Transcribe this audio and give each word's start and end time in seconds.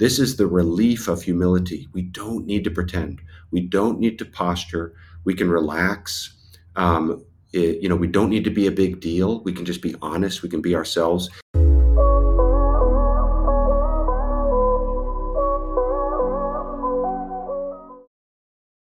This 0.00 0.18
is 0.18 0.36
the 0.36 0.46
relief 0.46 1.08
of 1.08 1.22
humility. 1.22 1.86
We 1.92 2.00
don't 2.00 2.46
need 2.46 2.64
to 2.64 2.70
pretend. 2.70 3.20
We 3.50 3.60
don't 3.60 4.00
need 4.00 4.18
to 4.20 4.24
posture. 4.24 4.94
We 5.24 5.34
can 5.34 5.50
relax. 5.50 6.38
Um, 6.74 7.22
it, 7.52 7.82
you 7.82 7.88
know, 7.90 7.96
we 7.96 8.06
don't 8.06 8.30
need 8.30 8.44
to 8.44 8.50
be 8.50 8.66
a 8.66 8.70
big 8.70 9.02
deal. 9.02 9.42
We 9.42 9.52
can 9.52 9.66
just 9.66 9.82
be 9.82 9.94
honest. 10.00 10.42
We 10.42 10.48
can 10.48 10.62
be 10.62 10.74
ourselves. 10.74 11.28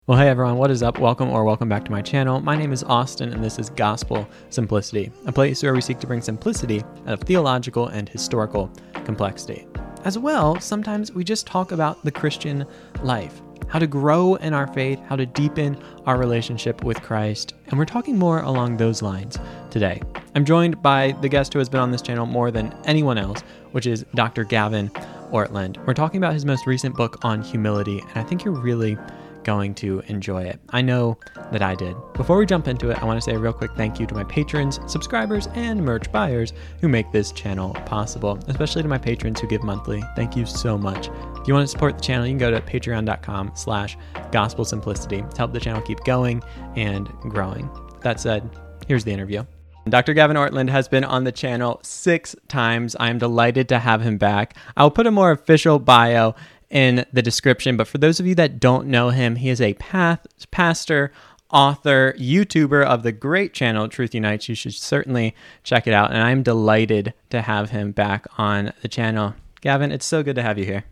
Well, 0.07 0.17
hey 0.17 0.27
everyone, 0.27 0.57
what 0.57 0.69
is 0.69 0.83
up? 0.83 0.99
Welcome 0.99 1.29
or 1.29 1.45
welcome 1.45 1.69
back 1.69 1.85
to 1.85 1.91
my 1.91 2.01
channel. 2.01 2.41
My 2.41 2.57
name 2.57 2.73
is 2.73 2.83
Austin, 2.83 3.31
and 3.31 3.41
this 3.41 3.57
is 3.57 3.69
Gospel 3.69 4.27
Simplicity, 4.49 5.13
a 5.25 5.31
place 5.31 5.63
where 5.63 5.73
we 5.73 5.79
seek 5.79 5.99
to 5.99 6.07
bring 6.07 6.19
simplicity 6.19 6.83
out 7.07 7.13
of 7.13 7.21
theological 7.21 7.87
and 7.87 8.09
historical 8.09 8.69
complexity. 9.05 9.65
As 10.05 10.19
well, 10.19 10.59
sometimes 10.59 11.11
we 11.11 11.23
just 11.23 11.47
talk 11.47 11.71
about 11.71 12.03
the 12.03 12.11
Christian 12.11 12.67
life, 13.01 13.41
how 13.67 13.79
to 13.79 13.87
grow 13.87 14.35
in 14.35 14.53
our 14.53 14.67
faith, 14.67 14.99
how 15.07 15.15
to 15.15 15.25
deepen 15.25 15.75
our 16.05 16.15
relationship 16.15 16.83
with 16.83 17.01
Christ, 17.01 17.55
and 17.69 17.79
we're 17.79 17.85
talking 17.85 18.15
more 18.15 18.41
along 18.41 18.77
those 18.77 19.01
lines 19.01 19.39
today. 19.71 19.99
I'm 20.35 20.45
joined 20.45 20.79
by 20.83 21.13
the 21.21 21.27
guest 21.27 21.53
who 21.53 21.59
has 21.59 21.69
been 21.69 21.79
on 21.79 21.89
this 21.89 22.03
channel 22.03 22.27
more 22.27 22.51
than 22.51 22.71
anyone 22.85 23.17
else, 23.17 23.41
which 23.71 23.87
is 23.87 24.05
Dr. 24.13 24.43
Gavin 24.43 24.89
Ortlund. 25.31 25.83
We're 25.87 25.95
talking 25.95 26.19
about 26.19 26.33
his 26.33 26.45
most 26.45 26.67
recent 26.67 26.95
book 26.95 27.25
on 27.25 27.41
humility, 27.41 28.01
and 28.01 28.17
I 28.17 28.23
think 28.23 28.45
you're 28.45 28.53
really 28.53 28.99
going 29.45 29.73
to 29.75 30.01
enjoy 30.07 30.43
it. 30.43 30.59
I 30.69 30.81
know 30.81 31.17
that 31.53 31.61
I 31.61 31.75
did. 31.75 31.95
Before 32.13 32.37
we 32.37 32.45
jump 32.45 32.67
into 32.67 32.89
it, 32.89 33.01
I 33.01 33.05
want 33.05 33.17
to 33.17 33.21
say 33.21 33.35
a 33.35 33.39
real 33.39 33.53
quick 33.53 33.71
thank 33.77 33.99
you 33.99 34.05
to 34.07 34.13
my 34.13 34.25
patrons, 34.25 34.79
subscribers, 34.87 35.47
and 35.53 35.81
merch 35.81 36.11
buyers 36.11 36.51
who 36.81 36.89
make 36.89 37.11
this 37.13 37.31
channel 37.31 37.73
possible, 37.85 38.37
especially 38.47 38.81
to 38.81 38.89
my 38.89 38.97
patrons 38.97 39.39
who 39.39 39.47
give 39.47 39.63
monthly. 39.63 40.03
Thank 40.17 40.35
you 40.35 40.45
so 40.45 40.77
much. 40.77 41.07
If 41.37 41.47
you 41.47 41.53
want 41.53 41.63
to 41.63 41.71
support 41.71 41.97
the 41.97 42.03
channel, 42.03 42.25
you 42.25 42.31
can 42.31 42.39
go 42.39 42.51
to 42.51 42.59
patreon.com 42.59 43.53
slash 43.55 43.97
gospel 44.31 44.65
simplicity 44.65 45.21
to 45.21 45.37
help 45.37 45.53
the 45.53 45.59
channel 45.59 45.81
keep 45.81 46.03
going 46.03 46.43
and 46.75 47.07
growing. 47.21 47.69
That 48.01 48.19
said, 48.19 48.49
here's 48.87 49.05
the 49.05 49.11
interview. 49.11 49.45
Dr. 49.87 50.15
Gavin 50.15 50.35
Ortlund 50.35 50.69
has 50.69 50.87
been 50.87 51.03
on 51.03 51.25
the 51.25 51.31
channel 51.31 51.79
six 51.83 52.35
times. 52.47 52.95
I 52.99 53.11
am 53.11 53.19
delighted 53.19 53.69
to 53.69 53.77
have 53.77 54.01
him 54.01 54.17
back. 54.17 54.57
I'll 54.75 54.89
put 54.89 55.05
a 55.05 55.11
more 55.11 55.29
official 55.29 55.77
bio 55.77 56.33
in 56.75 57.05
the 57.13 57.21
description. 57.21 57.77
But 57.77 57.87
for 57.87 57.99
those 57.99 58.19
of 58.19 58.27
you 58.27 58.35
that 58.35 58.59
don't 58.59 58.87
know 58.87 59.09
him, 59.09 59.37
he 59.37 59.47
is 59.47 59.61
a 59.61 59.75
path, 59.75 60.27
pastor, 60.51 61.13
author, 61.49 62.13
YouTuber 62.19 62.83
of 62.83 63.01
the 63.01 63.13
great 63.13 63.53
channel 63.53 63.87
Truth 63.87 64.13
Unites. 64.13 64.49
You 64.49 64.55
should 64.55 64.73
certainly 64.73 65.33
check 65.63 65.87
it 65.87 65.93
out. 65.93 66.11
And 66.11 66.21
I'm 66.21 66.43
delighted 66.43 67.13
to 67.29 67.41
have 67.41 67.69
him 67.69 67.93
back 67.93 68.27
on 68.37 68.73
the 68.81 68.89
channel. 68.89 69.35
Gavin, 69.61 69.93
it's 69.93 70.05
so 70.05 70.21
good 70.21 70.35
to 70.35 70.41
have 70.43 70.59
you 70.59 70.65
here. 70.65 70.83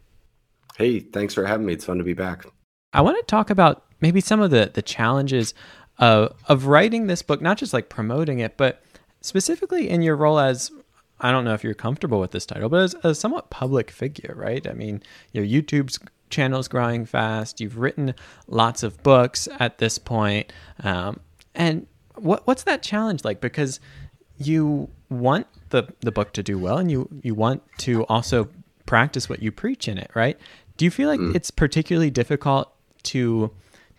Hey, 0.77 1.01
thanks 1.01 1.33
for 1.33 1.45
having 1.45 1.65
me. 1.65 1.73
It's 1.73 1.83
fun 1.83 1.97
to 1.97 2.03
be 2.05 2.13
back. 2.13 2.45
I 2.93 3.01
want 3.01 3.17
to 3.17 3.23
talk 3.25 3.49
about 3.49 3.83
maybe 3.99 4.21
some 4.21 4.39
of 4.39 4.51
the, 4.51 4.71
the 4.73 4.81
challenges 4.81 5.53
of, 5.97 6.33
of 6.47 6.65
writing 6.65 7.07
this 7.07 7.21
book, 7.21 7.41
not 7.41 7.57
just 7.57 7.73
like 7.73 7.89
promoting 7.89 8.39
it, 8.39 8.55
but 8.55 8.81
specifically 9.19 9.89
in 9.89 10.01
your 10.01 10.15
role 10.15 10.39
as 10.39 10.71
I 11.23 11.31
don't 11.31 11.45
know 11.45 11.53
if 11.53 11.63
you're 11.63 11.73
comfortable 11.73 12.19
with 12.19 12.31
this 12.31 12.45
title, 12.45 12.67
but 12.67 12.81
as 12.81 12.95
a 13.01 13.15
somewhat 13.15 13.49
public 13.49 13.89
figure, 13.89 14.33
right? 14.35 14.67
I 14.67 14.73
mean, 14.73 15.01
your 15.31 15.45
YouTube's 15.45 15.97
channel 16.29 16.59
is 16.59 16.67
growing 16.67 17.05
fast. 17.05 17.61
You've 17.61 17.77
written 17.77 18.13
lots 18.47 18.83
of 18.83 19.01
books 19.03 19.47
at 19.57 19.77
this 19.77 19.97
point, 19.97 20.51
um, 20.83 21.21
and 21.55 21.87
what 22.15 22.45
what's 22.45 22.63
that 22.63 22.83
challenge 22.83 23.23
like? 23.23 23.39
Because 23.39 23.79
you 24.37 24.89
want 25.09 25.47
the 25.69 25.87
the 26.01 26.11
book 26.11 26.33
to 26.33 26.43
do 26.43 26.59
well, 26.59 26.77
and 26.77 26.91
you 26.91 27.07
you 27.21 27.33
want 27.33 27.63
to 27.79 28.03
also 28.07 28.49
practice 28.85 29.29
what 29.29 29.41
you 29.41 29.51
preach 29.51 29.87
in 29.87 29.97
it, 29.97 30.11
right? 30.13 30.37
Do 30.75 30.83
you 30.83 30.91
feel 30.91 31.07
like 31.07 31.21
mm. 31.21 31.33
it's 31.33 31.51
particularly 31.51 32.11
difficult 32.11 32.69
to 33.03 33.49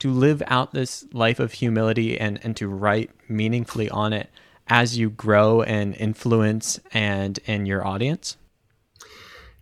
to 0.00 0.11
live 0.11 0.42
out 0.48 0.72
this 0.72 1.06
life 1.14 1.41
of 1.41 1.55
humility 1.55 2.20
and 2.20 2.39
and 2.45 2.55
to 2.58 2.69
write 2.69 3.11
meaningfully 3.30 3.89
on 3.89 4.12
it 4.12 4.29
as 4.69 4.98
you 4.98 5.11
grow 5.11 5.63
and 5.63 5.95
influence 5.97 6.80
and 6.92 7.39
in 7.47 7.67
your 7.67 7.86
audience? 7.86 8.36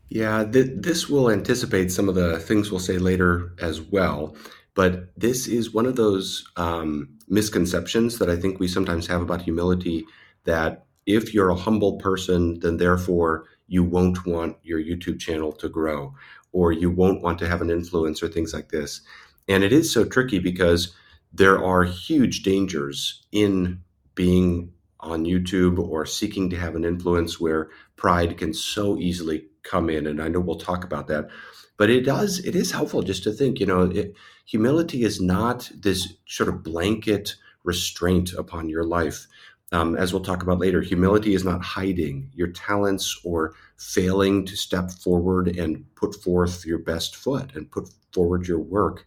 Yeah, 0.09 0.45
th- 0.45 0.73
this 0.75 1.09
will 1.09 1.31
anticipate 1.31 1.91
some 1.91 2.09
of 2.09 2.15
the 2.15 2.39
things 2.39 2.71
we'll 2.71 2.81
say 2.81 2.99
later 2.99 3.55
as 3.61 3.81
well. 3.81 4.37
But 4.75 5.09
this 5.19 5.47
is 5.47 5.73
one 5.73 5.87
of 5.87 5.97
those 5.97 6.47
um, 6.57 7.09
misconceptions 7.29 8.19
that 8.19 8.31
I 8.31 8.37
think 8.37 8.59
we 8.59 8.69
sometimes 8.69 9.07
have 9.07 9.23
about 9.23 9.43
humility 9.43 10.05
that 10.45 10.85
if 11.07 11.35
you're 11.35 11.51
a 11.51 11.55
humble 11.55 11.97
person, 11.99 12.61
then 12.61 12.77
therefore 12.77 13.45
you 13.69 13.83
won't 13.83 14.27
want 14.27 14.57
your 14.63 14.81
YouTube 14.81 15.19
channel 15.19 15.53
to 15.53 15.69
grow 15.69 16.15
or 16.53 16.73
you 16.73 16.91
won't 16.91 17.23
want 17.23 17.39
to 17.39 17.49
have 17.49 17.63
an 17.63 17.71
influence 17.71 18.23
or 18.23 18.29
things 18.29 18.53
like 18.53 18.69
this. 18.69 19.01
And 19.49 19.65
it 19.65 19.73
is 19.73 19.91
so 19.91 20.05
tricky 20.05 20.39
because 20.39 20.95
there 21.33 21.63
are 21.63 21.85
huge 21.85 22.43
dangers 22.43 23.25
in 23.33 23.81
being 24.15 24.73
on 25.03 25.25
YouTube 25.25 25.79
or 25.79 26.07
seeking 26.07 26.49
to 26.51 26.57
have 26.57 26.75
an 26.75 26.85
influence 26.85 27.41
where 27.41 27.71
pride 27.97 28.39
can 28.39 28.55
so 28.55 28.97
easily 28.99 29.47
come 29.63 29.91
in. 29.91 30.07
And 30.07 30.23
I 30.23 30.29
know 30.29 30.41
we'll 30.41 30.57
talk 30.57 30.85
about 30.85 31.09
that. 31.09 31.29
But 31.77 31.91
it 31.91 32.03
does, 32.03 32.39
it 32.41 32.55
is 32.55 32.71
helpful 32.71 33.03
just 33.03 33.25
to 33.25 33.33
think, 33.33 33.59
you 33.59 33.67
know, 33.67 33.83
it, 33.83 34.15
humility 34.45 35.05
is 35.05 35.21
not 35.21 35.71
this 35.75 36.15
sort 36.27 36.49
of 36.49 36.63
blanket 36.63 37.35
restraint 37.65 38.33
upon 38.35 38.69
your 38.69 38.85
life. 38.85 39.27
Um, 39.73 39.97
as 39.97 40.13
we'll 40.13 40.23
talk 40.23 40.43
about 40.43 40.59
later, 40.59 40.83
humility 40.83 41.35
is 41.35 41.45
not 41.45 41.65
hiding 41.65 42.31
your 42.35 42.49
talents 42.49 43.19
or 43.25 43.55
failing 43.79 44.45
to 44.47 44.57
step 44.57 44.91
forward 44.91 45.57
and 45.57 45.85
put 45.95 46.15
forth 46.15 46.67
your 46.67 46.79
best 46.79 47.17
foot 47.17 47.55
and 47.55 47.71
put 47.71 47.89
forward 48.13 48.47
your 48.47 48.59
work. 48.61 49.07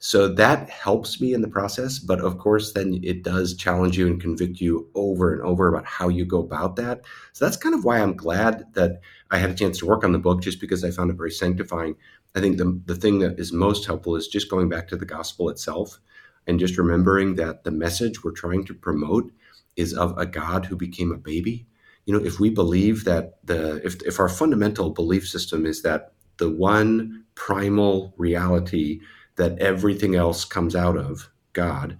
So 0.00 0.28
that 0.34 0.70
helps 0.70 1.20
me 1.20 1.34
in 1.34 1.40
the 1.42 1.48
process. 1.48 1.98
But 1.98 2.20
of 2.20 2.38
course, 2.38 2.72
then 2.72 3.00
it 3.02 3.24
does 3.24 3.56
challenge 3.56 3.98
you 3.98 4.06
and 4.06 4.20
convict 4.20 4.60
you 4.60 4.88
over 4.94 5.32
and 5.32 5.42
over 5.42 5.68
about 5.68 5.86
how 5.86 6.08
you 6.08 6.24
go 6.24 6.38
about 6.40 6.76
that. 6.76 7.00
So 7.32 7.44
that's 7.44 7.56
kind 7.56 7.74
of 7.74 7.84
why 7.84 7.98
I'm 7.98 8.16
glad 8.16 8.64
that 8.74 9.00
I 9.30 9.38
had 9.38 9.50
a 9.50 9.54
chance 9.54 9.78
to 9.78 9.86
work 9.86 10.04
on 10.04 10.12
the 10.12 10.18
book, 10.18 10.40
just 10.40 10.60
because 10.60 10.84
I 10.84 10.90
found 10.90 11.10
it 11.10 11.16
very 11.16 11.32
sanctifying. 11.32 11.96
I 12.36 12.40
think 12.40 12.58
the, 12.58 12.80
the 12.86 12.94
thing 12.94 13.18
that 13.20 13.38
is 13.40 13.52
most 13.52 13.86
helpful 13.86 14.14
is 14.14 14.28
just 14.28 14.50
going 14.50 14.68
back 14.68 14.86
to 14.88 14.96
the 14.96 15.06
gospel 15.06 15.48
itself 15.48 15.98
and 16.46 16.60
just 16.60 16.78
remembering 16.78 17.34
that 17.34 17.64
the 17.64 17.70
message 17.70 18.22
we're 18.22 18.30
trying 18.30 18.64
to 18.66 18.74
promote 18.74 19.32
is 19.76 19.94
of 19.94 20.16
a 20.16 20.26
God 20.26 20.66
who 20.66 20.76
became 20.76 21.10
a 21.10 21.18
baby. 21.18 21.66
You 22.06 22.16
know, 22.16 22.24
if 22.24 22.38
we 22.38 22.50
believe 22.50 23.04
that 23.04 23.38
the, 23.44 23.84
if, 23.84 24.00
if 24.02 24.20
our 24.20 24.28
fundamental 24.28 24.90
belief 24.90 25.28
system 25.28 25.66
is 25.66 25.82
that 25.82 26.12
the 26.38 26.48
one 26.48 27.24
primal 27.34 28.14
reality 28.16 29.00
that 29.38 29.58
everything 29.58 30.14
else 30.14 30.44
comes 30.44 30.76
out 30.76 30.96
of 30.96 31.30
God, 31.54 31.96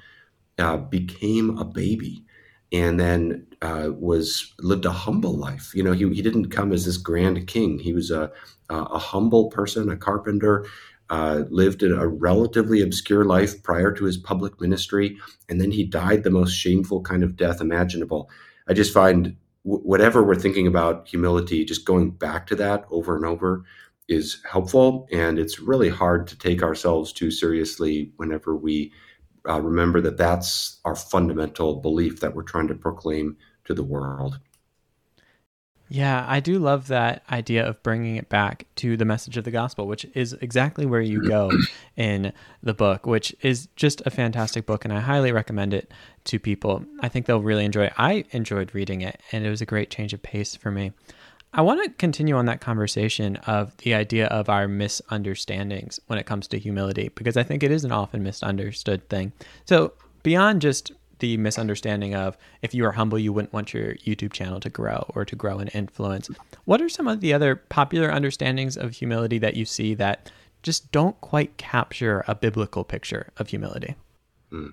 uh, 0.58 0.76
became 0.76 1.56
a 1.58 1.64
baby 1.64 2.24
and 2.72 3.00
then 3.00 3.46
uh, 3.62 3.88
was 3.98 4.52
lived 4.60 4.84
a 4.84 4.92
humble 4.92 5.36
life. 5.36 5.72
You 5.74 5.82
know, 5.82 5.92
he, 5.92 6.08
he 6.12 6.22
didn't 6.22 6.50
come 6.50 6.72
as 6.72 6.84
this 6.84 6.98
grand 6.98 7.46
king. 7.46 7.78
He 7.78 7.92
was 7.92 8.10
a, 8.10 8.30
a 8.68 8.98
humble 8.98 9.48
person, 9.50 9.90
a 9.90 9.96
carpenter, 9.96 10.66
uh, 11.10 11.44
lived 11.48 11.82
a 11.82 12.06
relatively 12.06 12.82
obscure 12.82 13.24
life 13.24 13.62
prior 13.62 13.92
to 13.92 14.04
his 14.04 14.18
public 14.18 14.60
ministry, 14.60 15.16
and 15.48 15.60
then 15.60 15.70
he 15.70 15.84
died 15.84 16.22
the 16.22 16.30
most 16.30 16.52
shameful 16.52 17.00
kind 17.00 17.24
of 17.24 17.36
death 17.36 17.60
imaginable. 17.60 18.28
I 18.68 18.74
just 18.74 18.92
find 18.92 19.36
w- 19.64 19.82
whatever 19.82 20.22
we're 20.22 20.34
thinking 20.34 20.66
about 20.66 21.08
humility, 21.08 21.64
just 21.64 21.86
going 21.86 22.10
back 22.10 22.46
to 22.48 22.56
that 22.56 22.84
over 22.90 23.16
and 23.16 23.24
over 23.24 23.64
is 24.08 24.42
helpful. 24.50 25.06
And 25.12 25.38
it's 25.38 25.60
really 25.60 25.88
hard 25.88 26.26
to 26.28 26.38
take 26.38 26.62
ourselves 26.62 27.12
too 27.12 27.30
seriously 27.30 28.12
whenever 28.16 28.56
we 28.56 28.92
uh, 29.48 29.60
remember 29.60 30.00
that 30.00 30.16
that's 30.16 30.80
our 30.84 30.96
fundamental 30.96 31.76
belief 31.76 32.20
that 32.20 32.34
we're 32.34 32.42
trying 32.42 32.68
to 32.68 32.74
proclaim 32.74 33.36
to 33.64 33.74
the 33.74 33.84
world. 33.84 34.38
Yeah, 35.90 36.26
I 36.28 36.40
do 36.40 36.58
love 36.58 36.88
that 36.88 37.22
idea 37.30 37.66
of 37.66 37.82
bringing 37.82 38.16
it 38.16 38.28
back 38.28 38.66
to 38.76 38.96
the 38.98 39.06
message 39.06 39.38
of 39.38 39.44
the 39.44 39.50
gospel, 39.50 39.86
which 39.86 40.04
is 40.14 40.34
exactly 40.34 40.84
where 40.84 41.00
you 41.00 41.26
go 41.26 41.50
in 41.96 42.34
the 42.62 42.74
book, 42.74 43.06
which 43.06 43.34
is 43.40 43.68
just 43.74 44.02
a 44.04 44.10
fantastic 44.10 44.66
book, 44.66 44.84
and 44.84 44.92
I 44.92 45.00
highly 45.00 45.32
recommend 45.32 45.72
it 45.72 45.90
to 46.24 46.38
people. 46.38 46.84
I 47.00 47.08
think 47.08 47.24
they'll 47.24 47.40
really 47.40 47.64
enjoy 47.64 47.84
it. 47.84 47.94
I 47.96 48.24
enjoyed 48.32 48.74
reading 48.74 49.00
it, 49.00 49.18
and 49.32 49.46
it 49.46 49.50
was 49.50 49.62
a 49.62 49.66
great 49.66 49.90
change 49.90 50.12
of 50.12 50.22
pace 50.22 50.54
for 50.54 50.70
me. 50.70 50.92
I 51.54 51.62
want 51.62 51.82
to 51.82 51.90
continue 51.90 52.36
on 52.36 52.46
that 52.46 52.60
conversation 52.60 53.36
of 53.46 53.76
the 53.78 53.94
idea 53.94 54.26
of 54.26 54.48
our 54.48 54.68
misunderstandings 54.68 55.98
when 56.06 56.18
it 56.18 56.26
comes 56.26 56.46
to 56.48 56.58
humility, 56.58 57.10
because 57.14 57.36
I 57.36 57.42
think 57.42 57.62
it 57.62 57.70
is 57.70 57.84
an 57.84 57.92
often 57.92 58.22
misunderstood 58.22 59.08
thing. 59.08 59.32
So, 59.64 59.92
beyond 60.22 60.60
just 60.60 60.92
the 61.20 61.36
misunderstanding 61.36 62.14
of 62.14 62.36
if 62.62 62.74
you 62.74 62.84
are 62.84 62.92
humble, 62.92 63.18
you 63.18 63.32
wouldn't 63.32 63.52
want 63.52 63.72
your 63.72 63.94
YouTube 63.96 64.32
channel 64.32 64.60
to 64.60 64.68
grow 64.68 65.04
or 65.14 65.24
to 65.24 65.34
grow 65.34 65.58
in 65.58 65.68
influence, 65.68 66.28
what 66.64 66.80
are 66.82 66.88
some 66.88 67.08
of 67.08 67.20
the 67.20 67.32
other 67.32 67.56
popular 67.56 68.12
understandings 68.12 68.76
of 68.76 68.92
humility 68.92 69.38
that 69.38 69.56
you 69.56 69.64
see 69.64 69.94
that 69.94 70.30
just 70.62 70.92
don't 70.92 71.20
quite 71.20 71.56
capture 71.56 72.24
a 72.28 72.34
biblical 72.34 72.84
picture 72.84 73.30
of 73.38 73.48
humility? 73.48 73.94
Mm. 74.52 74.72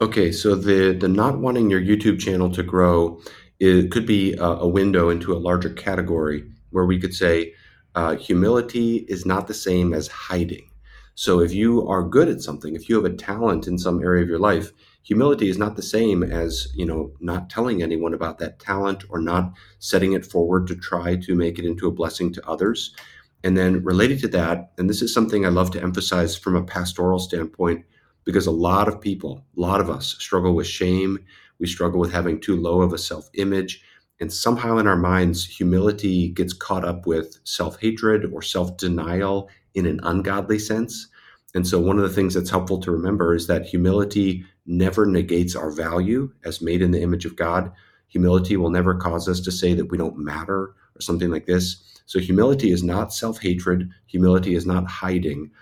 Okay, 0.00 0.32
so 0.32 0.54
the 0.54 0.92
the 0.92 1.08
not 1.08 1.38
wanting 1.38 1.70
your 1.70 1.80
YouTube 1.80 2.18
channel 2.18 2.50
to 2.50 2.62
grow 2.62 3.20
it 3.62 3.92
could 3.92 4.06
be 4.06 4.32
a, 4.34 4.44
a 4.44 4.66
window 4.66 5.08
into 5.08 5.32
a 5.32 5.38
larger 5.38 5.70
category 5.70 6.44
where 6.70 6.84
we 6.84 6.98
could 6.98 7.14
say 7.14 7.54
uh, 7.94 8.16
humility 8.16 9.06
is 9.08 9.24
not 9.24 9.46
the 9.46 9.54
same 9.54 9.94
as 9.94 10.08
hiding. 10.08 10.68
So 11.14 11.38
if 11.40 11.52
you 11.54 11.86
are 11.86 12.02
good 12.02 12.28
at 12.28 12.40
something, 12.40 12.74
if 12.74 12.88
you 12.88 12.96
have 12.96 13.04
a 13.04 13.16
talent 13.16 13.68
in 13.68 13.78
some 13.78 14.02
area 14.02 14.22
of 14.24 14.28
your 14.28 14.40
life, 14.40 14.72
humility 15.04 15.48
is 15.48 15.58
not 15.58 15.76
the 15.76 15.82
same 15.82 16.24
as 16.24 16.72
you 16.74 16.84
know 16.84 17.12
not 17.20 17.50
telling 17.50 17.82
anyone 17.82 18.14
about 18.14 18.38
that 18.38 18.58
talent 18.58 19.04
or 19.10 19.20
not 19.20 19.52
setting 19.78 20.12
it 20.14 20.26
forward 20.26 20.66
to 20.66 20.74
try 20.74 21.14
to 21.14 21.36
make 21.36 21.56
it 21.58 21.64
into 21.64 21.86
a 21.86 21.92
blessing 21.92 22.32
to 22.32 22.48
others. 22.48 22.96
And 23.44 23.56
then 23.56 23.84
related 23.84 24.18
to 24.20 24.28
that, 24.28 24.72
and 24.78 24.90
this 24.90 25.02
is 25.02 25.14
something 25.14 25.46
I 25.46 25.50
love 25.50 25.70
to 25.72 25.82
emphasize 25.82 26.36
from 26.36 26.56
a 26.56 26.64
pastoral 26.64 27.20
standpoint, 27.20 27.84
because 28.24 28.46
a 28.48 28.52
lot 28.68 28.88
of 28.88 29.00
people, 29.00 29.44
a 29.56 29.60
lot 29.60 29.80
of 29.80 29.88
us 29.88 30.16
struggle 30.18 30.54
with 30.54 30.66
shame. 30.66 31.20
We 31.62 31.68
struggle 31.68 32.00
with 32.00 32.10
having 32.10 32.40
too 32.40 32.56
low 32.60 32.82
of 32.82 32.92
a 32.92 32.98
self 32.98 33.30
image. 33.34 33.84
And 34.18 34.32
somehow 34.32 34.78
in 34.78 34.88
our 34.88 34.96
minds, 34.96 35.46
humility 35.46 36.28
gets 36.28 36.52
caught 36.52 36.84
up 36.84 37.06
with 37.06 37.38
self 37.44 37.80
hatred 37.80 38.24
or 38.32 38.42
self 38.42 38.76
denial 38.76 39.48
in 39.72 39.86
an 39.86 40.00
ungodly 40.02 40.58
sense. 40.58 41.06
And 41.54 41.64
so, 41.64 41.78
one 41.78 41.98
of 41.98 42.02
the 42.02 42.14
things 42.14 42.34
that's 42.34 42.50
helpful 42.50 42.80
to 42.80 42.90
remember 42.90 43.32
is 43.32 43.46
that 43.46 43.64
humility 43.64 44.44
never 44.66 45.06
negates 45.06 45.54
our 45.54 45.70
value 45.70 46.32
as 46.44 46.60
made 46.60 46.82
in 46.82 46.90
the 46.90 47.00
image 47.00 47.26
of 47.26 47.36
God. 47.36 47.70
Humility 48.08 48.56
will 48.56 48.70
never 48.70 48.96
cause 48.96 49.28
us 49.28 49.38
to 49.42 49.52
say 49.52 49.72
that 49.74 49.86
we 49.86 49.96
don't 49.96 50.18
matter 50.18 50.74
or 50.96 51.00
something 51.00 51.30
like 51.30 51.46
this. 51.46 51.76
So, 52.06 52.18
humility 52.18 52.72
is 52.72 52.82
not 52.82 53.14
self 53.14 53.40
hatred, 53.40 53.88
humility 54.06 54.56
is 54.56 54.66
not 54.66 54.88
hiding. 54.88 55.52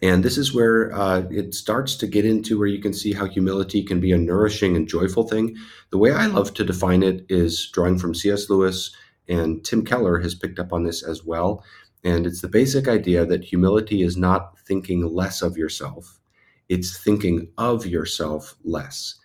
And 0.00 0.24
this 0.24 0.38
is 0.38 0.54
where 0.54 0.92
uh, 0.94 1.24
it 1.30 1.54
starts 1.54 1.96
to 1.96 2.06
get 2.06 2.24
into 2.24 2.58
where 2.58 2.68
you 2.68 2.80
can 2.80 2.94
see 2.94 3.12
how 3.12 3.26
humility 3.26 3.82
can 3.82 4.00
be 4.00 4.12
a 4.12 4.18
nourishing 4.18 4.74
and 4.74 4.88
joyful 4.88 5.28
thing. 5.28 5.56
The 5.90 5.98
way 5.98 6.12
I 6.12 6.26
love 6.26 6.54
to 6.54 6.64
define 6.64 7.02
it 7.02 7.26
is 7.28 7.68
drawing 7.72 7.98
from 7.98 8.14
C.S. 8.14 8.48
Lewis, 8.48 8.94
and 9.28 9.64
Tim 9.64 9.84
Keller 9.84 10.18
has 10.20 10.34
picked 10.34 10.58
up 10.58 10.72
on 10.72 10.84
this 10.84 11.02
as 11.02 11.24
well. 11.24 11.62
And 12.04 12.26
it's 12.26 12.40
the 12.40 12.48
basic 12.48 12.88
idea 12.88 13.24
that 13.26 13.44
humility 13.44 14.02
is 14.02 14.16
not 14.16 14.58
thinking 14.60 15.06
less 15.06 15.42
of 15.42 15.56
yourself, 15.56 16.18
it's 16.68 16.96
thinking 16.96 17.48
of 17.58 17.86
yourself 17.86 18.56
less. 18.64 19.16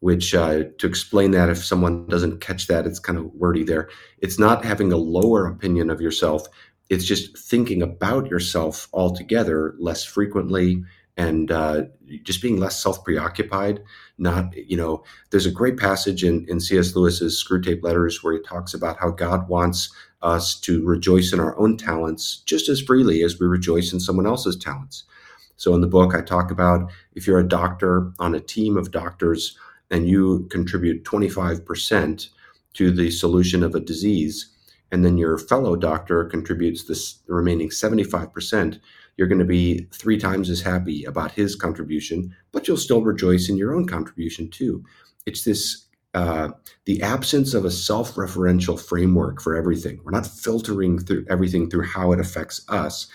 Which, 0.00 0.34
uh, 0.34 0.64
to 0.76 0.86
explain 0.86 1.30
that, 1.30 1.48
if 1.48 1.64
someone 1.64 2.06
doesn't 2.08 2.42
catch 2.42 2.66
that, 2.66 2.86
it's 2.86 2.98
kind 2.98 3.18
of 3.18 3.32
wordy 3.32 3.64
there. 3.64 3.88
It's 4.18 4.38
not 4.38 4.62
having 4.62 4.92
a 4.92 4.98
lower 4.98 5.46
opinion 5.46 5.88
of 5.88 6.00
yourself, 6.00 6.46
it's 6.90 7.04
just 7.04 7.36
thinking 7.36 7.82
about 7.82 8.28
yourself 8.28 8.88
altogether 8.92 9.74
less 9.78 10.04
frequently 10.04 10.82
and 11.16 11.52
uh, 11.52 11.82
just 12.24 12.42
being 12.42 12.58
less 12.58 12.82
self-preoccupied 12.82 13.80
not 14.18 14.54
you 14.56 14.76
know 14.76 15.02
there's 15.30 15.46
a 15.46 15.50
great 15.50 15.76
passage 15.76 16.24
in, 16.24 16.44
in 16.48 16.60
cs 16.60 16.94
lewis's 16.94 17.42
Screwtape 17.42 17.82
letters 17.82 18.22
where 18.22 18.34
he 18.34 18.40
talks 18.40 18.74
about 18.74 18.98
how 18.98 19.10
god 19.10 19.48
wants 19.48 19.90
us 20.24 20.58
to 20.58 20.84
rejoice 20.84 21.32
in 21.32 21.38
our 21.38 21.56
own 21.58 21.76
talents 21.76 22.38
just 22.46 22.68
as 22.68 22.80
freely 22.80 23.22
as 23.22 23.38
we 23.38 23.46
rejoice 23.46 23.92
in 23.92 24.00
someone 24.00 24.26
else's 24.26 24.56
talents. 24.56 25.04
So 25.56 25.74
in 25.74 25.82
the 25.82 25.86
book 25.86 26.14
i 26.14 26.20
talk 26.22 26.50
about 26.50 26.90
if 27.14 27.26
you're 27.26 27.38
a 27.38 27.46
doctor 27.46 28.10
on 28.18 28.34
a 28.34 28.40
team 28.40 28.76
of 28.76 28.90
doctors 28.90 29.56
and 29.90 30.08
you 30.08 30.48
contribute 30.50 31.04
25% 31.04 32.28
to 32.72 32.90
the 32.90 33.10
solution 33.10 33.62
of 33.62 33.74
a 33.74 33.80
disease 33.80 34.50
and 34.92 35.04
then 35.04 35.18
your 35.18 35.38
fellow 35.38 35.76
doctor 35.76 36.24
contributes 36.24 36.84
this 36.84 37.14
the 37.26 37.34
remaining 37.34 37.68
75%, 37.68 38.78
you're 39.16 39.28
going 39.28 39.38
to 39.38 39.44
be 39.44 39.86
three 39.92 40.18
times 40.18 40.50
as 40.50 40.60
happy 40.60 41.04
about 41.04 41.32
his 41.32 41.54
contribution, 41.54 42.34
but 42.52 42.66
you'll 42.66 42.76
still 42.76 43.02
rejoice 43.02 43.48
in 43.48 43.56
your 43.56 43.74
own 43.74 43.86
contribution 43.86 44.50
too. 44.50 44.84
It's 45.26 45.44
this 45.44 45.86
uh, 46.14 46.50
the 46.84 47.02
absence 47.02 47.54
of 47.54 47.64
a 47.64 47.70
self-referential 47.70 48.80
framework 48.80 49.42
for 49.42 49.56
everything. 49.56 50.00
We're 50.04 50.12
not 50.12 50.28
filtering 50.28 51.00
through 51.00 51.26
everything 51.28 51.68
through 51.68 51.86
how 51.86 52.12
it 52.12 52.20
affects 52.20 52.64
us. 52.68 53.08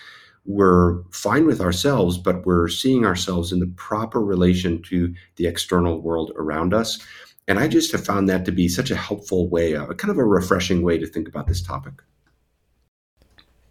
We're 0.46 1.04
fine 1.12 1.46
with 1.46 1.62
ourselves, 1.62 2.18
but 2.18 2.46
we're 2.46 2.68
seeing 2.68 3.06
ourselves 3.06 3.54
in 3.54 3.60
the 3.60 3.72
proper 3.78 4.20
relation 4.20 4.82
to 4.84 5.14
the 5.38 5.48
external 5.48 6.02
world 6.02 6.34
around 6.36 6.74
us. 6.74 7.00
And 7.50 7.58
I 7.58 7.68
just 7.68 7.92
have 7.94 8.06
found 8.06 8.30
that 8.30 8.46
to 8.46 8.52
be 8.52 8.68
such 8.68 8.92
a 8.92 8.96
helpful 8.96 9.50
way, 9.50 9.74
a 9.74 9.88
kind 9.96 10.12
of 10.12 10.20
a 10.20 10.24
refreshing 10.24 10.84
way 10.84 11.00
to 11.00 11.08
think 11.08 11.28
about 11.28 11.48
this 11.48 11.64
topic. 11.64 11.94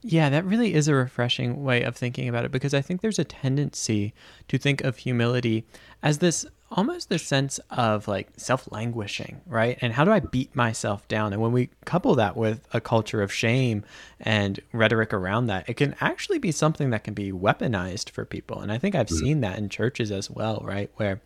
Yeah, 0.02 0.28
that 0.30 0.44
really 0.44 0.75
is 0.75 0.88
a 0.88 0.94
refreshing 0.94 1.62
way 1.62 1.84
of 1.84 1.96
thinking 1.96 2.28
about 2.28 2.44
it 2.44 2.50
because 2.50 2.75
I 2.75 2.82
think 2.82 3.00
there's 3.00 3.20
a 3.20 3.25
tendency 3.25 4.14
to 4.48 4.58
think 4.58 4.82
of 4.82 4.96
humility 4.98 5.64
as 6.02 6.19
this 6.19 6.44
almost 6.70 7.08
this 7.08 7.22
sense 7.22 7.58
of 7.70 8.08
like 8.08 8.28
self 8.36 8.70
languishing, 8.72 9.40
right? 9.46 9.78
And 9.80 9.92
how 9.92 10.04
do 10.04 10.10
I 10.10 10.20
beat 10.20 10.54
myself 10.56 11.06
down? 11.06 11.32
And 11.32 11.40
when 11.40 11.52
we 11.52 11.70
couple 11.84 12.16
that 12.16 12.36
with 12.36 12.66
a 12.72 12.80
culture 12.80 13.22
of 13.22 13.32
shame 13.32 13.84
and 14.19 14.58
rhetoric 14.72 15.14
around 15.14 15.46
that, 15.46 15.69
it 15.69 15.75
can 15.75 15.94
actually 16.00 16.40
be 16.40 16.50
something 16.50 16.90
that 16.90 17.04
can 17.04 17.14
be 17.14 17.30
weaponized 17.30 18.10
for 18.10 18.25
people. 18.25 18.60
And 18.60 18.72
I 18.72 18.78
think 18.78 18.96
I've 18.96 19.06
mm-hmm. 19.06 19.25
seen 19.25 19.40
that 19.42 19.56
in 19.56 19.69
churches 19.69 20.10
as 20.10 20.28
well, 20.28 20.62
right? 20.64 20.90
Where 20.96 21.20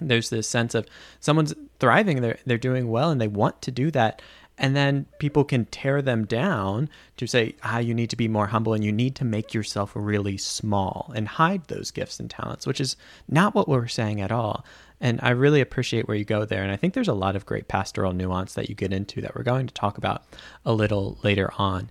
there's 0.00 0.30
this 0.30 0.48
sense 0.48 0.74
of 0.74 0.86
someone's 1.20 1.54
thriving 1.78 2.22
they're 2.22 2.38
they're 2.46 2.58
doing 2.58 2.90
well 2.90 3.10
and 3.10 3.20
they 3.20 3.28
want 3.28 3.60
to 3.62 3.70
do 3.70 3.90
that. 3.90 4.22
And 4.58 4.76
then 4.76 5.06
people 5.18 5.42
can 5.44 5.64
tear 5.64 6.02
them 6.02 6.26
down 6.26 6.90
to 7.16 7.26
say 7.26 7.54
ah 7.62 7.78
you 7.78 7.94
need 7.94 8.10
to 8.10 8.16
be 8.16 8.28
more 8.28 8.48
humble 8.48 8.74
and 8.74 8.84
you 8.84 8.92
need 8.92 9.16
to 9.16 9.24
make 9.24 9.54
yourself 9.54 9.92
really 9.94 10.36
small 10.36 11.12
and 11.14 11.26
hide 11.26 11.64
those 11.68 11.90
gifts 11.90 12.20
and 12.20 12.28
talents 12.28 12.66
which 12.66 12.80
is 12.80 12.96
not 13.28 13.54
what 13.54 13.68
we're 13.68 13.88
saying 13.88 14.20
at 14.20 14.32
all. 14.32 14.64
And 15.00 15.18
i 15.22 15.30
really 15.30 15.62
appreciate 15.62 16.06
where 16.06 16.16
you 16.16 16.24
go 16.24 16.44
there. 16.44 16.62
And 16.62 16.72
i 16.72 16.76
think 16.76 16.94
there's 16.94 17.08
a 17.08 17.14
lot 17.14 17.36
of 17.36 17.46
great 17.46 17.68
pastoral 17.68 18.12
nuance 18.12 18.54
that 18.54 18.68
you 18.68 18.74
get 18.74 18.92
into 18.92 19.20
that 19.22 19.34
we're 19.34 19.42
going 19.42 19.66
to 19.66 19.74
talk 19.74 19.98
about 19.98 20.24
a 20.64 20.72
little 20.72 21.18
later 21.22 21.50
on. 21.58 21.90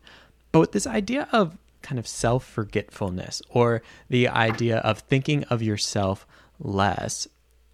But 0.52 0.72
this 0.72 0.88
idea 0.88 1.28
of 1.32 1.58
kind 1.82 2.00
of 2.00 2.08
self 2.08 2.46
forgetfulness 2.46 3.42
or 3.50 3.82
the 4.10 4.28
idea 4.28 4.78
of 4.80 5.00
thinking 5.00 5.44
of 5.46 5.62
yourself 5.62 6.28
less 6.60 7.28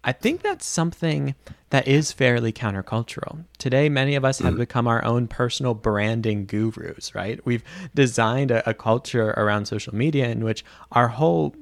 I 0.06 0.12
think 0.12 0.42
that's 0.42 0.64
something 0.64 1.34
that 1.70 1.88
is 1.88 2.12
fairly 2.12 2.52
countercultural. 2.52 3.44
Today, 3.58 3.88
many 3.88 4.14
of 4.14 4.24
us 4.24 4.38
have 4.38 4.54
mm. 4.54 4.58
become 4.58 4.86
our 4.86 5.04
own 5.04 5.26
personal 5.26 5.74
branding 5.74 6.46
gurus, 6.46 7.12
right? 7.12 7.44
We've 7.44 7.64
designed 7.92 8.52
a, 8.52 8.70
a 8.70 8.72
culture 8.72 9.30
around 9.30 9.66
social 9.66 9.92
media 9.92 10.28
in 10.28 10.44
which 10.44 10.64
our 10.92 11.08
whole 11.08 11.56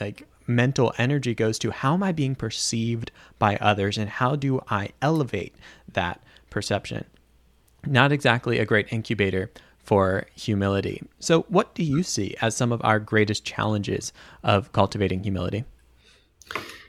like 0.00 0.26
mental 0.48 0.92
energy 0.98 1.36
goes 1.36 1.56
to 1.60 1.70
how 1.70 1.94
am 1.94 2.02
I 2.02 2.10
being 2.10 2.34
perceived 2.34 3.12
by 3.38 3.56
others 3.58 3.96
and 3.96 4.10
how 4.10 4.34
do 4.34 4.60
I 4.68 4.90
elevate 5.00 5.54
that 5.92 6.20
perception? 6.50 7.04
Not 7.86 8.10
exactly 8.10 8.58
a 8.58 8.66
great 8.66 8.92
incubator 8.92 9.52
for 9.78 10.26
humility. 10.34 11.00
So, 11.20 11.42
what 11.42 11.76
do 11.76 11.84
you 11.84 12.02
see 12.02 12.34
as 12.40 12.56
some 12.56 12.72
of 12.72 12.80
our 12.82 12.98
greatest 12.98 13.44
challenges 13.44 14.12
of 14.42 14.72
cultivating 14.72 15.22
humility? 15.22 15.64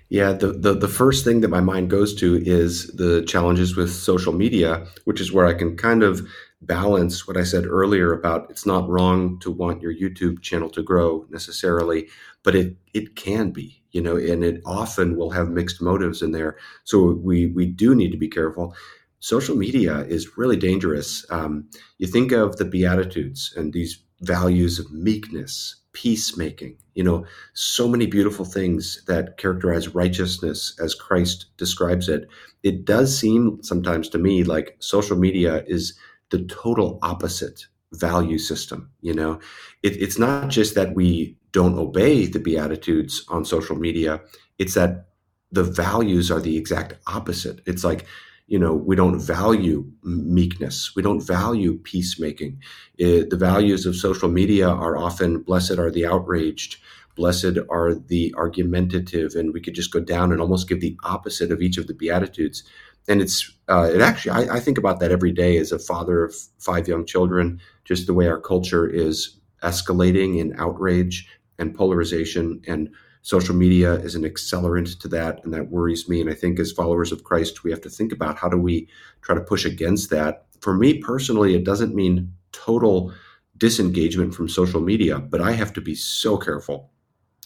Yeah, 0.09 0.33
the, 0.33 0.51
the, 0.51 0.73
the 0.73 0.87
first 0.87 1.23
thing 1.23 1.41
that 1.41 1.49
my 1.49 1.61
mind 1.61 1.89
goes 1.89 2.13
to 2.15 2.35
is 2.45 2.87
the 2.93 3.23
challenges 3.23 3.75
with 3.75 3.91
social 3.91 4.33
media, 4.33 4.85
which 5.05 5.19
is 5.19 5.31
where 5.31 5.47
I 5.47 5.53
can 5.53 5.75
kind 5.75 6.03
of 6.03 6.27
balance 6.61 7.27
what 7.27 7.37
I 7.37 7.43
said 7.43 7.65
earlier 7.65 8.13
about 8.13 8.49
it's 8.49 8.65
not 8.65 8.87
wrong 8.89 9.39
to 9.39 9.51
want 9.51 9.81
your 9.81 9.93
YouTube 9.93 10.41
channel 10.41 10.69
to 10.71 10.83
grow 10.83 11.25
necessarily, 11.29 12.07
but 12.43 12.55
it 12.55 12.75
it 12.93 13.15
can 13.15 13.51
be, 13.51 13.81
you 13.91 14.01
know, 14.01 14.15
and 14.15 14.43
it 14.43 14.61
often 14.65 15.15
will 15.15 15.31
have 15.31 15.49
mixed 15.49 15.81
motives 15.81 16.21
in 16.21 16.31
there. 16.31 16.57
So 16.83 17.11
we 17.13 17.47
we 17.47 17.65
do 17.65 17.95
need 17.95 18.11
to 18.11 18.17
be 18.17 18.27
careful. 18.29 18.75
Social 19.19 19.55
media 19.55 20.01
is 20.01 20.37
really 20.37 20.57
dangerous. 20.57 21.25
Um, 21.31 21.67
you 21.97 22.05
think 22.07 22.31
of 22.31 22.57
the 22.57 22.65
Beatitudes 22.65 23.53
and 23.57 23.73
these 23.73 23.99
values 24.21 24.79
of 24.79 24.91
meekness, 24.91 25.75
peacemaking, 25.93 26.77
you 26.93 27.03
know, 27.03 27.25
so 27.53 27.87
many 27.87 28.05
beautiful 28.05 28.45
things 28.45 29.03
that 29.07 29.37
characterize 29.37 29.93
righteousness 29.95 30.75
as 30.81 30.95
Christ 30.95 31.47
describes 31.57 32.09
it. 32.09 32.27
It 32.63 32.85
does 32.85 33.17
seem 33.17 33.59
sometimes 33.61 34.09
to 34.09 34.17
me 34.17 34.43
like 34.43 34.75
social 34.79 35.17
media 35.17 35.63
is 35.67 35.97
the 36.31 36.43
total 36.45 36.99
opposite 37.01 37.67
value 37.93 38.37
system. 38.37 38.89
You 39.01 39.13
know, 39.13 39.39
it, 39.83 40.01
it's 40.01 40.19
not 40.19 40.49
just 40.49 40.75
that 40.75 40.95
we 40.95 41.37
don't 41.51 41.77
obey 41.77 42.25
the 42.25 42.39
Beatitudes 42.39 43.23
on 43.29 43.45
social 43.45 43.75
media, 43.77 44.21
it's 44.57 44.73
that 44.73 45.07
the 45.51 45.63
values 45.63 46.31
are 46.31 46.41
the 46.41 46.57
exact 46.57 46.95
opposite. 47.07 47.61
It's 47.65 47.83
like, 47.83 48.05
you 48.47 48.59
know 48.59 48.73
we 48.73 48.95
don't 48.95 49.19
value 49.19 49.89
meekness. 50.03 50.95
We 50.95 51.01
don't 51.01 51.25
value 51.25 51.77
peacemaking. 51.79 52.61
It, 52.97 53.29
the 53.29 53.37
values 53.37 53.85
of 53.85 53.95
social 53.95 54.29
media 54.29 54.69
are 54.69 54.97
often 54.97 55.41
blessed 55.41 55.79
are 55.79 55.91
the 55.91 56.05
outraged. 56.05 56.77
Blessed 57.15 57.57
are 57.69 57.95
the 57.95 58.33
argumentative. 58.37 59.35
And 59.35 59.53
we 59.53 59.61
could 59.61 59.73
just 59.73 59.91
go 59.91 60.01
down 60.01 60.31
and 60.31 60.41
almost 60.41 60.67
give 60.67 60.81
the 60.81 60.97
opposite 61.03 61.51
of 61.51 61.61
each 61.61 61.77
of 61.77 61.87
the 61.87 61.93
beatitudes. 61.93 62.63
And 63.07 63.21
it's 63.21 63.51
uh, 63.67 63.89
it 63.93 64.01
actually 64.01 64.31
I, 64.31 64.55
I 64.55 64.59
think 64.59 64.77
about 64.77 64.99
that 64.99 65.11
every 65.11 65.31
day 65.31 65.57
as 65.57 65.71
a 65.71 65.79
father 65.79 66.23
of 66.23 66.35
five 66.59 66.87
young 66.87 67.05
children 67.05 67.59
just 67.83 68.07
the 68.07 68.13
way 68.13 68.27
our 68.27 68.39
culture 68.39 68.87
is 68.87 69.37
escalating 69.63 70.39
in 70.39 70.53
outrage 70.59 71.27
and 71.57 71.73
polarization 71.73 72.61
and 72.67 72.89
social 73.25 73.55
media 73.55 73.93
is 73.95 74.15
an 74.15 74.23
accelerant 74.23 74.99
to 74.99 75.07
that 75.07 75.43
and 75.43 75.53
that 75.53 75.69
worries 75.69 76.07
me 76.07 76.21
and 76.21 76.29
i 76.29 76.33
think 76.33 76.59
as 76.59 76.71
followers 76.71 77.11
of 77.11 77.23
christ 77.23 77.63
we 77.63 77.71
have 77.71 77.81
to 77.81 77.89
think 77.89 78.11
about 78.11 78.37
how 78.37 78.47
do 78.47 78.57
we 78.57 78.87
try 79.21 79.33
to 79.33 79.41
push 79.41 79.65
against 79.65 80.09
that 80.09 80.45
for 80.61 80.73
me 80.73 80.99
personally 80.99 81.55
it 81.55 81.63
doesn't 81.63 81.95
mean 81.95 82.31
total 82.51 83.13
disengagement 83.57 84.33
from 84.33 84.49
social 84.49 84.81
media, 84.81 85.19
but 85.19 85.41
I 85.41 85.51
have 85.51 85.73
to 85.73 85.81
be 85.81 85.95
so 85.95 86.37
careful. 86.37 86.91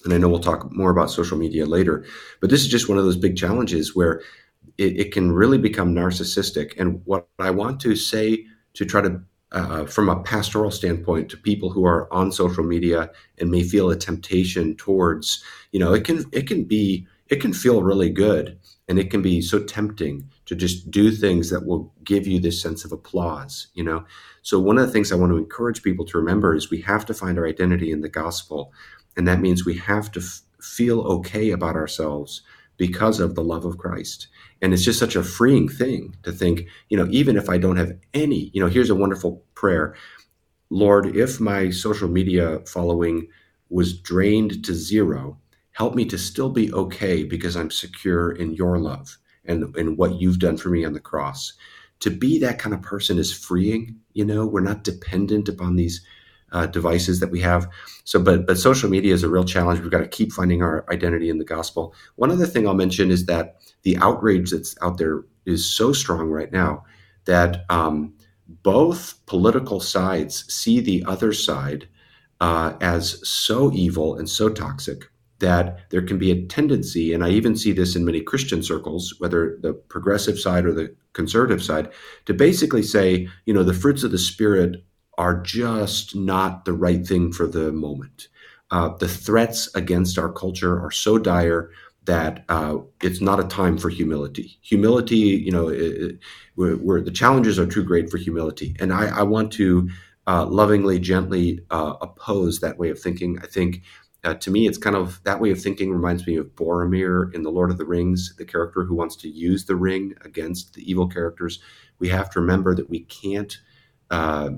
And 0.05 0.13
I 0.13 0.17
know 0.17 0.29
we'll 0.29 0.39
talk 0.39 0.71
more 0.71 0.91
about 0.91 1.12
social 1.12 1.38
media 1.38 1.65
later, 1.65 2.05
but 2.39 2.50
this 2.50 2.62
is 2.62 2.67
just 2.67 2.88
one 2.88 2.98
of 2.98 3.03
those 3.03 3.17
big 3.17 3.36
challenges 3.36 3.95
where 3.95 4.21
it, 4.77 4.98
it 4.98 5.12
can 5.12 5.31
really 5.31 5.57
become 5.57 5.93
narcissistic. 5.93 6.74
And 6.79 7.01
what 7.05 7.27
I 7.38 7.51
want 7.51 7.79
to 7.81 7.95
say 7.95 8.45
to 8.75 8.86
try 8.86 9.01
to 9.01 9.21
uh, 9.51 9.85
from 9.85 10.09
a 10.09 10.21
pastoral 10.21 10.71
standpoint 10.71 11.29
to 11.29 11.37
people 11.37 11.71
who 11.71 11.85
are 11.85 12.11
on 12.13 12.31
social 12.31 12.63
media 12.63 13.11
and 13.39 13.49
may 13.49 13.63
feel 13.63 13.89
a 13.89 13.95
temptation 13.95 14.75
towards 14.75 15.43
you 15.71 15.79
know 15.79 15.93
it 15.93 16.03
can 16.03 16.23
it 16.31 16.47
can 16.47 16.63
be 16.63 17.07
it 17.29 17.41
can 17.41 17.53
feel 17.53 17.81
really 17.83 18.09
good 18.09 18.59
and 18.87 18.99
it 18.99 19.11
can 19.11 19.21
be 19.21 19.41
so 19.41 19.59
tempting 19.63 20.29
to 20.45 20.55
just 20.55 20.89
do 20.89 21.11
things 21.11 21.49
that 21.49 21.65
will 21.65 21.93
give 22.03 22.27
you 22.27 22.39
this 22.39 22.61
sense 22.61 22.85
of 22.85 22.91
applause 22.91 23.67
you 23.73 23.83
know? 23.83 24.03
So 24.41 24.59
one 24.59 24.77
of 24.77 24.85
the 24.85 24.91
things 24.93 25.11
i 25.11 25.15
want 25.15 25.31
to 25.31 25.37
encourage 25.37 25.83
people 25.83 26.05
to 26.05 26.17
remember 26.17 26.55
is 26.55 26.69
we 26.69 26.81
have 26.81 27.05
to 27.07 27.13
find 27.13 27.37
our 27.37 27.47
identity 27.47 27.91
in 27.91 28.01
the 28.01 28.09
gospel. 28.09 28.71
And 29.17 29.27
that 29.27 29.41
means 29.41 29.65
we 29.65 29.75
have 29.77 30.11
to 30.13 30.19
f- 30.19 30.41
feel 30.61 31.01
okay 31.01 31.51
about 31.51 31.75
ourselves 31.75 32.41
because 32.77 33.19
of 33.19 33.35
the 33.35 33.43
love 33.43 33.65
of 33.65 33.77
christ 33.77 34.27
and 34.61 34.73
it's 34.73 34.83
just 34.83 34.99
such 34.99 35.15
a 35.15 35.23
freeing 35.23 35.69
thing 35.69 36.15
to 36.23 36.31
think, 36.31 36.67
you 36.89 36.97
know, 36.97 37.07
even 37.11 37.37
if 37.37 37.49
I 37.49 37.57
don't 37.57 37.77
have 37.77 37.93
any, 38.13 38.51
you 38.53 38.61
know, 38.61 38.67
here's 38.67 38.89
a 38.89 38.95
wonderful 38.95 39.43
prayer 39.55 39.95
Lord, 40.69 41.15
if 41.15 41.39
my 41.39 41.71
social 41.71 42.07
media 42.07 42.59
following 42.67 43.27
was 43.69 43.99
drained 43.99 44.63
to 44.65 44.73
zero, 44.73 45.39
help 45.71 45.95
me 45.95 46.05
to 46.05 46.17
still 46.17 46.49
be 46.49 46.71
okay 46.73 47.23
because 47.23 47.55
I'm 47.55 47.71
secure 47.71 48.31
in 48.31 48.53
your 48.53 48.77
love 48.77 49.17
and, 49.45 49.75
and 49.75 49.97
what 49.97 50.21
you've 50.21 50.39
done 50.39 50.57
for 50.57 50.69
me 50.69 50.85
on 50.85 50.93
the 50.93 50.99
cross. 50.99 51.53
To 52.01 52.11
be 52.11 52.37
that 52.39 52.59
kind 52.59 52.75
of 52.75 52.81
person 52.83 53.17
is 53.17 53.33
freeing. 53.33 53.95
You 54.13 54.25
know, 54.25 54.45
we're 54.45 54.61
not 54.61 54.83
dependent 54.83 55.49
upon 55.49 55.75
these 55.75 56.05
uh, 56.51 56.65
devices 56.67 57.19
that 57.19 57.31
we 57.31 57.41
have. 57.41 57.67
So, 58.03 58.19
but 58.21 58.45
but 58.45 58.57
social 58.57 58.89
media 58.89 59.13
is 59.13 59.23
a 59.23 59.29
real 59.29 59.43
challenge. 59.43 59.79
We've 59.79 59.91
got 59.91 59.99
to 59.99 60.07
keep 60.07 60.31
finding 60.31 60.61
our 60.61 60.85
identity 60.91 61.29
in 61.29 61.37
the 61.37 61.45
gospel. 61.45 61.93
One 62.15 62.31
other 62.31 62.45
thing 62.45 62.67
I'll 62.67 62.73
mention 62.73 63.11
is 63.11 63.25
that 63.25 63.57
the 63.83 63.97
outrage 63.97 64.51
that's 64.51 64.75
out 64.81 64.97
there 64.97 65.23
is 65.45 65.65
so 65.65 65.93
strong 65.93 66.29
right 66.29 66.51
now 66.51 66.83
that 67.25 67.65
um, 67.69 68.13
both 68.47 69.19
political 69.25 69.79
sides 69.79 70.51
see 70.53 70.79
the 70.79 71.03
other 71.07 71.33
side 71.33 71.87
uh, 72.41 72.73
as 72.81 73.27
so 73.27 73.71
evil 73.73 74.15
and 74.15 74.29
so 74.29 74.49
toxic 74.49 75.09
that 75.39 75.89
there 75.89 76.01
can 76.01 76.17
be 76.17 76.31
a 76.31 76.45
tendency, 76.47 77.13
and 77.13 77.23
I 77.23 77.29
even 77.29 77.55
see 77.55 77.71
this 77.71 77.95
in 77.95 78.05
many 78.05 78.21
Christian 78.21 78.61
circles, 78.61 79.15
whether 79.19 79.57
the 79.61 79.73
progressive 79.73 80.37
side 80.37 80.65
or 80.65 80.73
the 80.73 80.93
conservative 81.13 81.63
side, 81.63 81.89
to 82.25 82.33
basically 82.33 82.83
say, 82.83 83.27
you 83.45 83.53
know, 83.53 83.63
the 83.63 83.73
fruits 83.73 84.03
of 84.03 84.11
the 84.11 84.17
Spirit 84.17 84.83
are 85.19 85.41
just 85.41 86.15
not 86.15 86.63
the 86.63 86.71
right 86.71 87.05
thing 87.05 87.31
for 87.31 87.45
the 87.45 87.73
moment. 87.73 88.29
Uh, 88.71 88.95
the 88.97 89.07
threats 89.07 89.69
against 89.75 90.17
our 90.17 90.31
culture 90.31 90.81
are 90.81 90.91
so 90.91 91.19
dire 91.19 91.71
that 92.05 92.45
uh, 92.47 92.77
it's 93.03 93.19
not 93.19 93.39
a 93.39 93.43
time 93.43 93.77
for 93.77 93.89
humility. 93.89 94.57
Humility, 94.61 95.17
you 95.17 95.51
know, 95.51 95.67
it, 95.67 96.19
where, 96.55 96.75
where, 96.75 97.01
the 97.01 97.11
challenges 97.11 97.59
are 97.59 97.65
too 97.65 97.83
great 97.83 98.09
for 98.09 98.17
humility. 98.17 98.77
And 98.79 98.93
I, 98.93 99.19
I 99.19 99.23
want 99.23 99.51
to 99.53 99.89
uh, 100.25 100.45
lovingly, 100.45 100.99
gently 100.99 101.59
uh, 101.69 101.95
oppose 101.99 102.61
that 102.61 102.77
way 102.77 102.89
of 102.89 102.97
thinking. 102.97 103.39
I 103.43 103.47
think 103.47 103.81
uh, 104.23 104.35
to 104.35 104.51
me, 104.51 104.67
it's 104.67 104.77
kind 104.77 104.95
of 104.95 105.21
that 105.25 105.41
way 105.41 105.51
of 105.51 105.61
thinking 105.61 105.91
reminds 105.91 106.25
me 106.25 106.38
of 106.38 106.55
Boromir 106.55 107.33
in 107.35 107.43
The 107.43 107.51
Lord 107.51 107.71
of 107.71 107.77
the 107.77 107.85
Rings, 107.85 108.33
the 108.38 108.45
character 108.45 108.85
who 108.85 108.95
wants 108.95 109.17
to 109.17 109.29
use 109.29 109.65
the 109.65 109.75
ring 109.75 110.13
against 110.23 110.75
the 110.75 110.89
evil 110.89 111.09
characters. 111.09 111.59
We 111.99 112.07
have 112.07 112.29
to 112.31 112.39
remember 112.39 112.73
that 112.75 112.89
we 112.89 113.01
can't 113.01 113.57
uh, 114.11 114.51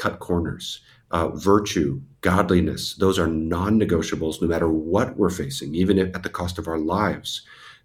cut 0.00 0.18
corners. 0.18 0.80
Uh, 1.10 1.28
virtue, 1.28 2.00
godliness, 2.22 2.94
those 2.94 3.18
are 3.18 3.26
non 3.26 3.78
negotiables 3.78 4.40
no 4.40 4.48
matter 4.48 4.70
what 4.70 5.16
we're 5.16 5.28
facing, 5.28 5.74
even 5.74 5.98
at 5.98 6.22
the 6.22 6.28
cost 6.28 6.58
of 6.58 6.66
our 6.68 6.78
lives. 6.78 7.42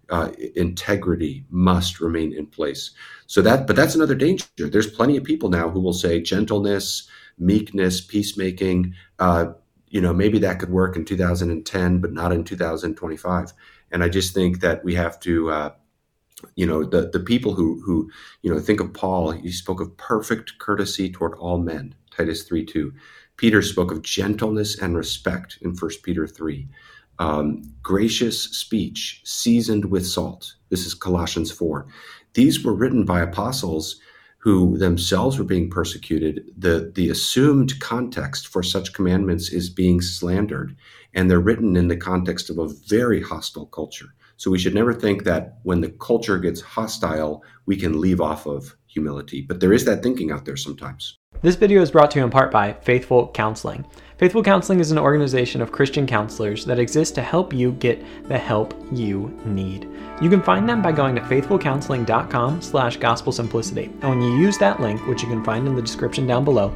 Uh, 0.08 0.30
integrity 0.54 1.44
must 1.50 2.00
remain 2.00 2.32
in 2.32 2.46
place. 2.46 2.92
So 3.26 3.42
that, 3.42 3.66
but 3.66 3.74
that's 3.74 3.96
another 3.96 4.14
danger. 4.14 4.46
There's 4.56 4.90
plenty 4.90 5.16
of 5.16 5.24
people 5.24 5.48
now 5.48 5.68
who 5.68 5.80
will 5.80 5.92
say 5.92 6.20
gentleness, 6.20 7.08
meekness, 7.38 8.00
peacemaking. 8.00 8.94
Uh, 9.18 9.46
you 9.88 10.00
know, 10.00 10.14
maybe 10.14 10.38
that 10.38 10.60
could 10.60 10.70
work 10.70 10.96
in 10.96 11.04
2010, 11.04 12.00
but 12.00 12.12
not 12.12 12.32
in 12.32 12.44
2025. 12.44 13.52
And 13.90 14.04
I 14.04 14.08
just 14.08 14.32
think 14.32 14.60
that 14.60 14.84
we 14.84 14.94
have 14.94 15.18
to 15.20 15.50
uh, 15.50 15.70
you 16.54 16.66
know 16.66 16.84
the 16.84 17.08
the 17.12 17.20
people 17.20 17.54
who 17.54 17.80
who 17.84 18.10
you 18.42 18.52
know 18.52 18.60
think 18.60 18.80
of 18.80 18.92
paul 18.92 19.30
he 19.30 19.50
spoke 19.50 19.80
of 19.80 19.96
perfect 19.96 20.58
courtesy 20.58 21.10
toward 21.10 21.34
all 21.34 21.58
men 21.58 21.94
titus 22.16 22.42
3 22.42 22.64
2 22.64 22.92
peter 23.36 23.62
spoke 23.62 23.92
of 23.92 24.02
gentleness 24.02 24.78
and 24.78 24.96
respect 24.96 25.58
in 25.62 25.70
1 25.70 25.90
peter 26.02 26.26
3 26.26 26.68
um, 27.18 27.62
gracious 27.82 28.42
speech 28.42 29.22
seasoned 29.24 29.86
with 29.86 30.06
salt. 30.06 30.54
This 30.68 30.84
is 30.84 30.92
colossians 30.92 31.50
4 31.50 31.86
these 32.36 32.62
were 32.62 32.74
written 32.74 33.06
by 33.06 33.20
apostles 33.20 33.98
who 34.46 34.76
themselves 34.76 35.38
were 35.38 35.44
being 35.44 35.70
persecuted. 35.70 36.52
The 36.56 36.92
the 36.94 37.08
assumed 37.08 37.80
context 37.80 38.46
for 38.46 38.62
such 38.62 38.92
commandments 38.92 39.48
is 39.48 39.70
being 39.70 40.02
slandered 40.02 40.76
and 41.14 41.30
they're 41.30 41.40
written 41.40 41.76
in 41.76 41.88
the 41.88 41.96
context 41.96 42.50
of 42.50 42.58
a 42.58 42.68
very 42.68 43.22
hostile 43.22 43.66
culture. 43.66 44.10
So 44.36 44.50
we 44.50 44.58
should 44.58 44.74
never 44.74 44.92
think 44.92 45.24
that 45.24 45.58
when 45.62 45.80
the 45.80 45.88
culture 45.88 46.38
gets 46.38 46.60
hostile, 46.60 47.42
we 47.64 47.74
can 47.74 48.00
leave 48.02 48.20
off 48.20 48.46
of 48.46 48.76
humility. 48.96 49.42
But 49.42 49.60
there 49.60 49.74
is 49.74 49.84
that 49.84 50.02
thinking 50.02 50.30
out 50.32 50.46
there 50.46 50.56
sometimes. 50.56 51.18
This 51.42 51.54
video 51.54 51.82
is 51.82 51.90
brought 51.90 52.10
to 52.12 52.18
you 52.18 52.24
in 52.24 52.30
part 52.30 52.50
by 52.50 52.72
Faithful 52.72 53.28
Counseling. 53.28 53.84
Faithful 54.16 54.42
Counseling 54.42 54.80
is 54.80 54.90
an 54.90 54.98
organization 54.98 55.60
of 55.60 55.70
Christian 55.70 56.06
counselors 56.06 56.64
that 56.64 56.78
exists 56.78 57.14
to 57.16 57.22
help 57.22 57.52
you 57.52 57.72
get 57.72 58.02
the 58.26 58.38
help 58.38 58.74
you 58.90 59.38
need. 59.44 59.86
You 60.22 60.30
can 60.30 60.42
find 60.42 60.66
them 60.66 60.80
by 60.80 60.92
going 60.92 61.14
to 61.14 61.20
faithfulcounseling.com 61.20 62.62
slash 62.62 62.96
gospel 62.96 63.32
simplicity. 63.32 63.84
And 64.00 64.08
when 64.08 64.22
you 64.22 64.34
use 64.38 64.56
that 64.58 64.80
link, 64.80 65.06
which 65.06 65.22
you 65.22 65.28
can 65.28 65.44
find 65.44 65.68
in 65.68 65.76
the 65.76 65.82
description 65.82 66.26
down 66.26 66.44
below, 66.44 66.72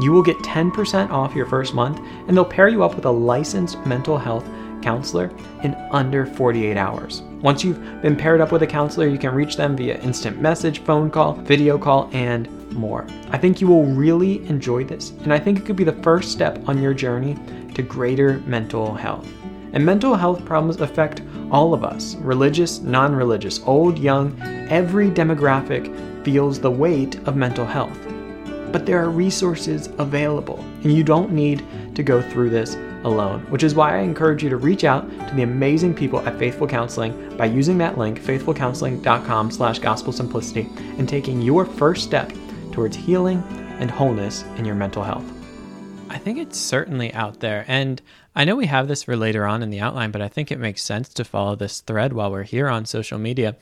you 0.00 0.10
will 0.10 0.22
get 0.22 0.38
10% 0.38 1.10
off 1.10 1.34
your 1.34 1.46
first 1.46 1.74
month 1.74 2.00
and 2.26 2.34
they'll 2.34 2.46
pair 2.46 2.68
you 2.68 2.82
up 2.82 2.94
with 2.94 3.04
a 3.04 3.10
licensed 3.10 3.84
mental 3.84 4.16
health 4.16 4.48
counselor 4.82 5.30
in 5.62 5.74
under 5.90 6.26
48 6.26 6.76
hours. 6.76 7.22
Once 7.40 7.62
you've 7.62 7.80
been 8.02 8.16
paired 8.16 8.40
up 8.40 8.52
with 8.52 8.62
a 8.62 8.66
counselor, 8.66 9.06
you 9.06 9.18
can 9.18 9.34
reach 9.34 9.56
them 9.56 9.76
via 9.76 9.98
instant 10.00 10.40
message, 10.40 10.80
phone 10.80 11.10
call, 11.10 11.34
video 11.34 11.78
call, 11.78 12.10
and 12.12 12.48
more. 12.72 13.06
I 13.30 13.38
think 13.38 13.60
you 13.60 13.68
will 13.68 13.84
really 13.84 14.46
enjoy 14.48 14.84
this, 14.84 15.10
and 15.22 15.32
I 15.32 15.38
think 15.38 15.58
it 15.58 15.64
could 15.64 15.76
be 15.76 15.84
the 15.84 16.02
first 16.02 16.32
step 16.32 16.68
on 16.68 16.82
your 16.82 16.94
journey 16.94 17.36
to 17.74 17.82
greater 17.82 18.38
mental 18.40 18.94
health. 18.94 19.28
And 19.72 19.84
mental 19.84 20.14
health 20.14 20.44
problems 20.44 20.80
affect 20.80 21.22
all 21.50 21.74
of 21.74 21.84
us 21.84 22.16
religious, 22.16 22.80
non 22.80 23.14
religious, 23.14 23.60
old, 23.64 23.98
young, 23.98 24.38
every 24.70 25.10
demographic 25.10 26.24
feels 26.24 26.58
the 26.58 26.70
weight 26.70 27.16
of 27.26 27.36
mental 27.36 27.64
health. 27.64 27.98
But 28.72 28.84
there 28.84 29.02
are 29.02 29.10
resources 29.10 29.88
available, 29.98 30.64
and 30.82 30.92
you 30.92 31.02
don't 31.02 31.32
need 31.32 31.64
to 31.94 32.02
go 32.02 32.20
through 32.20 32.50
this 32.50 32.76
alone, 33.04 33.40
which 33.50 33.62
is 33.62 33.74
why 33.74 33.96
I 33.96 34.00
encourage 34.00 34.42
you 34.42 34.50
to 34.50 34.56
reach 34.56 34.84
out 34.84 35.08
to 35.28 35.34
the 35.34 35.42
amazing 35.42 35.94
people 35.94 36.20
at 36.20 36.38
Faithful 36.38 36.66
Counseling 36.66 37.36
by 37.36 37.46
using 37.46 37.78
that 37.78 37.98
link, 37.98 38.20
faithfulcounseling.com 38.20 39.50
slash 39.50 39.78
gospel 39.78 40.12
simplicity, 40.12 40.68
and 40.98 41.08
taking 41.08 41.42
your 41.42 41.64
first 41.64 42.04
step 42.04 42.32
towards 42.72 42.96
healing 42.96 43.42
and 43.80 43.90
wholeness 43.90 44.42
in 44.56 44.64
your 44.64 44.74
mental 44.74 45.02
health. 45.02 45.24
I 46.10 46.18
think 46.18 46.38
it's 46.38 46.58
certainly 46.58 47.12
out 47.12 47.40
there. 47.40 47.64
And 47.68 48.00
I 48.34 48.44
know 48.44 48.56
we 48.56 48.66
have 48.66 48.88
this 48.88 49.02
for 49.02 49.16
later 49.16 49.44
on 49.44 49.62
in 49.62 49.70
the 49.70 49.80
outline, 49.80 50.10
but 50.10 50.22
I 50.22 50.28
think 50.28 50.50
it 50.50 50.58
makes 50.58 50.82
sense 50.82 51.08
to 51.10 51.24
follow 51.24 51.54
this 51.54 51.80
thread 51.80 52.12
while 52.12 52.30
we're 52.30 52.44
here 52.44 52.68
on 52.68 52.86
social 52.86 53.18
media. 53.18 53.56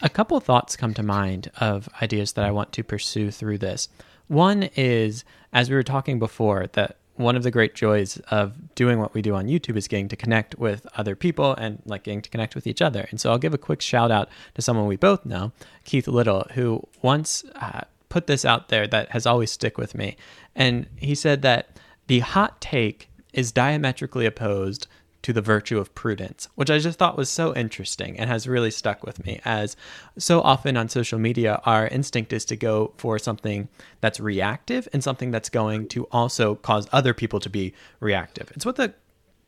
A 0.00 0.08
couple 0.08 0.40
thoughts 0.40 0.76
come 0.76 0.94
to 0.94 1.02
mind 1.02 1.50
of 1.60 1.88
ideas 2.00 2.32
that 2.32 2.44
I 2.44 2.50
want 2.50 2.72
to 2.72 2.82
pursue 2.82 3.30
through 3.30 3.58
this. 3.58 3.88
One 4.28 4.64
is, 4.74 5.24
as 5.52 5.68
we 5.68 5.76
were 5.76 5.82
talking 5.82 6.18
before, 6.18 6.66
that 6.72 6.96
one 7.22 7.36
of 7.36 7.42
the 7.42 7.50
great 7.50 7.74
joys 7.74 8.18
of 8.30 8.74
doing 8.74 8.98
what 8.98 9.14
we 9.14 9.22
do 9.22 9.34
on 9.34 9.46
YouTube 9.46 9.76
is 9.76 9.88
getting 9.88 10.08
to 10.08 10.16
connect 10.16 10.58
with 10.58 10.86
other 10.96 11.14
people 11.14 11.54
and 11.54 11.82
like 11.84 12.04
getting 12.04 12.22
to 12.22 12.30
connect 12.30 12.54
with 12.54 12.66
each 12.66 12.82
other. 12.82 13.06
And 13.10 13.20
so 13.20 13.30
I'll 13.30 13.38
give 13.38 13.54
a 13.54 13.58
quick 13.58 13.80
shout 13.80 14.10
out 14.10 14.28
to 14.54 14.62
someone 14.62 14.86
we 14.86 14.96
both 14.96 15.24
know, 15.24 15.52
Keith 15.84 16.08
Little, 16.08 16.46
who 16.54 16.86
once 17.00 17.44
uh, 17.56 17.82
put 18.08 18.26
this 18.26 18.44
out 18.44 18.68
there 18.68 18.86
that 18.86 19.10
has 19.10 19.26
always 19.26 19.50
stick 19.50 19.78
with 19.78 19.94
me. 19.94 20.16
And 20.54 20.86
he 20.96 21.14
said 21.14 21.42
that 21.42 21.78
the 22.06 22.20
hot 22.20 22.60
take 22.60 23.08
is 23.32 23.52
diametrically 23.52 24.26
opposed 24.26 24.86
to 25.22 25.32
the 25.32 25.40
virtue 25.40 25.78
of 25.78 25.94
prudence, 25.94 26.48
which 26.54 26.70
I 26.70 26.78
just 26.78 26.98
thought 26.98 27.16
was 27.16 27.30
so 27.30 27.54
interesting 27.54 28.18
and 28.18 28.28
has 28.28 28.48
really 28.48 28.70
stuck 28.70 29.04
with 29.04 29.24
me. 29.24 29.40
As 29.44 29.76
so 30.18 30.40
often 30.40 30.76
on 30.76 30.88
social 30.88 31.18
media, 31.18 31.60
our 31.64 31.86
instinct 31.86 32.32
is 32.32 32.44
to 32.46 32.56
go 32.56 32.92
for 32.96 33.18
something 33.18 33.68
that's 34.00 34.20
reactive 34.20 34.88
and 34.92 35.02
something 35.02 35.30
that's 35.30 35.48
going 35.48 35.88
to 35.88 36.06
also 36.10 36.56
cause 36.56 36.88
other 36.92 37.14
people 37.14 37.40
to 37.40 37.50
be 37.50 37.72
reactive. 38.00 38.50
It's 38.54 38.66
what 38.66 38.76
the 38.76 38.94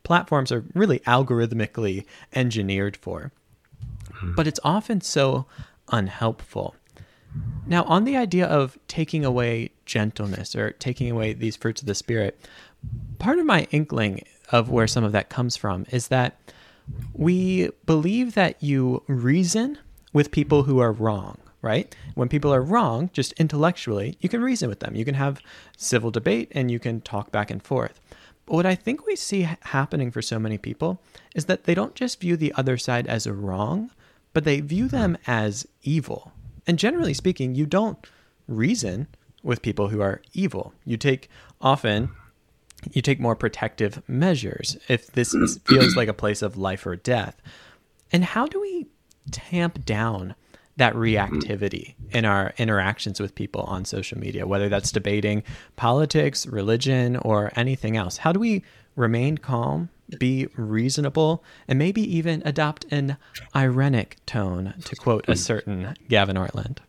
platforms 0.03 0.51
are 0.51 0.63
really 0.73 0.99
algorithmically 0.99 2.05
engineered 2.33 2.95
for. 2.95 3.31
But 4.23 4.47
it's 4.47 4.59
often 4.63 5.01
so 5.01 5.45
unhelpful. 5.91 6.75
Now, 7.67 7.83
on 7.83 8.05
the 8.05 8.15
idea 8.15 8.45
of 8.45 8.77
taking 8.87 9.25
away 9.25 9.71
gentleness 9.85 10.55
or 10.55 10.71
taking 10.71 11.11
away 11.11 11.33
these 11.33 11.57
fruits 11.57 11.81
of 11.81 11.87
the 11.87 11.95
Spirit, 11.95 12.39
part 13.19 13.39
of 13.39 13.45
my 13.45 13.67
inkling 13.71 14.21
of 14.51 14.69
where 14.69 14.87
some 14.87 15.03
of 15.03 15.11
that 15.11 15.29
comes 15.29 15.55
from 15.57 15.85
is 15.89 16.07
that 16.09 16.37
we 17.13 17.69
believe 17.85 18.35
that 18.35 18.61
you 18.61 19.03
reason 19.07 19.77
with 20.13 20.31
people 20.31 20.63
who 20.63 20.79
are 20.79 20.91
wrong, 20.91 21.37
right? 21.61 21.95
When 22.13 22.29
people 22.29 22.53
are 22.53 22.61
wrong, 22.61 23.09
just 23.11 23.33
intellectually, 23.33 24.17
you 24.19 24.29
can 24.29 24.41
reason 24.41 24.69
with 24.69 24.79
them. 24.79 24.95
You 24.95 25.05
can 25.05 25.15
have 25.15 25.41
civil 25.77 26.11
debate 26.11 26.51
and 26.51 26.69
you 26.69 26.79
can 26.79 27.01
talk 27.01 27.31
back 27.31 27.49
and 27.49 27.61
forth. 27.61 27.99
But 28.45 28.53
what 28.53 28.65
I 28.65 28.75
think 28.75 29.05
we 29.05 29.15
see 29.15 29.47
happening 29.61 30.11
for 30.11 30.21
so 30.21 30.37
many 30.37 30.57
people 30.57 31.01
is 31.33 31.45
that 31.45 31.63
they 31.63 31.73
don't 31.73 31.95
just 31.95 32.21
view 32.21 32.37
the 32.37 32.53
other 32.55 32.77
side 32.77 33.07
as 33.07 33.27
wrong, 33.27 33.89
but 34.33 34.43
they 34.43 34.61
view 34.61 34.87
them 34.87 35.17
as 35.25 35.67
evil. 35.81 36.31
And 36.67 36.77
generally 36.77 37.13
speaking, 37.13 37.55
you 37.55 37.65
don't 37.65 37.97
reason 38.47 39.07
with 39.43 39.61
people 39.61 39.89
who 39.89 40.01
are 40.01 40.21
evil. 40.33 40.73
You 40.85 40.97
take 40.97 41.29
often 41.61 42.11
you 42.91 43.01
take 43.01 43.19
more 43.19 43.35
protective 43.35 44.01
measures 44.07 44.77
if 44.87 45.07
this 45.07 45.33
is, 45.33 45.59
feels 45.65 45.95
like 45.95 46.07
a 46.07 46.13
place 46.13 46.41
of 46.41 46.57
life 46.57 46.85
or 46.85 46.95
death. 46.95 47.41
And 48.11 48.23
how 48.23 48.45
do 48.45 48.61
we 48.61 48.87
tamp 49.31 49.85
down 49.85 50.35
that 50.77 50.93
reactivity 50.93 51.95
in 52.11 52.25
our 52.25 52.53
interactions 52.57 53.19
with 53.19 53.33
people 53.33 53.61
on 53.61 53.85
social 53.85 54.19
media, 54.19 54.45
whether 54.45 54.69
that's 54.69 54.91
debating 54.91 55.43
politics, 55.75 56.45
religion, 56.45 57.17
or 57.17 57.51
anything 57.55 57.97
else? 57.97 58.17
How 58.17 58.31
do 58.31 58.39
we 58.39 58.63
remain 58.95 59.37
calm, 59.37 59.89
be 60.19 60.47
reasonable, 60.55 61.43
and 61.67 61.79
maybe 61.79 62.01
even 62.15 62.41
adopt 62.45 62.85
an 62.91 63.17
ironic 63.55 64.17
tone, 64.25 64.73
to 64.85 64.95
quote 64.95 65.27
a 65.27 65.35
certain 65.35 65.95
Gavin 66.09 66.35
Ortlund? 66.35 66.79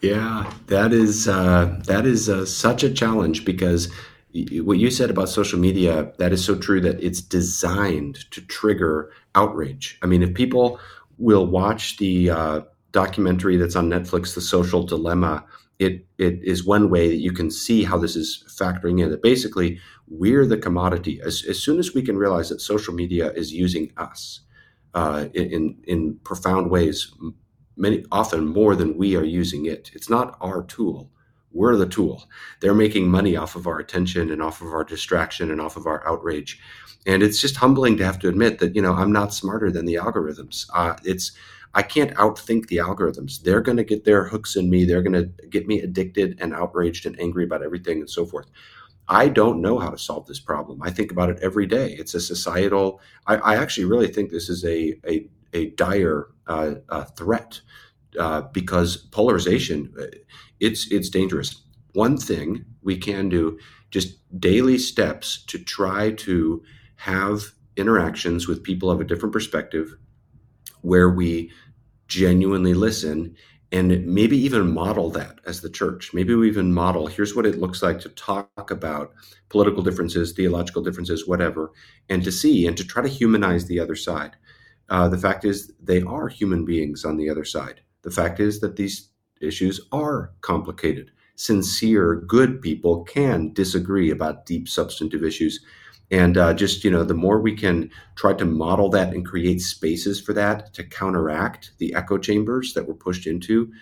Yeah, 0.00 0.52
that 0.66 0.92
is 0.92 1.28
uh, 1.28 1.80
that 1.86 2.04
is 2.04 2.28
uh, 2.28 2.44
such 2.44 2.84
a 2.84 2.92
challenge 2.92 3.44
because 3.46 3.90
what 4.34 4.78
you 4.78 4.90
said 4.90 5.10
about 5.10 5.28
social 5.28 5.58
media 5.58 6.12
that 6.18 6.32
is 6.32 6.44
so 6.44 6.56
true 6.56 6.80
that 6.80 7.02
it's 7.02 7.20
designed 7.20 8.30
to 8.32 8.40
trigger 8.40 9.12
outrage. 9.34 9.98
I 10.02 10.06
mean, 10.06 10.22
if 10.22 10.34
people 10.34 10.80
will 11.18 11.46
watch 11.46 11.98
the 11.98 12.30
uh, 12.30 12.60
documentary 12.90 13.56
that's 13.56 13.76
on 13.76 13.88
Netflix, 13.88 14.34
The 14.34 14.40
Social 14.40 14.82
Dilemma, 14.82 15.44
it 15.78 16.06
it 16.18 16.40
is 16.42 16.66
one 16.66 16.90
way 16.90 17.08
that 17.08 17.16
you 17.16 17.32
can 17.32 17.50
see 17.50 17.84
how 17.84 17.96
this 17.96 18.16
is 18.16 18.44
factoring 18.48 19.00
in. 19.00 19.10
That 19.10 19.22
basically 19.22 19.78
we're 20.08 20.46
the 20.46 20.58
commodity. 20.58 21.20
As, 21.24 21.44
as 21.48 21.62
soon 21.62 21.78
as 21.78 21.94
we 21.94 22.02
can 22.02 22.16
realize 22.16 22.48
that 22.48 22.60
social 22.60 22.94
media 22.94 23.32
is 23.32 23.52
using 23.52 23.92
us 23.96 24.40
uh, 24.94 25.26
in 25.32 25.76
in 25.84 26.18
profound 26.24 26.70
ways, 26.70 27.12
many 27.76 28.04
often 28.10 28.46
more 28.46 28.74
than 28.74 28.96
we 28.96 29.16
are 29.16 29.24
using 29.24 29.66
it. 29.66 29.90
It's 29.94 30.10
not 30.10 30.36
our 30.40 30.64
tool 30.64 31.10
we're 31.54 31.76
the 31.76 31.86
tool. 31.86 32.28
They're 32.60 32.74
making 32.74 33.08
money 33.08 33.36
off 33.36 33.56
of 33.56 33.66
our 33.66 33.78
attention 33.78 34.30
and 34.30 34.42
off 34.42 34.60
of 34.60 34.68
our 34.68 34.84
distraction 34.84 35.50
and 35.50 35.60
off 35.60 35.76
of 35.76 35.86
our 35.86 36.06
outrage. 36.06 36.60
And 37.06 37.22
it's 37.22 37.40
just 37.40 37.56
humbling 37.56 37.96
to 37.98 38.04
have 38.04 38.18
to 38.20 38.28
admit 38.28 38.58
that, 38.58 38.74
you 38.74 38.82
know, 38.82 38.94
I'm 38.94 39.12
not 39.12 39.32
smarter 39.32 39.70
than 39.70 39.84
the 39.84 39.94
algorithms. 39.94 40.66
Uh, 40.74 40.96
it's, 41.04 41.32
I 41.74 41.82
can't 41.82 42.14
outthink 42.14 42.66
the 42.66 42.78
algorithms. 42.78 43.42
They're 43.42 43.60
going 43.60 43.76
to 43.76 43.84
get 43.84 44.04
their 44.04 44.24
hooks 44.24 44.56
in 44.56 44.68
me. 44.70 44.84
They're 44.84 45.02
going 45.02 45.12
to 45.12 45.46
get 45.46 45.66
me 45.66 45.80
addicted 45.80 46.38
and 46.40 46.54
outraged 46.54 47.06
and 47.06 47.18
angry 47.20 47.44
about 47.44 47.62
everything 47.62 48.00
and 48.00 48.10
so 48.10 48.26
forth. 48.26 48.50
I 49.08 49.28
don't 49.28 49.60
know 49.60 49.78
how 49.78 49.90
to 49.90 49.98
solve 49.98 50.26
this 50.26 50.40
problem. 50.40 50.82
I 50.82 50.90
think 50.90 51.12
about 51.12 51.30
it 51.30 51.38
every 51.42 51.66
day. 51.66 51.92
It's 51.92 52.14
a 52.14 52.20
societal. 52.20 53.00
I, 53.26 53.36
I 53.36 53.56
actually 53.56 53.84
really 53.84 54.08
think 54.08 54.30
this 54.30 54.48
is 54.48 54.64
a 54.64 54.94
a, 55.06 55.28
a 55.52 55.70
dire 55.70 56.28
uh, 56.46 56.76
uh, 56.88 57.04
threat 57.04 57.60
uh, 58.18 58.42
because 58.52 58.96
polarization 58.96 59.92
it's 60.60 60.90
it's 60.90 61.08
dangerous. 61.08 61.62
One 61.92 62.16
thing 62.16 62.64
we 62.82 62.96
can 62.96 63.28
do 63.28 63.58
just 63.90 64.18
daily 64.40 64.78
steps 64.78 65.44
to 65.46 65.58
try 65.58 66.10
to 66.12 66.62
have 66.96 67.52
interactions 67.76 68.48
with 68.48 68.62
people 68.62 68.90
of 68.90 69.00
a 69.00 69.04
different 69.04 69.32
perspective 69.32 69.96
where 70.82 71.08
we 71.10 71.50
genuinely 72.08 72.74
listen 72.74 73.34
and 73.72 74.06
maybe 74.06 74.36
even 74.36 74.72
model 74.72 75.10
that 75.10 75.40
as 75.46 75.60
the 75.60 75.70
church. 75.70 76.12
Maybe 76.14 76.34
we 76.34 76.48
even 76.48 76.72
model 76.72 77.06
here's 77.06 77.34
what 77.34 77.46
it 77.46 77.58
looks 77.58 77.82
like 77.82 77.98
to 78.00 78.08
talk 78.10 78.70
about 78.70 79.12
political 79.48 79.82
differences, 79.82 80.32
theological 80.32 80.82
differences, 80.82 81.26
whatever, 81.26 81.72
and 82.08 82.22
to 82.24 82.30
see 82.30 82.66
and 82.66 82.76
to 82.76 82.84
try 82.84 83.02
to 83.02 83.08
humanize 83.08 83.66
the 83.66 83.80
other 83.80 83.96
side. 83.96 84.36
Uh, 84.88 85.08
the 85.08 85.18
fact 85.18 85.44
is, 85.44 85.72
they 85.82 86.02
are 86.02 86.28
human 86.28 86.64
beings 86.64 87.04
on 87.04 87.16
the 87.16 87.28
other 87.30 87.44
side. 87.44 87.80
The 88.02 88.10
fact 88.10 88.38
is 88.38 88.60
that 88.60 88.76
these 88.76 89.10
issues 89.40 89.80
are 89.92 90.32
complicated. 90.40 91.10
Sincere, 91.36 92.16
good 92.16 92.62
people 92.62 93.04
can 93.04 93.52
disagree 93.52 94.10
about 94.10 94.46
deep 94.46 94.68
substantive 94.68 95.24
issues. 95.24 95.64
And 96.10 96.36
uh, 96.36 96.54
just, 96.54 96.84
you 96.84 96.90
know, 96.90 97.02
the 97.02 97.14
more 97.14 97.40
we 97.40 97.56
can 97.56 97.90
try 98.14 98.34
to 98.34 98.44
model 98.44 98.88
that 98.90 99.12
and 99.12 99.26
create 99.26 99.60
spaces 99.60 100.20
for 100.20 100.32
that 100.34 100.72
to 100.74 100.84
counteract 100.84 101.72
the 101.78 101.94
echo 101.94 102.18
chambers 102.18 102.74
that 102.74 102.86
we're 102.86 102.94
pushed 102.94 103.26
into, 103.26 103.72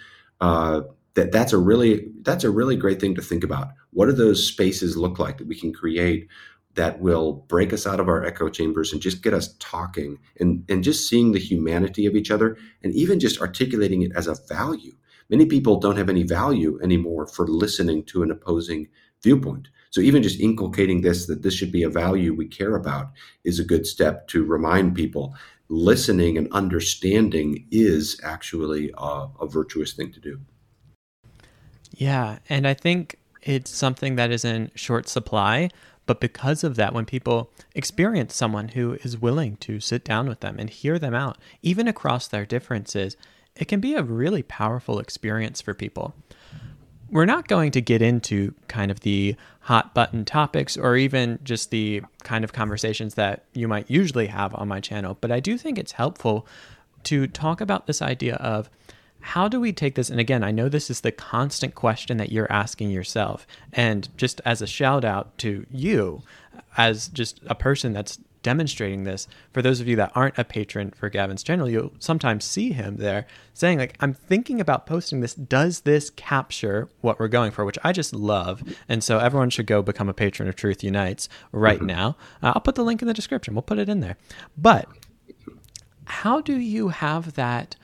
uh, 0.41 0.83
that 1.15 1.33
that's 1.33 1.53
a 1.53 1.59
really 1.59 2.09
that's 2.23 2.45
a 2.45 2.51
really 2.51 2.77
great 2.77 3.01
thing 3.01 3.15
to 3.15 3.23
think 3.23 3.45
about. 3.45 3.69
What 3.93 4.07
do 4.07 4.13
those 4.13 4.47
spaces 4.47 4.97
look 4.97 5.19
like 5.19 5.39
that 5.39 5.47
we 5.47 5.59
can 5.59 5.73
create 5.75 6.29
that 6.75 7.01
will 7.01 7.35
break 7.49 7.73
us 7.73 7.87
out 7.87 8.01
of 8.01 8.09
our 8.09 8.25
echo 8.25 8.49
chambers 8.49 8.93
and 8.93 9.03
just 9.03 9.23
get 9.23 9.35
us 9.35 9.55
talking 9.59 10.19
and, 10.41 10.65
and 10.71 10.83
just 10.83 11.09
seeing 11.09 11.33
the 11.33 11.39
humanity 11.39 12.07
of 12.07 12.17
each 12.17 12.31
other 12.31 12.57
and 12.83 12.95
even 12.95 13.21
just 13.21 13.41
articulating 13.41 14.03
it 14.03 14.13
as 14.17 14.27
a 14.27 14.37
value 14.49 14.93
many 15.31 15.47
people 15.47 15.81
don't 15.81 15.97
have 15.97 16.09
any 16.09 16.23
value 16.23 16.79
anymore 16.83 17.27
for 17.27 17.47
listening 17.47 18.05
to 18.05 18.23
an 18.23 18.31
opposing 18.31 18.89
viewpoint. 19.23 19.69
So 19.91 20.01
even 20.01 20.23
just 20.23 20.41
inculcating 20.41 21.03
this 21.03 21.27
that 21.27 21.43
this 21.43 21.55
should 21.55 21.71
be 21.71 21.83
a 21.83 21.91
value 21.91 22.35
we 22.35 22.47
care 22.47 22.77
about 22.77 23.11
is 23.45 23.59
a 23.59 23.65
good 23.65 23.87
step 23.87 24.27
to 24.29 24.45
remind 24.45 24.95
people 24.95 25.35
listening 25.69 26.37
and 26.37 26.49
understanding 26.53 27.67
is 27.71 28.21
actually 28.23 28.91
a, 28.97 29.27
a 29.41 29.47
virtuous 29.47 29.93
thing 29.93 30.13
to 30.13 30.21
do. 30.21 30.41
Yeah, 31.91 32.39
and 32.49 32.67
I 32.67 32.75
think 32.75 33.19
it's 33.43 33.71
something 33.71 34.17
that 34.17 34.31
is 34.31 34.45
in 34.45 34.71
short 34.75 35.09
supply. 35.09 35.69
But 36.05 36.21
because 36.21 36.65
of 36.65 36.77
that, 36.77 36.93
when 36.93 37.05
people 37.05 37.51
experience 37.75 38.35
someone 38.35 38.69
who 38.69 38.95
is 39.05 39.21
willing 39.21 39.57
to 39.59 39.79
sit 39.79 40.05
down 40.05 40.29
with 40.29 40.41
them 40.41 40.59
and 40.59 40.69
hear 40.69 40.99
them 40.99 41.15
out, 41.15 41.39
even 41.63 41.87
across 41.87 42.27
their 42.27 42.45
differences, 42.45 43.17
it 43.57 43.69
can 43.69 43.81
be 43.81 43.95
a 43.95 44.03
really 44.03 44.43
powerful 44.43 44.99
experience 44.99 45.61
for 45.61 45.75
people. 45.75 46.15
We're 47.11 47.27
not 47.27 47.47
going 47.47 47.73
to 47.73 47.83
get 47.83 48.01
into 48.01 48.55
kind 48.69 48.91
of 48.91 49.01
the 49.01 49.37
hot 49.61 49.95
button 49.95 50.25
topics 50.25 50.77
or 50.77 50.97
even 50.97 51.39
just 51.45 51.71
the 51.71 52.03
kind 52.25 52.43
of 52.43 52.55
conversations 52.55 53.15
that 53.15 53.45
you 53.53 53.69
might 53.69 53.91
usually 53.91 54.29
have 54.29 54.55
on 54.55 54.69
my 54.69 54.81
channel, 54.81 55.19
but 55.21 55.31
I 55.31 55.41
do 55.41 55.59
think 55.59 55.79
it's 55.79 55.93
helpful 55.93 56.47
to 57.05 57.27
talk 57.27 57.61
about 57.61 57.87
this 57.87 58.01
idea 58.01 58.37
of 58.37 58.71
how 59.21 59.47
do 59.47 59.61
we 59.61 59.73
take 59.73 59.95
this? 59.95 60.11
And 60.11 60.19
again, 60.19 60.43
I 60.43 60.51
know 60.51 60.69
this 60.69 60.91
is 60.91 61.03
the 61.03 61.13
constant 61.13 61.75
question 61.75 62.17
that 62.17 62.33
you're 62.33 62.51
asking 62.51 62.91
yourself. 62.91 63.47
And 63.73 64.09
just 64.17 64.41
as 64.45 64.61
a 64.61 64.67
shout 64.67 65.05
out 65.05 65.39
to 65.39 65.65
you, 65.71 66.23
as 66.77 67.09
just 67.09 67.41
a 67.47 67.55
person 67.55 67.93
that's 67.93 68.19
demonstrating 68.43 69.05
this. 69.05 69.29
For 69.53 69.63
those 69.63 69.81
of 69.81 69.89
you 69.89 69.97
that 69.97 70.13
aren't 70.15 70.39
a 70.39 70.45
patron 70.45 70.91
for 70.91 71.09
Gavin's 71.09 71.43
channel, 71.43 71.69
you'll 71.69 71.93
sometimes 71.99 72.45
see 72.45 72.73
him 72.73 72.97
there 72.97 73.27
saying, 73.55 73.79
like, 73.79 73.97
I'm 74.01 74.15
thinking 74.15 74.61
about 74.61 74.87
posting 74.87 75.21
this. 75.21 75.35
Does 75.35 75.81
this 75.81 76.11
capture 76.11 76.89
what 77.01 77.19
we're 77.19 77.29
going 77.29 77.53
for? 77.53 77.65
Which 77.65 77.79
I 77.83 77.93
just 77.93 78.15
love. 78.15 78.63
And 78.89 79.03
so 79.03 79.19
everyone 79.19 79.51
should 79.51 79.67
go 79.67 79.83
become 79.83 80.09
a 80.09 80.15
patron 80.15 80.49
of 80.49 80.57
Truth 80.57 80.83
Unites 80.85 81.29
right 81.53 81.79
mm-hmm. 81.79 81.87
now. 81.87 82.17
Uh, 82.43 82.53
I'll 82.55 82.63
put 82.63 82.75
the 82.75 82.85
link 82.85 83.03
in 83.03 83.09
the 83.09 83.15
description. 83.15 83.55
We'll 83.55 83.63
put 83.63 83.79
it 83.79 83.89
in 83.89 84.01
there. 84.01 84.17
But 84.57 84.89
how 86.05 86.41
do 86.41 86.59
you 86.59 86.89
have 86.89 87.35
that 87.35 87.77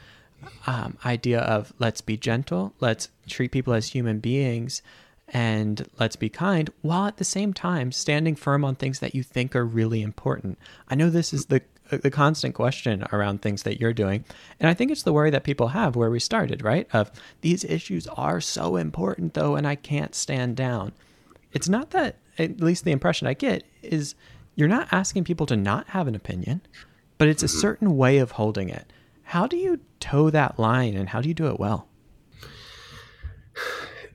um, 0.66 0.98
idea 1.04 1.40
of 1.40 1.72
let's 1.78 2.00
be 2.00 2.16
gentle, 2.16 2.74
let's 2.80 3.08
treat 3.26 3.52
people 3.52 3.72
as 3.72 3.88
human 3.88 4.18
beings? 4.18 4.82
And 5.30 5.86
let's 5.98 6.16
be 6.16 6.28
kind 6.28 6.70
while 6.82 7.06
at 7.06 7.18
the 7.18 7.24
same 7.24 7.52
time 7.52 7.92
standing 7.92 8.34
firm 8.34 8.64
on 8.64 8.74
things 8.74 9.00
that 9.00 9.14
you 9.14 9.22
think 9.22 9.54
are 9.54 9.64
really 9.64 10.02
important. 10.02 10.58
I 10.88 10.94
know 10.94 11.10
this 11.10 11.32
is 11.32 11.46
the 11.46 11.62
the 11.90 12.10
constant 12.10 12.54
question 12.54 13.04
around 13.12 13.40
things 13.40 13.62
that 13.62 13.80
you're 13.80 13.94
doing. 13.94 14.24
And 14.60 14.68
I 14.68 14.74
think 14.74 14.90
it's 14.90 15.04
the 15.04 15.12
worry 15.12 15.30
that 15.30 15.44
people 15.44 15.68
have 15.68 15.96
where 15.96 16.10
we 16.10 16.20
started, 16.20 16.62
right? 16.62 16.86
Of 16.92 17.10
these 17.40 17.64
issues 17.64 18.06
are 18.08 18.40
so 18.40 18.76
important 18.76 19.34
though 19.34 19.56
and 19.56 19.66
I 19.66 19.74
can't 19.74 20.14
stand 20.14 20.56
down. 20.56 20.92
It's 21.52 21.68
not 21.68 21.90
that 21.90 22.16
at 22.38 22.60
least 22.60 22.84
the 22.84 22.92
impression 22.92 23.26
I 23.26 23.34
get 23.34 23.64
is 23.82 24.14
you're 24.54 24.68
not 24.68 24.88
asking 24.92 25.24
people 25.24 25.46
to 25.46 25.56
not 25.56 25.88
have 25.88 26.06
an 26.08 26.14
opinion, 26.14 26.60
but 27.16 27.28
it's 27.28 27.42
a 27.42 27.46
mm-hmm. 27.46 27.60
certain 27.60 27.96
way 27.96 28.18
of 28.18 28.32
holding 28.32 28.68
it. 28.68 28.92
How 29.22 29.46
do 29.46 29.56
you 29.56 29.80
toe 30.00 30.30
that 30.30 30.58
line 30.58 30.96
and 30.96 31.08
how 31.08 31.20
do 31.20 31.28
you 31.28 31.34
do 31.34 31.46
it 31.48 31.58
well? 31.58 31.88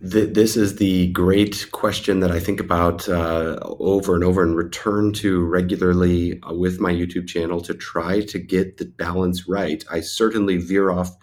This 0.06 0.58
is 0.58 0.76
the 0.76 1.08
great 1.14 1.72
question 1.72 2.20
that 2.20 2.30
I 2.30 2.38
think 2.38 2.60
about 2.60 3.08
uh, 3.08 3.58
over 3.62 4.16
and 4.16 4.24
over 4.24 4.44
and 4.44 4.54
return 4.54 5.14
to 5.14 5.46
regularly 5.46 6.42
uh, 6.44 6.54
with 6.54 6.82
my 6.82 6.92
YouTube 6.92 7.26
channel 7.26 7.62
to 7.62 7.74
try 7.74 8.20
to 8.20 8.38
get 8.38 8.76
the 8.76 8.86
balance 8.86 9.48
right. 9.48 9.82
I 9.90 10.02
certainly 10.02 10.58
veer 10.58 10.92
off 10.92 11.16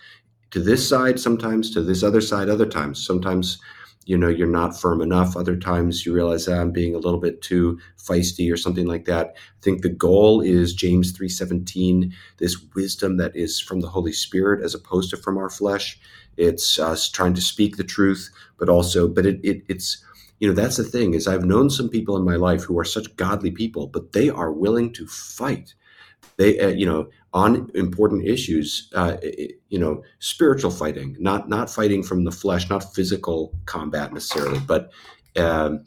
to 0.52 0.60
this 0.60 0.88
side 0.88 1.20
sometimes, 1.20 1.70
to 1.72 1.82
this 1.82 2.02
other 2.02 2.22
side 2.22 2.48
other 2.48 2.64
times. 2.64 3.04
Sometimes 3.04 3.58
you 4.06 4.16
know 4.16 4.28
you're 4.28 4.46
not 4.46 4.80
firm 4.80 5.02
enough 5.02 5.36
other 5.36 5.56
times 5.56 6.06
you 6.06 6.12
realize 6.14 6.46
that 6.46 6.58
i'm 6.58 6.72
being 6.72 6.94
a 6.94 6.98
little 6.98 7.20
bit 7.20 7.42
too 7.42 7.78
feisty 7.98 8.50
or 8.50 8.56
something 8.56 8.86
like 8.86 9.04
that 9.04 9.36
i 9.36 9.60
think 9.60 9.82
the 9.82 9.90
goal 9.90 10.40
is 10.40 10.72
james 10.72 11.12
3.17 11.12 12.10
this 12.38 12.56
wisdom 12.74 13.18
that 13.18 13.36
is 13.36 13.60
from 13.60 13.80
the 13.80 13.88
holy 13.88 14.12
spirit 14.12 14.64
as 14.64 14.74
opposed 14.74 15.10
to 15.10 15.16
from 15.18 15.36
our 15.36 15.50
flesh 15.50 16.00
it's 16.36 16.78
us 16.78 17.08
trying 17.08 17.34
to 17.34 17.40
speak 17.40 17.76
the 17.76 17.84
truth 17.84 18.30
but 18.58 18.68
also 18.68 19.08
but 19.08 19.26
it, 19.26 19.40
it 19.42 19.62
it's 19.68 20.04
you 20.38 20.48
know 20.48 20.54
that's 20.54 20.76
the 20.76 20.84
thing 20.84 21.14
is 21.14 21.26
i've 21.28 21.44
known 21.44 21.68
some 21.70 21.88
people 21.88 22.16
in 22.16 22.24
my 22.24 22.36
life 22.36 22.62
who 22.62 22.78
are 22.78 22.84
such 22.84 23.14
godly 23.16 23.50
people 23.50 23.86
but 23.86 24.12
they 24.12 24.28
are 24.28 24.52
willing 24.52 24.92
to 24.92 25.06
fight. 25.06 25.74
They 26.36 26.58
uh, 26.58 26.68
you 26.68 26.86
know 26.86 27.08
on 27.32 27.70
important 27.74 28.26
issues 28.26 28.90
uh, 28.94 29.16
you 29.68 29.78
know 29.78 30.02
spiritual 30.18 30.70
fighting 30.70 31.16
not 31.18 31.48
not 31.48 31.70
fighting 31.70 32.02
from 32.02 32.24
the 32.24 32.32
flesh 32.32 32.68
not 32.68 32.94
physical 32.94 33.52
combat 33.66 34.12
necessarily 34.12 34.58
but 34.58 34.90
um, 35.36 35.84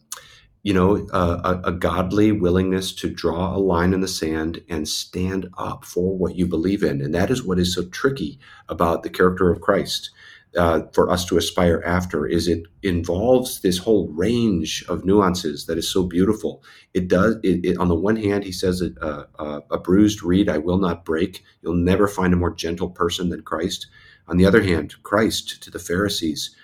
you 0.62 0.74
know 0.74 1.08
a, 1.12 1.62
a, 1.66 1.72
godly 1.72 2.32
willingness 2.32 2.94
to 2.94 3.10
draw 3.10 3.56
a 3.56 3.58
line 3.58 3.94
in 3.94 4.02
the 4.02 4.08
sand 4.08 4.64
and 4.70 4.88
stand 4.88 5.50
up 5.58 5.84
for 5.86 6.16
what 6.18 6.36
you 6.36 6.46
believe 6.46 6.84
in. 6.84 7.02
And 7.02 7.14
that 7.14 7.30
is 7.30 7.44
what 7.44 7.60
is 7.60 7.74
so 7.76 7.84
tricky 7.86 8.40
about 8.70 9.04
the 9.04 9.10
character 9.10 9.52
of 9.52 9.60
christ 9.60 10.12
uh, 10.58 10.82
for 10.94 11.10
us 11.10 11.26
to 11.26 11.38
aspire 11.38 11.82
after 11.86 12.26
is 12.28 12.48
it 12.48 12.64
involves 12.84 13.62
this 13.62 13.78
whole 13.78 14.08
range 14.10 14.84
of 14.88 15.04
nuances 15.04 15.66
that 15.66 15.78
is 15.78 15.92
so 15.92 16.04
beautiful 16.04 16.64
it 16.94 17.08
does 17.08 17.38
it, 17.44 17.66
it, 17.66 17.78
on 17.78 17.88
the 17.88 17.96
one 17.96 18.16
hand 18.16 18.44
he 18.44 18.52
says 18.52 18.82
uh, 18.82 19.24
uh, 19.40 19.62
a 19.72 19.78
bruised 19.78 20.22
reed 20.24 20.50
i 20.50 20.58
will 20.58 20.78
not 20.78 21.06
break 21.06 21.44
you'll 21.62 21.74
never 21.74 22.08
find 22.08 22.34
a 22.34 22.38
more 22.38 22.54
gentle 22.54 22.90
person 22.90 23.30
than 23.30 23.42
christ 23.42 23.88
on 24.28 24.38
the 24.38 24.46
other 24.46 24.62
hand 24.62 24.96
christ 25.04 25.62
to 25.64 25.72
the 25.72 25.80
pharisees 25.80 26.56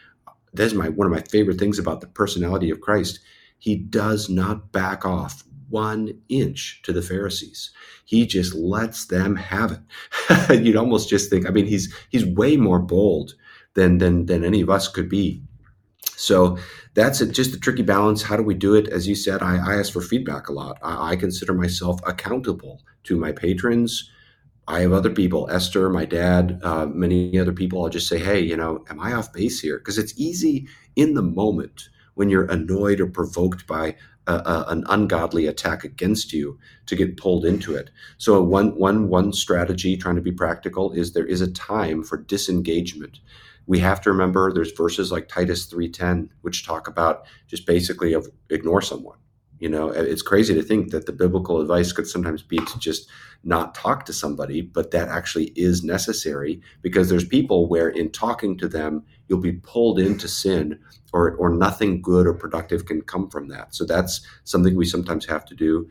that's 0.53 0.73
my 0.73 0.89
one 0.89 1.07
of 1.07 1.13
my 1.13 1.21
favorite 1.21 1.59
things 1.59 1.79
about 1.79 2.01
the 2.01 2.07
personality 2.07 2.69
of 2.69 2.81
christ 2.81 3.19
he 3.57 3.75
does 3.75 4.29
not 4.29 4.71
back 4.71 5.05
off 5.05 5.43
one 5.69 6.19
inch 6.29 6.81
to 6.83 6.91
the 6.91 7.01
Pharisees. 7.01 7.71
He 8.05 8.25
just 8.25 8.55
lets 8.55 9.05
them 9.05 9.35
have 9.35 9.83
it. 10.49 10.61
You'd 10.65 10.75
almost 10.75 11.09
just 11.09 11.29
think, 11.29 11.47
I 11.47 11.51
mean, 11.51 11.67
he's 11.67 11.93
he's 12.09 12.25
way 12.25 12.57
more 12.57 12.79
bold 12.79 13.35
than 13.79 13.97
than 13.97 14.25
than 14.25 14.43
any 14.43 14.61
of 14.61 14.69
us 14.69 14.87
could 14.87 15.09
be. 15.09 15.41
So 16.15 16.57
that's 16.95 17.21
a, 17.21 17.27
just 17.27 17.55
a 17.55 17.59
tricky 17.59 17.81
balance. 17.81 18.21
How 18.21 18.35
do 18.35 18.43
we 18.43 18.53
do 18.53 18.75
it? 18.75 18.89
As 18.89 19.07
you 19.07 19.15
said, 19.15 19.41
I, 19.41 19.55
I 19.55 19.79
ask 19.79 19.93
for 19.93 20.01
feedback 20.01 20.49
a 20.49 20.53
lot. 20.53 20.77
I, 20.83 21.11
I, 21.11 21.15
consider 21.15 21.53
myself 21.53 22.01
accountable 22.05 22.81
to 23.05 23.15
my 23.15 23.31
patrons. 23.31 24.09
I 24.67 24.81
have 24.81 24.91
other 24.91 25.09
people, 25.09 25.49
Esther, 25.49 25.89
my 25.89 26.05
dad, 26.05 26.59
uh, 26.61 26.87
many 26.87 27.39
other 27.39 27.53
people. 27.53 27.81
I'll 27.81 27.89
just 27.89 28.09
say, 28.09 28.19
hey, 28.19 28.41
you 28.41 28.57
know, 28.57 28.83
am 28.89 28.99
I 28.99 29.13
off 29.13 29.31
base 29.31 29.61
here? 29.61 29.77
Because 29.77 29.97
it's 29.97 30.13
easy 30.19 30.67
in 30.95 31.13
the 31.13 31.21
moment 31.21 31.87
when 32.15 32.29
you're 32.29 32.51
annoyed 32.51 32.99
or 32.99 33.07
provoked 33.07 33.65
by 33.65 33.95
a, 34.27 34.33
a, 34.33 34.65
an 34.67 34.83
ungodly 34.89 35.47
attack 35.47 35.85
against 35.85 36.33
you 36.33 36.59
to 36.85 36.95
get 36.95 37.17
pulled 37.17 37.45
into 37.45 37.75
it. 37.75 37.89
So 38.17 38.43
one 38.43 38.77
one 38.77 39.07
one 39.07 39.31
strategy, 39.31 39.95
trying 39.95 40.17
to 40.17 40.21
be 40.21 40.33
practical, 40.33 40.91
is 40.91 41.13
there 41.13 41.25
is 41.25 41.41
a 41.41 41.51
time 41.51 42.03
for 42.03 42.17
disengagement 42.17 43.19
we 43.69 43.77
have 43.77 44.01
to 44.01 44.09
remember 44.09 44.51
there's 44.51 44.71
verses 44.71 45.11
like 45.11 45.27
Titus 45.27 45.67
3:10 45.67 46.29
which 46.41 46.65
talk 46.65 46.87
about 46.87 47.25
just 47.47 47.67
basically 47.67 48.13
of 48.13 48.27
ignore 48.49 48.81
someone. 48.81 49.19
You 49.59 49.69
know, 49.69 49.89
it's 49.89 50.23
crazy 50.23 50.55
to 50.55 50.63
think 50.63 50.89
that 50.89 51.05
the 51.05 51.11
biblical 51.11 51.61
advice 51.61 51.91
could 51.91 52.07
sometimes 52.07 52.41
be 52.41 52.57
to 52.57 52.79
just 52.79 53.07
not 53.43 53.75
talk 53.75 54.05
to 54.05 54.13
somebody, 54.13 54.61
but 54.61 54.89
that 54.91 55.09
actually 55.09 55.51
is 55.55 55.83
necessary 55.83 56.61
because 56.81 57.09
there's 57.09 57.25
people 57.25 57.67
where 57.67 57.89
in 57.89 58.09
talking 58.09 58.57
to 58.57 58.67
them 58.67 59.03
you'll 59.27 59.39
be 59.39 59.51
pulled 59.51 59.99
into 59.99 60.27
sin 60.27 60.79
or 61.13 61.35
or 61.35 61.51
nothing 61.51 62.01
good 62.01 62.25
or 62.25 62.33
productive 62.33 62.87
can 62.87 63.03
come 63.03 63.29
from 63.29 63.49
that. 63.49 63.75
So 63.75 63.85
that's 63.85 64.21
something 64.45 64.75
we 64.75 64.85
sometimes 64.85 65.27
have 65.27 65.45
to 65.45 65.53
do. 65.53 65.87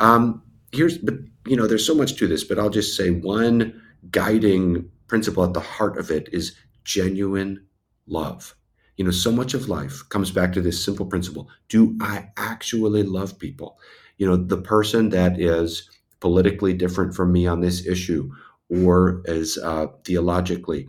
Um, 0.00 0.42
here's 0.72 0.98
but 0.98 1.14
you 1.46 1.54
know 1.54 1.68
there's 1.68 1.86
so 1.86 1.94
much 1.94 2.16
to 2.16 2.26
this, 2.26 2.42
but 2.42 2.58
I'll 2.58 2.68
just 2.80 2.96
say 2.96 3.10
one 3.10 3.80
guiding 4.10 4.90
principle 5.06 5.44
at 5.44 5.52
the 5.52 5.60
heart 5.60 5.98
of 5.98 6.10
it 6.10 6.28
is 6.32 6.56
genuine 6.84 7.66
love. 8.06 8.54
You 8.96 9.04
know, 9.04 9.10
so 9.10 9.32
much 9.32 9.54
of 9.54 9.68
life 9.68 10.02
comes 10.10 10.30
back 10.30 10.52
to 10.52 10.60
this 10.60 10.84
simple 10.84 11.06
principle 11.06 11.48
Do 11.68 11.96
I 12.00 12.28
actually 12.36 13.02
love 13.02 13.38
people? 13.38 13.78
You 14.18 14.26
know, 14.26 14.36
the 14.36 14.60
person 14.60 15.08
that 15.10 15.40
is 15.40 15.88
politically 16.20 16.72
different 16.72 17.14
from 17.14 17.32
me 17.32 17.46
on 17.46 17.60
this 17.60 17.86
issue 17.86 18.30
or 18.68 19.22
as 19.26 19.58
uh, 19.58 19.86
theologically, 20.04 20.88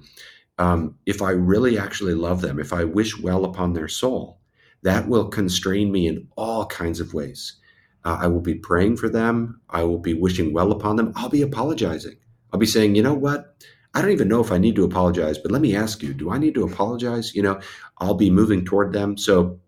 um, 0.58 0.96
if 1.06 1.22
I 1.22 1.32
really 1.32 1.78
actually 1.78 2.14
love 2.14 2.42
them, 2.42 2.60
if 2.60 2.72
I 2.72 2.84
wish 2.84 3.20
well 3.20 3.46
upon 3.46 3.74
their 3.74 3.88
soul, 3.88 4.40
that 4.84 5.08
will 5.08 5.28
constrain 5.28 5.92
me 5.92 6.08
in 6.08 6.28
all 6.38 6.66
kinds 6.66 7.00
of 7.00 7.14
ways. 7.14 7.58
Uh, 8.06 8.18
I 8.20 8.28
will 8.28 8.42
be 8.42 8.56
praying 8.56 8.98
for 8.98 9.10
them. 9.10 9.62
I 9.70 9.84
will 9.84 9.98
be 9.98 10.14
wishing 10.14 10.54
well 10.54 10.72
upon 10.72 10.98
them. 10.98 11.14
I'll 11.16 11.30
be 11.30 11.42
apologizing. 11.42 12.18
I'll 12.52 12.60
be 12.60 12.66
saying, 12.66 12.96
you 12.96 13.02
know 13.02 13.14
what? 13.14 13.56
I 13.94 14.02
don't 14.02 14.12
even 14.12 14.28
know 14.28 14.42
if 14.42 14.52
I 14.52 14.58
need 14.58 14.76
to 14.76 14.86
apologize, 14.86 15.38
but 15.38 15.52
let 15.52 15.62
me 15.62 15.76
ask 15.76 16.02
you, 16.02 16.14
do 16.14 16.32
I 16.32 16.38
need 16.38 16.56
to 16.56 16.66
apologize? 16.66 17.36
You 17.36 17.44
know, 17.44 17.60
I'll 18.00 18.16
be 18.16 18.32
moving 18.32 18.66
toward 18.66 18.92
them. 18.92 19.18
So, 19.18 19.60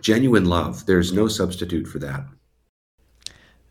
genuine 0.00 0.44
love, 0.44 0.86
there's 0.86 1.12
no 1.12 1.28
substitute 1.28 1.86
for 1.86 1.98
that. 2.00 2.24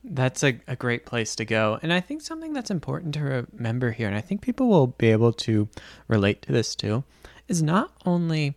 That's 0.03 0.43
a, 0.43 0.59
a 0.67 0.75
great 0.75 1.05
place 1.05 1.35
to 1.37 1.45
go. 1.45 1.79
And 1.81 1.93
I 1.93 2.01
think 2.01 2.21
something 2.21 2.51
that's 2.51 2.71
important 2.71 3.13
to 3.13 3.47
remember 3.53 3.91
here, 3.91 4.07
and 4.07 4.15
I 4.15 4.21
think 4.21 4.41
people 4.41 4.67
will 4.67 4.87
be 4.87 5.09
able 5.09 5.31
to 5.33 5.69
relate 6.09 6.41
to 6.43 6.51
this 6.51 6.75
too, 6.75 7.05
is 7.47 7.63
not 7.63 7.93
only 8.05 8.55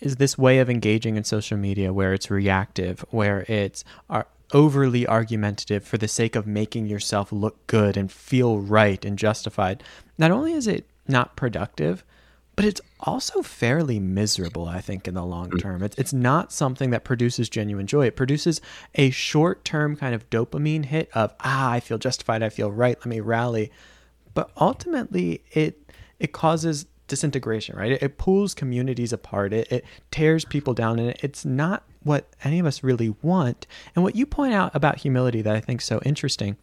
is 0.00 0.16
this 0.16 0.36
way 0.36 0.58
of 0.58 0.70
engaging 0.70 1.16
in 1.16 1.24
social 1.24 1.56
media 1.56 1.92
where 1.92 2.12
it's 2.12 2.30
reactive, 2.30 3.04
where 3.10 3.44
it's 3.48 3.82
our, 4.10 4.26
overly 4.52 5.06
argumentative 5.06 5.84
for 5.84 5.98
the 5.98 6.08
sake 6.08 6.36
of 6.36 6.46
making 6.46 6.86
yourself 6.86 7.32
look 7.32 7.66
good 7.66 7.96
and 7.96 8.10
feel 8.10 8.58
right 8.58 9.04
and 9.04 9.18
justified, 9.18 9.82
not 10.18 10.30
only 10.30 10.52
is 10.52 10.66
it 10.66 10.86
not 11.08 11.36
productive, 11.36 12.04
but 12.56 12.64
it's 12.64 12.80
also 13.00 13.42
fairly 13.42 14.00
miserable, 14.00 14.66
I 14.66 14.80
think, 14.80 15.06
in 15.06 15.14
the 15.14 15.24
long 15.24 15.50
mm. 15.50 15.60
term. 15.60 15.82
It's, 15.82 15.96
it's 15.98 16.14
not 16.14 16.52
something 16.52 16.90
that 16.90 17.04
produces 17.04 17.50
genuine 17.50 17.86
joy. 17.86 18.06
It 18.06 18.16
produces 18.16 18.62
a 18.94 19.10
short 19.10 19.64
term 19.64 19.94
kind 19.94 20.14
of 20.14 20.28
dopamine 20.30 20.86
hit 20.86 21.10
of, 21.14 21.34
ah, 21.40 21.70
I 21.70 21.80
feel 21.80 21.98
justified, 21.98 22.42
I 22.42 22.48
feel 22.48 22.72
right, 22.72 22.98
let 22.98 23.06
me 23.06 23.20
rally. 23.20 23.70
But 24.32 24.50
ultimately, 24.58 25.42
it, 25.52 25.92
it 26.18 26.32
causes 26.32 26.86
disintegration, 27.08 27.76
right? 27.76 27.92
It, 27.92 28.02
it 28.02 28.18
pulls 28.18 28.54
communities 28.54 29.12
apart, 29.12 29.52
it, 29.52 29.70
it 29.70 29.84
tears 30.10 30.46
people 30.46 30.72
down, 30.72 30.98
and 30.98 31.10
it, 31.10 31.20
it's 31.22 31.44
not 31.44 31.84
what 32.06 32.28
any 32.44 32.58
of 32.58 32.66
us 32.66 32.82
really 32.82 33.14
want. 33.20 33.66
And 33.94 34.04
what 34.04 34.16
you 34.16 34.26
point 34.26 34.54
out 34.54 34.74
about 34.74 34.98
humility 34.98 35.42
that 35.42 35.56
I 35.56 35.60
think 35.60 35.80
so 35.80 36.00
interesting 36.04 36.56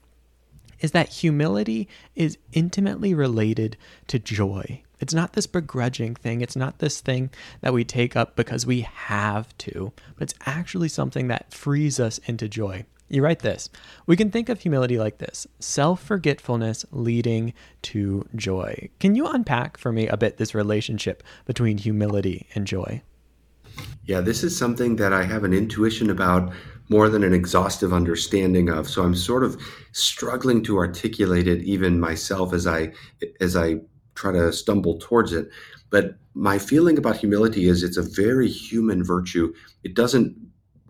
is 0.80 0.92
that 0.92 1.10
humility 1.10 1.88
is 2.16 2.38
intimately 2.54 3.14
related 3.14 3.78
to 4.08 4.20
joy. 4.20 4.82
It's 5.00 5.14
not 5.14 5.34
this 5.34 5.48
begrudging 5.48 6.16
thing. 6.16 6.42
It's 6.42 6.56
not 6.56 6.80
this 6.80 7.02
thing 7.02 7.30
that 7.62 7.74
we 7.74 7.84
take 7.84 8.16
up 8.16 8.36
because 8.36 8.66
we 8.66 8.82
have 8.82 9.56
to, 9.60 9.92
but 10.16 10.24
it's 10.24 10.40
actually 10.46 10.88
something 10.88 11.28
that 11.28 11.54
frees 11.54 12.00
us 12.00 12.20
into 12.20 12.48
joy. 12.48 12.86
You 13.10 13.22
write 13.22 13.40
this. 13.40 13.70
We 14.08 14.16
can 14.16 14.32
think 14.32 14.48
of 14.50 14.62
humility 14.62 14.98
like 14.98 15.18
this 15.18 15.46
self 15.60 16.02
forgetfulness 16.02 16.86
leading 16.92 17.54
to 17.84 18.28
joy. 18.36 18.90
Can 19.00 19.16
you 19.16 19.28
unpack 19.28 19.78
for 19.78 19.92
me 19.92 20.08
a 20.08 20.18
bit 20.18 20.38
this 20.38 20.56
relationship 20.56 21.22
between 21.46 21.78
humility 21.78 22.48
and 22.56 22.66
joy? 22.66 23.02
Yeah, 24.06 24.22
this 24.22 24.44
is 24.44 24.58
something 24.58 24.98
that 24.98 25.14
I 25.14 25.24
have 25.24 25.44
an 25.44 25.54
intuition 25.54 26.10
about 26.10 26.52
more 26.90 27.10
than 27.10 27.24
an 27.24 27.34
exhaustive 27.34 27.94
understanding 27.94 28.70
of. 28.70 28.90
So 28.90 29.04
I'm 29.04 29.16
sort 29.16 29.44
of 29.44 29.60
struggling 29.94 30.64
to 30.64 30.78
articulate 30.78 31.48
it 31.48 31.64
even 31.64 32.00
myself 32.00 32.54
as 32.54 32.68
I 32.68 32.92
as 33.40 33.56
I 33.56 33.78
try 34.16 34.34
to 34.34 34.52
stumble 34.52 35.00
towards 35.00 35.34
it. 35.34 35.50
But 35.90 36.18
my 36.34 36.58
feeling 36.58 36.98
about 36.98 37.18
humility 37.18 37.68
is 37.68 37.84
it's 37.84 37.98
a 37.98 38.02
very 38.02 38.50
human 38.50 39.04
virtue. 39.04 39.54
It 39.84 39.96
doesn't 39.96 40.36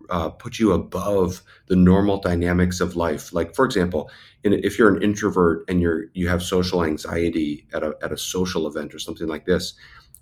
uh, 0.09 0.29
put 0.29 0.59
you 0.59 0.71
above 0.73 1.41
the 1.67 1.75
normal 1.75 2.19
dynamics 2.19 2.79
of 2.81 2.95
life. 2.95 3.33
Like, 3.33 3.55
for 3.55 3.65
example, 3.65 4.09
in, 4.43 4.53
if 4.53 4.77
you're 4.77 4.93
an 4.93 5.01
introvert 5.01 5.63
and 5.69 5.81
you're 5.81 6.05
you 6.13 6.27
have 6.27 6.43
social 6.43 6.83
anxiety 6.83 7.67
at 7.73 7.83
a 7.83 7.95
at 8.01 8.11
a 8.11 8.17
social 8.17 8.67
event 8.67 8.93
or 8.93 8.99
something 8.99 9.27
like 9.27 9.45
this, 9.45 9.73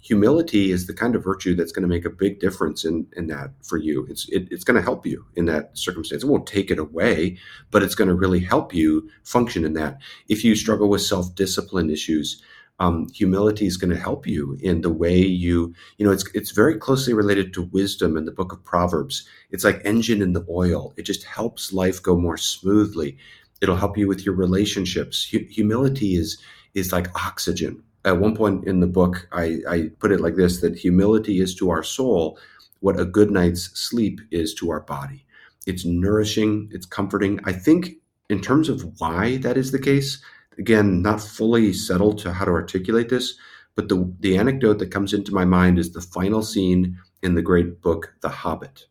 humility 0.02 0.72
is 0.72 0.88
the 0.88 0.94
kind 0.94 1.16
of 1.16 1.24
virtue 1.24 1.56
that's 1.56 1.72
going 1.72 1.84
to 1.84 1.88
make 1.88 2.06
a 2.06 2.10
big 2.10 2.40
difference 2.40 2.84
in 2.84 3.08
in 3.16 3.28
that 3.28 3.52
for 3.64 3.78
you. 3.78 4.06
It's 4.10 4.28
it, 4.30 4.48
it's 4.52 4.64
going 4.64 4.76
to 4.76 4.82
help 4.82 5.06
you 5.06 5.26
in 5.36 5.46
that 5.46 5.78
circumstance. 5.78 6.24
It 6.24 6.28
won't 6.28 6.48
take 6.48 6.72
it 6.72 6.80
away, 6.80 7.38
but 7.70 7.84
it's 7.84 7.96
going 7.96 8.08
to 8.10 8.16
really 8.16 8.40
help 8.40 8.74
you 8.74 9.10
function 9.24 9.64
in 9.64 9.74
that. 9.74 10.00
If 10.28 10.44
you 10.44 10.56
struggle 10.56 10.90
with 10.90 11.02
self 11.02 11.34
discipline 11.36 11.90
issues. 11.90 12.42
Um, 12.80 13.10
humility 13.14 13.68
is 13.68 13.78
going 13.78 13.92
to 13.92 14.00
help 14.00 14.26
you 14.26 14.58
in 14.60 14.82
the 14.82 14.90
way 14.90 15.16
you 15.20 15.72
you 16.00 16.06
know 16.06 16.12
it's 16.12 16.28
it's 16.34 16.50
very 16.50 16.80
closely 16.80 17.14
related 17.14 17.54
to 17.54 17.70
wisdom 17.72 18.18
in 18.18 18.26
the 18.26 18.32
book 18.32 18.52
of 18.52 18.64
proverbs 18.64 19.28
it's 19.52 19.64
like 19.64 19.84
engine 19.86 20.20
in 20.20 20.34
the 20.34 20.44
oil 20.50 20.92
it 20.98 21.04
just 21.04 21.24
helps 21.24 21.72
life 21.72 22.02
go 22.02 22.16
more 22.18 22.38
smoothly 22.38 23.20
it'll 23.62 23.76
help 23.76 24.00
you 24.00 24.08
with 24.08 24.26
your 24.26 24.34
relationships 24.34 25.24
humility 25.24 26.16
is 26.16 26.42
is 26.74 26.92
like 26.92 27.16
oxygen 27.24 27.84
at 28.06 28.20
one 28.20 28.36
point 28.36 28.68
in 28.68 28.80
the 28.80 28.88
book, 28.88 29.28
I, 29.32 29.60
I 29.70 29.90
put 30.00 30.12
it 30.12 30.22
like 30.22 30.36
this 30.36 30.62
that 30.62 30.76
humility 30.76 31.40
is 31.40 31.56
to 31.56 31.70
our 31.70 31.84
soul 31.84 32.40
what 32.82 33.00
a 33.00 33.06
good 33.06 33.32
night's 33.32 33.70
sleep 33.80 34.20
is 34.32 34.54
to 34.56 34.72
our 34.72 34.82
body. 34.82 35.26
It's 35.68 35.86
nourishing, 35.86 36.70
it's 36.72 36.86
comforting. 36.86 37.40
I 37.46 37.54
think, 37.54 37.98
in 38.30 38.42
terms 38.42 38.70
of 38.70 39.00
why 39.00 39.38
that 39.38 39.56
is 39.56 39.72
the 39.72 39.80
case, 39.80 40.22
again, 40.58 41.02
not 41.02 41.22
fully 41.22 41.74
settled 41.74 42.18
to 42.20 42.34
how 42.34 42.46
to 42.46 42.52
articulate 42.52 43.10
this, 43.10 43.36
but 43.76 43.88
the, 43.88 44.12
the 44.20 44.38
anecdote 44.38 44.80
that 44.80 44.92
comes 44.92 45.14
into 45.14 45.34
my 45.34 45.46
mind 45.46 45.78
is 45.78 45.94
the 45.94 46.02
final 46.02 46.42
scene 46.42 46.98
in 47.22 47.36
the 47.36 47.42
great 47.42 47.82
book, 47.82 48.14
The 48.22 48.30
Hobbit, 48.30 48.88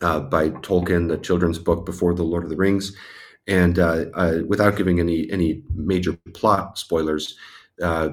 uh, 0.00 0.20
by 0.20 0.48
Tolkien, 0.48 1.08
the 1.08 1.18
children's 1.18 1.58
book 1.58 1.84
before 1.84 2.14
The 2.14 2.24
Lord 2.24 2.44
of 2.44 2.50
the 2.50 2.56
Rings. 2.56 2.96
And 3.46 3.78
uh, 3.78 4.06
uh, 4.14 4.38
without 4.46 4.76
giving 4.76 5.00
any 5.00 5.28
any 5.30 5.64
major 5.74 6.16
plot 6.32 6.78
spoilers, 6.78 7.36
uh, 7.80 8.10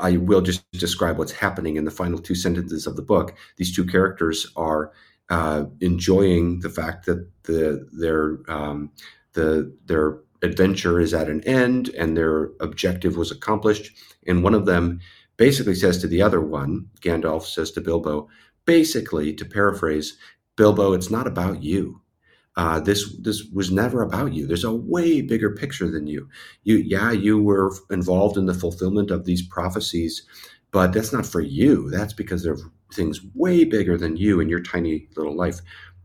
I 0.00 0.16
will 0.16 0.40
just 0.40 0.64
describe 0.72 1.18
what's 1.18 1.32
happening 1.32 1.76
in 1.76 1.84
the 1.84 1.90
final 1.90 2.18
two 2.18 2.34
sentences 2.34 2.86
of 2.86 2.96
the 2.96 3.02
book. 3.02 3.36
These 3.56 3.74
two 3.74 3.84
characters 3.84 4.46
are 4.56 4.92
uh, 5.30 5.64
enjoying 5.80 6.60
the 6.60 6.70
fact 6.70 7.06
that 7.06 7.28
the 7.44 7.88
their 7.92 8.38
um, 8.48 8.90
the 9.32 9.74
their 9.86 10.18
adventure 10.42 11.00
is 11.00 11.14
at 11.14 11.28
an 11.28 11.42
end 11.44 11.88
and 11.90 12.16
their 12.16 12.50
objective 12.60 13.16
was 13.16 13.30
accomplished. 13.30 13.90
And 14.26 14.44
one 14.44 14.54
of 14.54 14.66
them 14.66 15.00
basically 15.36 15.74
says 15.74 15.98
to 15.98 16.06
the 16.06 16.22
other 16.22 16.40
one, 16.40 16.88
Gandalf 17.00 17.44
says 17.44 17.70
to 17.72 17.80
Bilbo, 17.80 18.28
basically 18.66 19.32
to 19.34 19.44
paraphrase, 19.44 20.18
Bilbo, 20.56 20.92
it's 20.92 21.10
not 21.10 21.26
about 21.26 21.62
you 21.62 22.00
uh, 22.56 22.78
this 22.80 23.16
this 23.18 23.44
was 23.52 23.72
never 23.72 24.02
about 24.02 24.32
you. 24.32 24.46
There's 24.46 24.64
a 24.64 24.72
way 24.72 25.20
bigger 25.22 25.50
picture 25.50 25.90
than 25.90 26.06
you. 26.06 26.28
You 26.62 26.76
yeah, 26.76 27.10
you 27.10 27.42
were 27.42 27.72
involved 27.90 28.36
in 28.36 28.46
the 28.46 28.54
fulfillment 28.54 29.10
of 29.10 29.24
these 29.24 29.42
prophecies, 29.42 30.22
but 30.70 30.92
that's 30.92 31.12
not 31.12 31.26
for 31.26 31.40
you. 31.40 31.90
That's 31.90 32.12
because 32.12 32.42
there 32.42 32.54
are 32.54 32.72
things 32.92 33.20
way 33.34 33.64
bigger 33.64 33.96
than 33.96 34.16
you 34.16 34.40
in 34.40 34.48
your 34.48 34.60
tiny 34.60 35.08
little 35.16 35.34
life. 35.36 35.60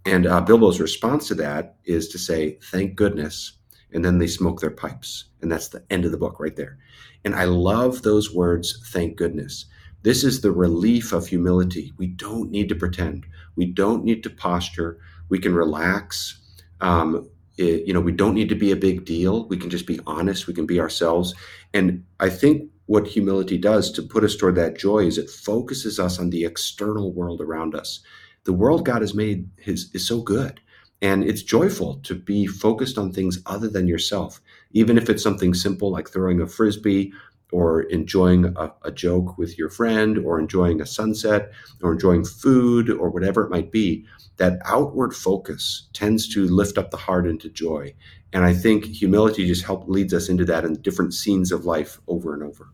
And 0.06 0.26
uh, 0.26 0.42
Bilbo's 0.42 0.80
response 0.80 1.28
to 1.28 1.36
that 1.36 1.76
is 1.86 2.08
to 2.10 2.18
say, 2.18 2.58
"Thank 2.72 2.96
goodness," 2.96 3.54
and 3.94 4.04
then 4.04 4.18
they 4.18 4.28
smoke 4.28 4.60
their 4.60 4.72
pipes, 4.72 5.26
and 5.42 5.52
that's 5.52 5.68
the 5.68 5.84
end 5.92 6.06
of 6.06 6.12
the 6.12 6.18
book 6.18 6.40
right 6.40 6.56
there. 6.56 6.80
And 7.24 7.36
I 7.36 7.44
love 7.44 8.02
those 8.02 8.34
words, 8.34 8.82
"Thank 8.88 9.18
goodness." 9.18 9.66
This 10.02 10.24
is 10.24 10.42
the 10.42 10.52
relief 10.52 11.12
of 11.12 11.28
humility. 11.28 11.94
We 11.98 12.08
don't 12.08 12.50
need 12.50 12.70
to 12.70 12.76
pretend. 12.76 13.26
We 13.56 13.66
don't 13.66 14.06
need 14.06 14.24
to 14.24 14.30
posture. 14.30 14.98
We 15.30 15.39
can 15.39 15.54
relax 15.54 16.39
um, 16.82 17.30
it, 17.60 17.86
you 17.86 17.94
know, 17.94 18.00
we 18.00 18.13
don't 18.13 18.36
need 18.36 18.50
to 18.50 18.56
be 18.56 18.72
a 18.72 18.78
big 18.78 19.06
deal. 19.06 19.46
We 19.48 19.58
can 19.58 19.70
just 19.70 19.86
be 19.86 20.00
honest. 20.08 20.48
We 20.48 20.54
can 20.54 20.65
be 20.65 20.80
ourselves. 20.80 21.36
And 21.74 22.06
I 22.20 22.30
think 22.30 22.70
what 22.86 23.06
humility 23.06 23.58
does 23.58 23.92
to 23.92 24.02
put 24.02 24.24
us 24.24 24.36
toward 24.36 24.56
that 24.56 24.78
joy 24.78 25.00
is 25.00 25.18
it 25.18 25.30
focuses 25.30 26.00
us 26.00 26.20
on 26.20 26.30
the 26.30 26.46
external 26.46 27.13
world 27.13 27.42
around 27.42 27.76
us. 27.76 28.00
The 28.46 28.54
world 28.54 28.86
God 28.86 29.02
has 29.02 29.13
made 29.13 29.50
is, 29.65 29.92
is 29.94 30.08
so 30.08 30.22
good. 30.22 30.62
And 31.02 31.24
it's 31.24 31.44
joyful 31.44 31.96
to 32.04 32.15
be 32.15 32.48
focused 32.48 32.98
on 32.98 33.12
things 33.12 33.39
other 33.46 33.70
than 33.70 33.88
yourself, 33.88 34.42
even 34.72 34.98
if 34.98 35.10
it's 35.10 35.24
something 35.24 35.54
simple 35.54 35.92
like 35.92 36.10
throwing 36.10 36.42
a 36.42 36.48
frisbee 36.48 37.13
or 37.52 37.82
enjoying 37.84 38.46
a, 38.58 38.72
a, 38.84 38.92
joke 38.92 39.38
with 39.38 39.58
your 39.58 39.70
friend 39.70 40.18
or 40.20 40.40
enjoying 40.40 40.82
a 40.82 40.86
sunset 40.86 41.52
or 41.82 41.94
enjoying 41.94 42.24
food 42.24 42.90
or 42.90 43.10
whatever 43.10 43.44
it 43.44 43.50
might 43.50 43.72
be 43.72 44.06
that 44.38 44.60
outward 44.66 45.16
focus 45.16 45.88
tends 45.94 46.28
to 46.34 46.48
lift 46.48 46.78
up 46.78 46.92
the 46.92 46.98
heart 46.98 47.28
into 47.28 47.50
joy. 47.50 47.94
And 48.32 48.46
i 48.46 48.54
think 48.54 48.86
humility 48.86 49.48
just 49.48 49.66
help 49.66 49.88
leads 49.88 50.14
us 50.14 50.30
into 50.30 50.46
that 50.46 50.66
in 50.66 50.74
different 50.82 51.14
scenes 51.14 51.52
of 51.52 51.66
life 51.66 52.00
over 52.08 52.34
and 52.34 52.44
over 52.44 52.68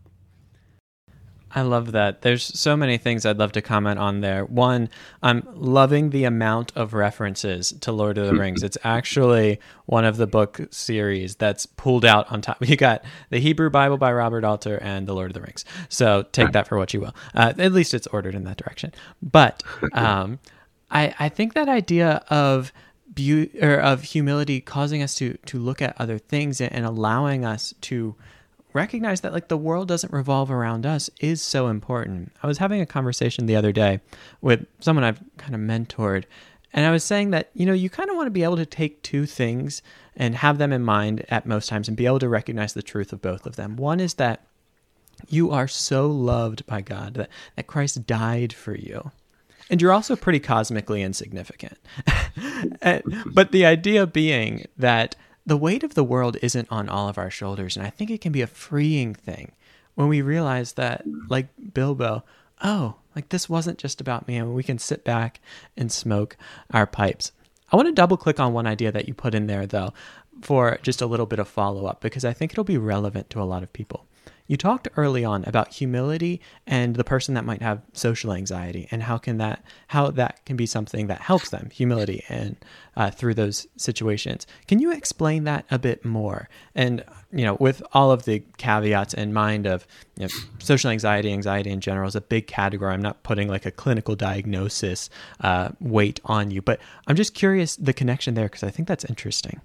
I 1.55 1.61
love 1.61 1.93
that. 1.93 2.21
There's 2.21 2.43
so 2.43 2.75
many 2.75 2.97
things 2.97 3.25
I'd 3.25 3.37
love 3.37 3.53
to 3.53 3.61
comment 3.61 3.97
on 3.97 4.19
there. 4.19 4.43
One, 4.43 4.89
I'm 5.23 5.47
loving 5.53 6.09
the 6.09 6.25
amount 6.25 6.73
of 6.75 6.93
references 6.93 7.73
to 7.79 7.93
Lord 7.93 8.17
of 8.17 8.27
the 8.27 8.35
Rings. 8.35 8.61
It's 8.61 8.77
actually 8.83 9.61
one 9.85 10.03
of 10.03 10.17
the 10.17 10.27
book 10.27 10.59
series 10.69 11.37
that's 11.37 11.65
pulled 11.65 12.03
out 12.03 12.29
on 12.29 12.41
top. 12.41 12.57
You 12.65 12.75
got 12.75 13.05
the 13.29 13.39
Hebrew 13.39 13.69
Bible 13.69 13.97
by 13.97 14.11
Robert 14.11 14.43
Alter 14.43 14.77
and 14.81 15.07
the 15.07 15.13
Lord 15.13 15.29
of 15.29 15.33
the 15.33 15.41
Rings. 15.41 15.63
So 15.87 16.23
take 16.33 16.51
that 16.51 16.67
for 16.67 16.77
what 16.77 16.93
you 16.93 16.99
will. 16.99 17.15
Uh, 17.33 17.53
at 17.57 17.71
least 17.71 17.93
it's 17.93 18.07
ordered 18.07 18.35
in 18.35 18.43
that 18.43 18.57
direction. 18.57 18.91
But 19.21 19.63
um, 19.93 20.39
I, 20.91 21.15
I 21.19 21.29
think 21.29 21.53
that 21.53 21.69
idea 21.69 22.23
of 22.29 22.73
beauty 23.13 23.57
or 23.61 23.79
of 23.79 24.03
humility 24.03 24.59
causing 24.59 25.01
us 25.01 25.15
to 25.15 25.37
to 25.45 25.57
look 25.57 25.81
at 25.81 25.95
other 26.01 26.17
things 26.17 26.59
and, 26.59 26.73
and 26.73 26.85
allowing 26.85 27.45
us 27.45 27.73
to 27.81 28.15
recognize 28.75 29.21
that 29.21 29.33
like 29.33 29.47
the 29.47 29.57
world 29.57 29.87
doesn't 29.87 30.13
revolve 30.13 30.51
around 30.51 30.85
us 30.85 31.09
is 31.19 31.41
so 31.41 31.67
important. 31.67 32.31
I 32.43 32.47
was 32.47 32.59
having 32.59 32.81
a 32.81 32.85
conversation 32.85 33.45
the 33.45 33.55
other 33.55 33.71
day 33.71 34.01
with 34.41 34.67
someone 34.79 35.03
I've 35.03 35.21
kind 35.37 35.55
of 35.55 35.61
mentored 35.61 36.25
and 36.75 36.85
I 36.85 36.91
was 36.91 37.05
saying 37.05 37.29
that, 37.31 37.51
you 37.53 37.65
know, 37.65 37.71
you 37.73 37.89
kind 37.89 38.09
of 38.09 38.17
want 38.17 38.27
to 38.27 38.31
be 38.31 38.43
able 38.43 38.57
to 38.57 38.65
take 38.65 39.01
two 39.01 39.25
things 39.25 39.81
and 40.17 40.35
have 40.35 40.57
them 40.57 40.73
in 40.73 40.83
mind 40.83 41.25
at 41.29 41.45
most 41.45 41.69
times 41.69 41.87
and 41.87 41.95
be 41.95 42.05
able 42.05 42.19
to 42.19 42.27
recognize 42.27 42.73
the 42.73 42.83
truth 42.83 43.13
of 43.13 43.21
both 43.21 43.45
of 43.45 43.55
them. 43.55 43.77
One 43.77 44.01
is 44.01 44.15
that 44.15 44.45
you 45.29 45.51
are 45.51 45.69
so 45.69 46.07
loved 46.07 46.65
by 46.65 46.81
God 46.81 47.13
that, 47.13 47.29
that 47.55 47.67
Christ 47.67 48.05
died 48.05 48.51
for 48.51 48.75
you. 48.75 49.11
And 49.69 49.81
you're 49.81 49.93
also 49.93 50.17
pretty 50.17 50.41
cosmically 50.41 51.01
insignificant. 51.01 51.77
and, 52.81 53.03
but 53.33 53.53
the 53.53 53.65
idea 53.65 54.05
being 54.05 54.65
that 54.77 55.15
the 55.45 55.57
weight 55.57 55.83
of 55.83 55.93
the 55.93 56.03
world 56.03 56.37
isn't 56.41 56.71
on 56.71 56.89
all 56.89 57.07
of 57.07 57.17
our 57.17 57.29
shoulders. 57.29 57.77
And 57.77 57.85
I 57.85 57.89
think 57.89 58.09
it 58.09 58.21
can 58.21 58.31
be 58.31 58.41
a 58.41 58.47
freeing 58.47 59.13
thing 59.13 59.51
when 59.93 60.07
we 60.07 60.21
realize 60.21 60.73
that, 60.73 61.03
like 61.29 61.47
Bilbo, 61.73 62.23
oh, 62.63 62.95
like 63.15 63.29
this 63.29 63.47
wasn't 63.47 63.77
just 63.77 64.01
about 64.01 64.27
me, 64.27 64.35
and 64.37 64.53
we 64.53 64.63
can 64.63 64.77
sit 64.79 65.03
back 65.03 65.39
and 65.77 65.91
smoke 65.91 66.35
our 66.71 66.87
pipes. 66.87 67.31
I 67.71 67.75
want 67.75 67.87
to 67.87 67.93
double 67.93 68.17
click 68.17 68.39
on 68.39 68.53
one 68.53 68.67
idea 68.67 68.91
that 68.91 69.07
you 69.07 69.13
put 69.13 69.35
in 69.35 69.47
there, 69.47 69.65
though, 69.65 69.93
for 70.41 70.79
just 70.81 71.01
a 71.01 71.05
little 71.05 71.25
bit 71.25 71.39
of 71.39 71.47
follow 71.47 71.85
up, 71.85 72.01
because 72.01 72.25
I 72.25 72.33
think 72.33 72.51
it'll 72.51 72.63
be 72.63 72.77
relevant 72.77 73.29
to 73.31 73.41
a 73.41 73.43
lot 73.43 73.63
of 73.63 73.71
people. 73.71 74.05
You 74.47 74.57
talked 74.57 74.87
early 74.95 75.25
on 75.25 75.43
about 75.45 75.73
humility 75.73 76.39
and 76.67 76.95
the 76.95 77.03
person 77.03 77.33
that 77.33 77.45
might 77.45 77.63
have 77.63 77.81
social 77.93 78.31
anxiety 78.31 78.87
and 78.91 79.01
how 79.03 79.17
can 79.17 79.37
that 79.39 79.63
how 79.87 80.11
that 80.11 80.45
can 80.45 80.55
be 80.55 80.67
something 80.67 81.07
that 81.07 81.21
helps 81.21 81.49
them 81.49 81.69
humility 81.71 82.23
and 82.29 82.55
uh, 82.95 83.09
through 83.09 83.33
those 83.33 83.67
situations. 83.75 84.45
Can 84.67 84.79
you 84.79 84.91
explain 84.91 85.45
that 85.45 85.65
a 85.71 85.79
bit 85.79 86.05
more? 86.05 86.47
And 86.75 87.03
you 87.31 87.43
know, 87.43 87.57
with 87.59 87.81
all 87.93 88.11
of 88.11 88.25
the 88.25 88.43
caveats 88.57 89.13
in 89.13 89.33
mind 89.33 89.65
of 89.65 89.87
you 90.17 90.27
know, 90.27 90.33
social 90.59 90.91
anxiety, 90.91 91.33
anxiety 91.33 91.71
in 91.71 91.81
general 91.81 92.07
is 92.07 92.15
a 92.15 92.21
big 92.21 92.45
category. 92.45 92.93
I'm 92.93 93.01
not 93.01 93.23
putting 93.23 93.47
like 93.47 93.65
a 93.65 93.71
clinical 93.71 94.15
diagnosis 94.15 95.09
uh, 95.41 95.69
weight 95.79 96.19
on 96.25 96.51
you, 96.51 96.61
but 96.61 96.79
I'm 97.07 97.15
just 97.15 97.33
curious 97.33 97.75
the 97.75 97.93
connection 97.93 98.35
there 98.35 98.45
because 98.45 98.63
I 98.63 98.69
think 98.69 98.87
that's 98.87 99.05
interesting. 99.05 99.59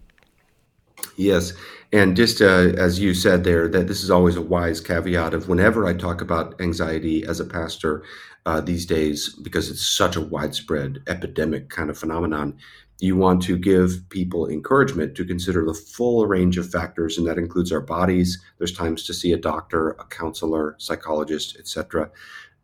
Yes, 1.16 1.52
and 1.92 2.16
just 2.16 2.40
uh, 2.40 2.72
as 2.76 3.00
you 3.00 3.14
said 3.14 3.44
there, 3.44 3.68
that 3.68 3.88
this 3.88 4.02
is 4.02 4.10
always 4.10 4.36
a 4.36 4.42
wise 4.42 4.80
caveat 4.80 5.34
of 5.34 5.48
whenever 5.48 5.86
I 5.86 5.94
talk 5.94 6.20
about 6.20 6.60
anxiety 6.60 7.24
as 7.24 7.40
a 7.40 7.44
pastor 7.44 8.04
uh, 8.46 8.60
these 8.60 8.86
days, 8.86 9.34
because 9.42 9.68
it's 9.70 9.86
such 9.86 10.16
a 10.16 10.20
widespread 10.20 11.02
epidemic 11.06 11.68
kind 11.68 11.90
of 11.90 11.98
phenomenon, 11.98 12.56
you 13.00 13.16
want 13.16 13.42
to 13.42 13.56
give 13.56 14.08
people 14.10 14.48
encouragement 14.48 15.14
to 15.16 15.24
consider 15.24 15.64
the 15.64 15.74
full 15.74 16.26
range 16.26 16.58
of 16.58 16.70
factors, 16.70 17.18
and 17.18 17.26
that 17.26 17.38
includes 17.38 17.72
our 17.72 17.80
bodies. 17.80 18.42
There's 18.58 18.72
times 18.72 19.04
to 19.04 19.14
see 19.14 19.32
a 19.32 19.38
doctor, 19.38 19.90
a 19.90 20.04
counselor, 20.04 20.76
psychologist, 20.78 21.56
etc. 21.58 22.10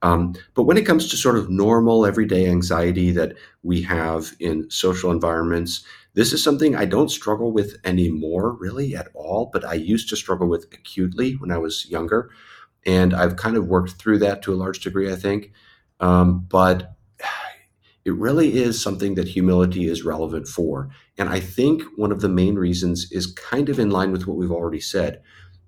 Um, 0.03 0.35
but 0.55 0.64
when 0.64 0.77
it 0.77 0.87
comes 0.87 1.09
to 1.09 1.16
sort 1.16 1.37
of 1.37 1.51
normal 1.51 2.05
everyday 2.05 2.49
anxiety 2.49 3.11
that 3.12 3.35
we 3.62 3.83
have 3.83 4.35
in 4.38 4.70
social 4.70 5.11
environments, 5.11 5.85
this 6.16 6.33
is 6.33 6.42
something 6.42 6.74
I 6.74 6.87
don't 6.87 7.11
struggle 7.11 7.52
with 7.52 7.76
anymore, 7.85 8.57
really, 8.59 8.96
at 8.96 9.09
all, 9.14 9.50
but 9.52 9.66
I 9.66 9.74
used 9.74 10.09
to 10.09 10.16
struggle 10.16 10.48
with 10.48 10.64
acutely 10.72 11.35
when 11.35 11.52
I 11.52 11.59
was 11.59 11.90
younger. 11.90 12.31
And 12.87 13.12
I've 13.12 13.37
kind 13.37 13.55
of 13.55 13.66
worked 13.66 13.92
through 13.92 14.20
that 14.20 14.40
to 14.42 14.55
a 14.55 14.57
large 14.57 14.81
degree, 14.81 15.12
I 15.12 15.16
think. 15.16 15.52
Um, 16.00 16.46
but 16.48 16.96
it 18.07 18.14
really 18.14 18.57
is 18.57 18.81
something 18.81 19.14
that 19.16 19.29
humility 19.29 19.88
is 19.88 20.05
relevant 20.05 20.48
for. 20.48 20.88
And 21.18 21.29
I 21.29 21.38
think 21.38 21.83
one 21.96 22.12
of 22.12 22.22
the 22.22 22.31
main 22.31 22.55
reasons 22.55 23.12
is 23.12 23.26
kind 23.26 23.68
of 23.68 23.79
in 23.79 23.90
line 23.90 24.11
with 24.11 24.26
what 24.26 24.38
we've 24.38 24.50
already 24.50 24.81
said. 24.81 25.20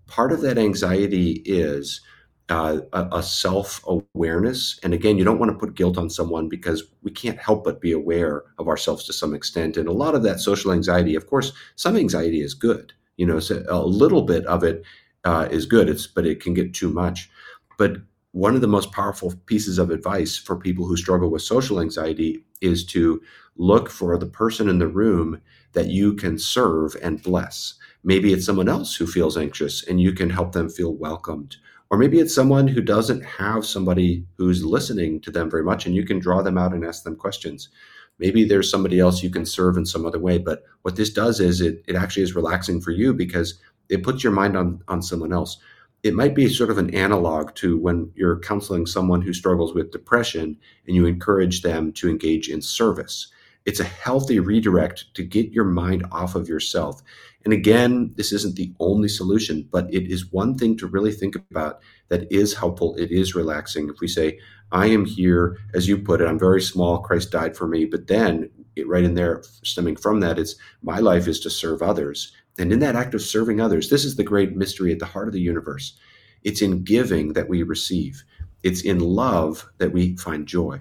Part 0.07 0.33
of 0.33 0.41
that 0.41 0.57
anxiety 0.57 1.43
is 1.45 2.01
uh, 2.49 2.81
a, 2.93 3.23
self 3.23 3.85
awareness. 3.87 4.79
And 4.83 4.95
again, 4.95 5.19
you 5.19 5.25
don't 5.25 5.39
want 5.39 5.53
to 5.53 5.59
put 5.59 5.75
guilt 5.75 5.99
on 5.99 6.09
someone 6.09 6.49
because 6.49 6.83
we 7.03 7.11
can't 7.11 7.39
help 7.39 7.65
but 7.65 7.81
be 7.81 7.93
aware 7.93 8.45
of 8.59 8.69
ourselves 8.69 9.05
to 9.05 9.13
some 9.13 9.35
extent. 9.35 9.77
And 9.77 9.89
a 9.89 9.93
lot 9.93 10.15
of 10.15 10.23
that 10.23 10.41
social 10.41 10.73
anxiety, 10.73 11.15
of 11.15 11.27
course, 11.27 11.53
some 11.77 11.97
anxiety 11.97 12.41
is 12.41 12.55
good. 12.55 12.93
You 13.17 13.27
know, 13.27 13.41
so 13.41 13.65
a 13.69 13.85
little 13.85 14.23
bit 14.23 14.47
of 14.47 14.65
it 14.65 14.83
uh, 15.25 15.49
is 15.51 15.67
good. 15.67 15.89
It's 15.89 16.07
but 16.07 16.27
it 16.27 16.41
can 16.41 16.55
get 16.55 16.73
too 16.73 16.91
much. 16.91 17.31
But 17.77 17.99
one 18.33 18.55
of 18.55 18.61
the 18.61 18.69
most 18.69 18.93
powerful 18.93 19.35
pieces 19.47 19.79
of 19.79 19.91
advice 19.91 20.37
for 20.37 20.57
people 20.57 20.87
who 20.87 20.97
struggle 20.97 21.31
with 21.31 21.43
social 21.43 21.81
anxiety 21.81 22.45
is 22.61 22.85
to 22.87 23.21
look 23.57 23.91
for 23.91 24.17
the 24.17 24.27
person 24.27 24.69
in 24.69 24.79
the 24.79 24.87
room 24.87 25.41
that 25.73 25.89
you 25.89 26.15
can 26.15 26.39
serve 26.39 26.97
and 27.03 27.23
bless. 27.23 27.75
Maybe 28.05 28.33
it's 28.33 28.47
someone 28.47 28.69
else 28.69 28.95
who 28.95 29.07
feels 29.07 29.37
anxious 29.37 29.87
and 29.87 30.01
you 30.01 30.13
can 30.13 30.31
help 30.31 30.53
them 30.53 30.69
feel 30.69 30.95
welcomed 30.95 31.57
Or 31.91 31.97
maybe 31.97 32.21
it's 32.21 32.35
someone 32.35 32.69
who 32.69 32.83
doesn't 32.83 33.25
have 33.25 33.65
somebody 33.65 34.25
who's 34.37 34.65
listening 34.65 35.21
to 35.23 35.31
them 35.31 35.51
very 35.51 35.65
much 35.65 35.87
and 35.87 35.95
you 35.95 36.05
can 36.05 36.19
draw 36.19 36.43
them 36.43 36.59
out 36.59 36.75
and 36.75 36.85
ask 36.85 37.03
them 37.03 37.17
questions. 37.17 37.71
Maybe 38.19 38.45
there's 38.45 38.71
somebody 38.71 39.01
else 39.01 39.23
you 39.23 39.31
can 39.31 39.47
serve 39.47 39.77
in 39.77 39.87
some 39.87 40.05
other 40.05 40.19
way. 40.19 40.39
But 40.39 40.65
what 40.83 40.97
this 40.97 41.11
does 41.11 41.41
is 41.41 41.61
it, 41.61 41.83
it 41.87 41.97
actually 41.97 42.25
is 42.25 42.35
relaxing 42.35 42.81
for 42.81 42.91
you 42.91 43.15
because 43.15 43.59
it 43.89 44.03
puts 44.03 44.23
your 44.23 44.33
mind 44.33 44.57
on, 44.57 44.83
on 44.89 45.03
someone 45.03 45.33
else. 45.33 45.57
It 46.03 46.15
might 46.15 46.35
be 46.35 46.49
sort 46.49 46.71
of 46.71 46.79
an 46.79 46.95
analog 46.95 47.55
to 47.57 47.79
when 47.79 48.13
you're 48.15 48.39
counseling 48.39 48.87
someone 48.87 49.23
who 49.23 49.33
struggles 49.33 49.75
with 49.75 49.91
depression 49.91 50.59
and 50.87 50.95
you 50.95 51.07
encourage 51.07 51.63
them 51.63 51.93
to 51.95 52.11
engage 52.11 52.49
in 52.49 52.61
service. 52.61 53.29
It's 53.69 53.81
a 53.81 53.85
healthy 53.85 54.41
redirect 54.41 55.13
to 55.13 55.23
get 55.23 55.53
your 55.53 55.67
mind 55.67 56.07
off 56.11 56.35
of 56.35 56.49
yourself. 56.49 57.03
And 57.45 57.53
again, 57.53 58.15
this 58.17 58.33
isn't 58.33 58.57
the 58.57 58.73
only 58.81 59.09
solution, 59.09 59.69
but 59.71 59.93
it 59.93 60.11
is 60.11 60.33
one 60.33 60.57
thing 60.57 60.75
to 60.79 60.87
really 60.87 61.13
think 61.13 61.37
about 61.37 61.81
that 62.09 62.33
is 62.33 62.55
helpful. 62.55 62.95
It 62.97 63.11
is 63.11 63.35
relaxing. 63.35 63.91
If 63.91 64.01
we 64.01 64.09
say, 64.09 64.39
I 64.73 64.87
am 64.87 65.05
here, 65.05 65.59
as 65.75 65.87
you 65.87 65.99
put 65.99 66.23
it, 66.23 66.27
I'm 66.27 66.39
very 66.39 66.63
small, 66.63 67.01
Christ 67.01 67.31
died 67.31 67.59
for 67.59 67.69
me. 67.69 67.85
But 67.85 68.07
then, 68.07 68.49
right 68.87 69.05
in 69.05 69.13
there, 69.13 69.43
stemming 69.63 69.97
from 69.97 70.21
that, 70.21 70.39
it's 70.39 70.55
my 70.83 71.01
life 71.01 71.29
is 71.29 71.39
to 71.41 71.51
serve 71.51 71.83
others. 71.83 72.33
And 72.59 72.73
in 72.73 72.79
that 72.79 72.97
act 72.97 73.13
of 73.13 73.21
serving 73.21 73.61
others, 73.61 73.91
this 73.91 74.07
is 74.07 74.17
the 74.17 74.25
great 74.25 74.57
mystery 74.57 74.93
at 74.93 74.99
the 74.99 75.05
heart 75.05 75.29
of 75.29 75.35
the 75.35 75.43
universe. 75.43 75.95
It's 76.43 76.63
in 76.63 76.85
giving 76.85 77.35
that 77.35 77.51
we 77.51 77.63
receive, 77.65 78.25
it's 78.63 78.81
in 78.81 79.01
love 79.01 79.69
that 79.77 79.93
we 79.93 80.17
find 80.17 80.47
joy. 80.47 80.81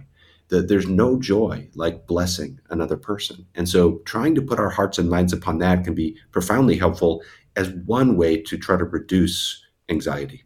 That 0.50 0.68
there's 0.68 0.88
no 0.88 1.20
joy 1.20 1.70
like 1.76 2.08
blessing 2.08 2.60
another 2.70 2.96
person. 2.96 3.46
And 3.56 3.68
so 3.68 3.98
trying 4.06 4.34
to 4.36 4.42
put 4.42 4.60
our 4.60 4.70
hearts 4.70 4.98
and 4.98 5.10
minds 5.10 5.34
upon 5.34 5.58
that 5.60 5.84
can 5.84 5.94
be 5.94 6.18
profoundly 6.32 6.78
helpful 6.78 7.22
as 7.56 7.70
one 7.70 8.16
way 8.16 8.42
to 8.44 8.58
try 8.58 8.78
to 8.78 8.86
reduce 8.86 9.66
anxiety. 9.90 10.46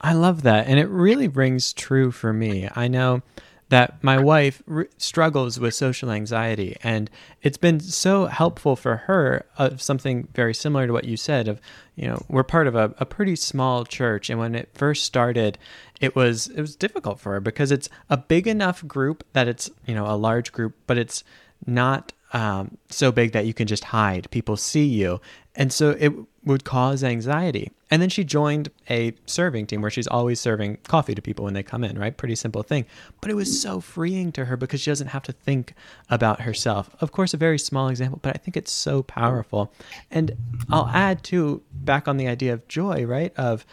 I 0.00 0.12
love 0.12 0.42
that. 0.42 0.66
And 0.66 0.78
it 0.78 0.88
really 0.88 1.28
rings 1.28 1.72
true 1.72 2.10
for 2.10 2.32
me. 2.32 2.68
I 2.74 2.88
know 2.88 3.22
that 3.70 4.02
my 4.02 4.18
wife 4.18 4.62
r- 4.68 4.86
struggles 4.98 5.58
with 5.58 5.74
social 5.74 6.10
anxiety 6.10 6.76
and 6.82 7.10
it's 7.42 7.56
been 7.56 7.80
so 7.80 8.26
helpful 8.26 8.76
for 8.76 8.96
her 8.96 9.46
of 9.56 9.80
something 9.80 10.28
very 10.34 10.54
similar 10.54 10.86
to 10.86 10.92
what 10.92 11.04
you 11.04 11.16
said 11.16 11.48
of 11.48 11.60
you 11.94 12.06
know 12.06 12.22
we're 12.28 12.44
part 12.44 12.66
of 12.66 12.74
a, 12.74 12.94
a 12.98 13.06
pretty 13.06 13.34
small 13.34 13.84
church 13.84 14.28
and 14.28 14.38
when 14.38 14.54
it 14.54 14.68
first 14.74 15.04
started 15.04 15.58
it 16.00 16.16
was 16.16 16.48
it 16.48 16.60
was 16.60 16.76
difficult 16.76 17.20
for 17.20 17.32
her 17.32 17.40
because 17.40 17.70
it's 17.70 17.88
a 18.10 18.16
big 18.16 18.46
enough 18.46 18.86
group 18.86 19.24
that 19.32 19.48
it's 19.48 19.70
you 19.86 19.94
know 19.94 20.06
a 20.06 20.16
large 20.16 20.52
group 20.52 20.74
but 20.86 20.98
it's 20.98 21.24
not 21.66 22.12
um, 22.32 22.78
so 22.90 23.12
big 23.12 23.32
that 23.32 23.46
you 23.46 23.54
can 23.54 23.66
just 23.66 23.84
hide 23.84 24.28
people 24.30 24.56
see 24.56 24.86
you 24.86 25.20
and 25.56 25.72
so 25.72 25.90
it 25.98 26.12
would 26.44 26.64
cause 26.64 27.04
anxiety. 27.04 27.70
And 27.90 28.02
then 28.02 28.08
she 28.08 28.24
joined 28.24 28.70
a 28.90 29.14
serving 29.24 29.66
team 29.66 29.80
where 29.80 29.90
she's 29.90 30.08
always 30.08 30.40
serving 30.40 30.78
coffee 30.88 31.14
to 31.14 31.22
people 31.22 31.44
when 31.44 31.54
they 31.54 31.62
come 31.62 31.84
in, 31.84 31.96
right? 31.96 32.16
Pretty 32.16 32.34
simple 32.34 32.62
thing. 32.62 32.86
But 33.20 33.30
it 33.30 33.34
was 33.34 33.60
so 33.60 33.80
freeing 33.80 34.32
to 34.32 34.46
her 34.46 34.56
because 34.56 34.80
she 34.80 34.90
doesn't 34.90 35.08
have 35.08 35.22
to 35.24 35.32
think 35.32 35.74
about 36.10 36.40
herself. 36.40 36.90
Of 37.00 37.12
course, 37.12 37.34
a 37.34 37.36
very 37.36 37.58
small 37.58 37.88
example, 37.88 38.18
but 38.20 38.34
I 38.34 38.38
think 38.38 38.56
it's 38.56 38.72
so 38.72 39.04
powerful. 39.04 39.72
And 40.10 40.36
I'll 40.70 40.90
add 40.92 41.22
to 41.24 41.62
back 41.72 42.08
on 42.08 42.16
the 42.16 42.26
idea 42.26 42.52
of 42.52 42.66
joy, 42.66 43.04
right? 43.04 43.32
Of 43.36 43.64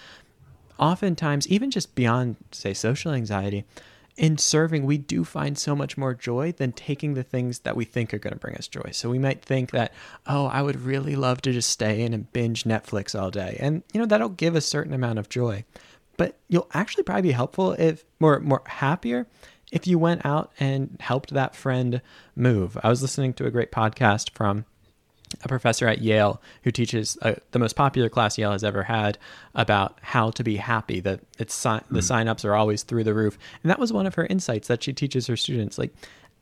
oftentimes, 0.82 1.48
even 1.48 1.72
just 1.72 1.96
beyond, 1.96 2.36
say, 2.52 2.74
social 2.74 3.13
anxiety, 3.13 3.63
in 4.17 4.38
serving, 4.38 4.86
we 4.86 4.98
do 4.98 5.24
find 5.24 5.58
so 5.58 5.76
much 5.76 5.98
more 5.98 6.13
joy 6.13 6.52
than 6.52 6.74
taking 6.74 7.13
the 7.13 7.24
things 7.24 7.60
that 7.60 7.78
we 7.78 7.86
think 7.86 8.13
are 8.13 8.20
going 8.20 8.34
to 8.34 8.39
bring 8.39 8.56
us 8.56 8.67
joy. 8.67 8.89
So 8.91 9.10
we 9.10 9.20
might 9.20 9.41
think 9.41 9.72
that, 9.72 9.94
oh, 10.28 10.48
I 10.48 10.62
would 10.62 10.82
really 10.82 11.15
love 11.15 11.41
to 11.44 11.54
just 11.54 11.70
stay 11.70 12.02
in 12.02 12.13
and 12.13 12.32
binge 12.34 12.65
Netflix 12.65 13.20
all 13.20 13.32
day. 13.32 13.56
And, 13.60 13.84
you 13.94 14.00
know, 14.00 14.06
that'll 14.06 14.30
give 14.30 14.56
a 14.56 14.62
certain 14.62 14.94
amount 14.94 15.20
of 15.20 15.30
joy. 15.30 15.63
But 16.17 16.38
you'll 16.50 16.67
actually 16.74 17.04
probably 17.04 17.22
be 17.22 17.32
helpful 17.32 17.72
if 17.74 18.04
more, 18.20 18.39
more 18.41 18.62
happier 18.65 19.28
if 19.72 19.88
you 19.88 19.98
went 19.98 20.26
out 20.26 20.52
and 20.60 20.98
helped 21.00 21.34
that 21.34 21.56
friend 21.56 22.02
move. 22.36 22.78
I 22.84 22.89
was 22.89 23.02
listening 23.02 23.34
to 23.36 23.46
a 23.46 23.52
great 23.52 23.72
podcast 23.72 24.32
from 24.32 24.65
a 25.43 25.47
professor 25.47 25.88
at 25.88 26.01
Yale 26.01 26.41
who 26.63 26.71
teaches 26.71 27.17
uh, 27.21 27.36
the 27.51 27.60
most 27.60 27.75
popular 27.75 28.10
class 28.10 28.38
Yale 28.38 28.51
has 28.51 28.63
ever 28.63 28.84
had 28.84 29.17
about 29.56 29.97
how 30.01 30.32
to 30.32 30.43
be 30.43 30.58
happy. 30.58 30.99
That 30.99 31.21
it's 31.38 31.54
si- 31.54 31.69
mm-hmm. 31.69 31.95
the 31.95 32.01
hmm. 32.01 32.12
signups 32.12 32.45
are 32.45 32.56
always 32.56 32.84
through 32.84 33.04
the 33.04 33.13
roof, 33.13 33.38
and 33.63 33.69
that 33.69 33.80
was 33.80 33.93
one 33.93 34.06
of 34.06 34.15
her 34.15 34.25
insights 34.25 34.67
that 34.67 34.84
she 34.84 34.93
teaches 34.93 35.27
her 35.27 35.38
students. 35.38 35.77
Like, 35.77 35.93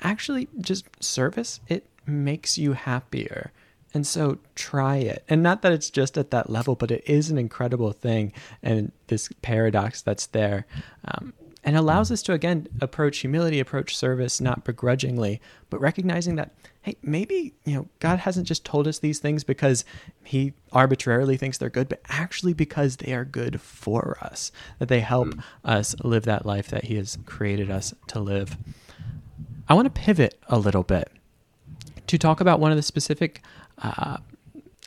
actually, 0.02 0.48
just 0.60 0.88
service 1.04 1.60
it 1.68 1.86
makes 2.06 2.58
you 2.58 2.74
happier. 2.74 3.52
And 3.94 4.06
so 4.06 4.38
try 4.54 4.98
it. 4.98 5.24
And 5.28 5.42
not 5.42 5.64
that 5.64 5.72
it's 5.72 5.90
just 5.90 6.18
at 6.18 6.30
that 6.32 6.50
level, 6.50 6.76
but 6.76 6.92
it 6.92 7.04
is 7.08 7.32
an 7.32 7.40
incredible 7.40 7.92
thing. 7.92 8.34
And 8.62 8.92
this 9.08 9.30
paradox 9.42 10.04
that's 10.04 10.28
there. 10.28 10.68
Um, 11.06 11.34
and 11.70 11.78
allows 11.78 12.12
us 12.12 12.24
to 12.24 12.34
again 12.34 12.68
approach 12.82 13.20
humility 13.20 13.60
approach 13.60 13.96
service 13.96 14.42
not 14.42 14.64
begrudgingly 14.64 15.40
but 15.70 15.80
recognizing 15.80 16.36
that 16.36 16.52
hey 16.82 16.98
maybe 17.04 17.54
you 17.64 17.76
know 17.76 17.88
god 18.00 18.18
hasn't 18.18 18.48
just 18.48 18.66
told 18.66 18.88
us 18.88 18.98
these 18.98 19.20
things 19.20 19.44
because 19.44 19.86
he 20.24 20.52
arbitrarily 20.72 21.38
thinks 21.38 21.60
they're 21.60 21.70
good 21.70 21.88
but 21.88 22.02
actually 22.10 22.54
because 22.54 22.98
they 22.98 23.14
are 23.14 23.24
good 23.24 23.62
for 23.62 24.18
us 24.20 24.52
that 24.80 24.90
they 24.90 25.02
help 25.02 25.28
mm. 25.28 25.44
us 25.64 25.96
live 26.04 26.24
that 26.24 26.44
life 26.44 26.70
that 26.70 26.86
he 26.86 26.96
has 26.96 27.20
created 27.28 27.70
us 27.70 27.94
to 28.08 28.20
live 28.20 28.58
i 29.68 29.76
want 29.76 29.86
to 29.86 30.02
pivot 30.02 30.40
a 30.48 30.58
little 30.58 30.82
bit 30.82 31.12
to 32.08 32.18
talk 32.18 32.42
about 32.42 32.60
one 32.60 32.72
of 32.72 32.78
the 32.78 32.82
specific 32.82 33.44
uh, 33.78 34.18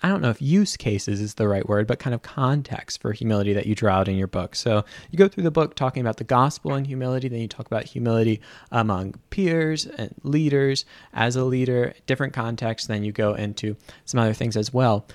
I 0.03 0.09
don't 0.09 0.21
know 0.21 0.31
if 0.31 0.43
use 0.43 0.77
cases 0.77 1.21
is 1.21 1.35
the 1.35 1.47
right 1.47 1.69
word, 1.69 1.87
but 1.87 1.99
kind 1.99 2.13
of 2.13 2.23
context 2.23 3.01
for 3.01 3.13
humility 3.13 3.53
that 3.53 3.67
you 3.67 3.75
draw 3.75 3.99
out 3.99 4.09
in 4.09 4.17
your 4.17 4.27
book. 4.27 4.57
So 4.57 4.85
you 5.11 5.19
go 5.19 5.29
through 5.29 5.45
the 5.45 5.51
book 5.51 5.77
talking 5.77 6.01
about 6.01 6.17
the 6.17 6.25
gospel 6.25 6.75
and 6.75 6.87
humility, 6.87 7.29
then 7.29 7.41
you 7.41 7.49
talk 7.49 7.67
about 7.67 7.85
humility 7.85 8.41
among 8.73 9.15
peers 9.31 9.87
and 9.87 10.15
leaders 10.23 10.85
as 11.13 11.37
a 11.37 11.45
leader, 11.45 11.95
different 12.07 12.33
contexts, 12.33 12.89
then 12.89 13.05
you 13.05 13.13
go 13.13 13.35
into 13.35 13.77
some 14.05 14.19
other 14.19 14.35
things 14.35 14.57
as 14.57 14.75
well. 14.75 15.07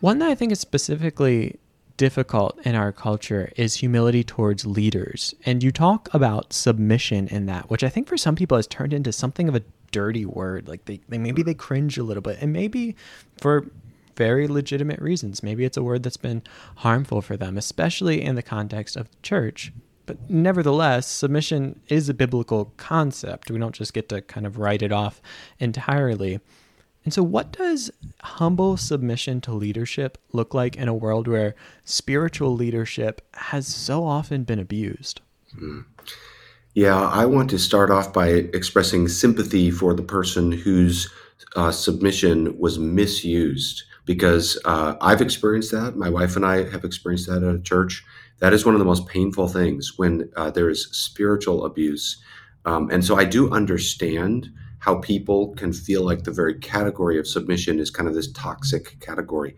One 0.00 0.18
that 0.18 0.30
I 0.30 0.34
think 0.34 0.52
is 0.52 0.60
specifically 0.60 1.58
difficult 1.96 2.58
in 2.64 2.74
our 2.74 2.92
culture 2.92 3.52
is 3.56 3.74
humility 3.74 4.24
towards 4.24 4.64
leaders. 4.64 5.34
And 5.44 5.62
you 5.62 5.70
talk 5.70 6.08
about 6.14 6.52
submission 6.52 7.28
in 7.28 7.46
that, 7.46 7.68
which 7.70 7.84
I 7.84 7.88
think 7.88 8.08
for 8.08 8.16
some 8.16 8.36
people 8.36 8.56
has 8.56 8.66
turned 8.66 8.92
into 8.92 9.12
something 9.12 9.48
of 9.48 9.56
a 9.56 9.62
dirty 9.90 10.24
word. 10.24 10.68
Like 10.68 10.84
they, 10.86 11.00
they 11.08 11.18
maybe 11.18 11.42
they 11.42 11.54
cringe 11.54 11.98
a 11.98 12.04
little 12.04 12.22
bit. 12.22 12.38
And 12.40 12.52
maybe 12.52 12.96
for 13.40 13.68
very 14.18 14.48
legitimate 14.48 15.00
reasons. 15.00 15.42
Maybe 15.44 15.64
it's 15.64 15.76
a 15.76 15.82
word 15.82 16.02
that's 16.02 16.16
been 16.18 16.42
harmful 16.76 17.22
for 17.22 17.36
them, 17.36 17.56
especially 17.56 18.20
in 18.20 18.34
the 18.34 18.42
context 18.42 18.96
of 18.96 19.08
the 19.08 19.16
church. 19.22 19.72
But 20.06 20.28
nevertheless, 20.28 21.06
submission 21.06 21.80
is 21.88 22.08
a 22.08 22.14
biblical 22.14 22.72
concept. 22.76 23.50
We 23.50 23.58
don't 23.58 23.74
just 23.74 23.94
get 23.94 24.08
to 24.08 24.20
kind 24.20 24.44
of 24.44 24.58
write 24.58 24.82
it 24.82 24.90
off 24.90 25.22
entirely. 25.60 26.40
And 27.04 27.14
so, 27.14 27.22
what 27.22 27.52
does 27.52 27.90
humble 28.22 28.76
submission 28.76 29.40
to 29.42 29.52
leadership 29.52 30.18
look 30.32 30.52
like 30.52 30.76
in 30.76 30.88
a 30.88 30.94
world 30.94 31.28
where 31.28 31.54
spiritual 31.84 32.54
leadership 32.54 33.22
has 33.34 33.66
so 33.66 34.04
often 34.04 34.42
been 34.42 34.58
abused? 34.58 35.20
Hmm. 35.56 35.82
Yeah, 36.74 37.00
I 37.00 37.24
want 37.24 37.50
to 37.50 37.58
start 37.58 37.90
off 37.90 38.12
by 38.12 38.28
expressing 38.28 39.08
sympathy 39.08 39.70
for 39.70 39.94
the 39.94 40.02
person 40.02 40.52
whose 40.52 41.08
uh, 41.56 41.70
submission 41.70 42.58
was 42.58 42.78
misused 42.78 43.84
because 44.08 44.58
uh, 44.64 44.96
I've 45.02 45.20
experienced 45.20 45.70
that. 45.72 45.94
My 45.94 46.08
wife 46.08 46.34
and 46.34 46.46
I 46.46 46.66
have 46.70 46.82
experienced 46.82 47.28
that 47.28 47.42
at 47.42 47.54
a 47.54 47.60
church. 47.60 48.02
That 48.38 48.54
is 48.54 48.64
one 48.64 48.74
of 48.74 48.78
the 48.78 48.86
most 48.86 49.06
painful 49.06 49.48
things 49.48 49.98
when 49.98 50.30
uh, 50.34 50.50
there 50.50 50.70
is 50.70 50.88
spiritual 50.92 51.66
abuse. 51.66 52.16
Um, 52.64 52.88
and 52.90 53.04
so 53.04 53.18
I 53.18 53.26
do 53.26 53.52
understand 53.52 54.48
how 54.78 54.94
people 54.94 55.54
can 55.56 55.74
feel 55.74 56.06
like 56.06 56.24
the 56.24 56.30
very 56.30 56.54
category 56.58 57.18
of 57.18 57.28
submission 57.28 57.78
is 57.78 57.90
kind 57.90 58.08
of 58.08 58.14
this 58.14 58.32
toxic 58.32 58.98
category. 59.00 59.54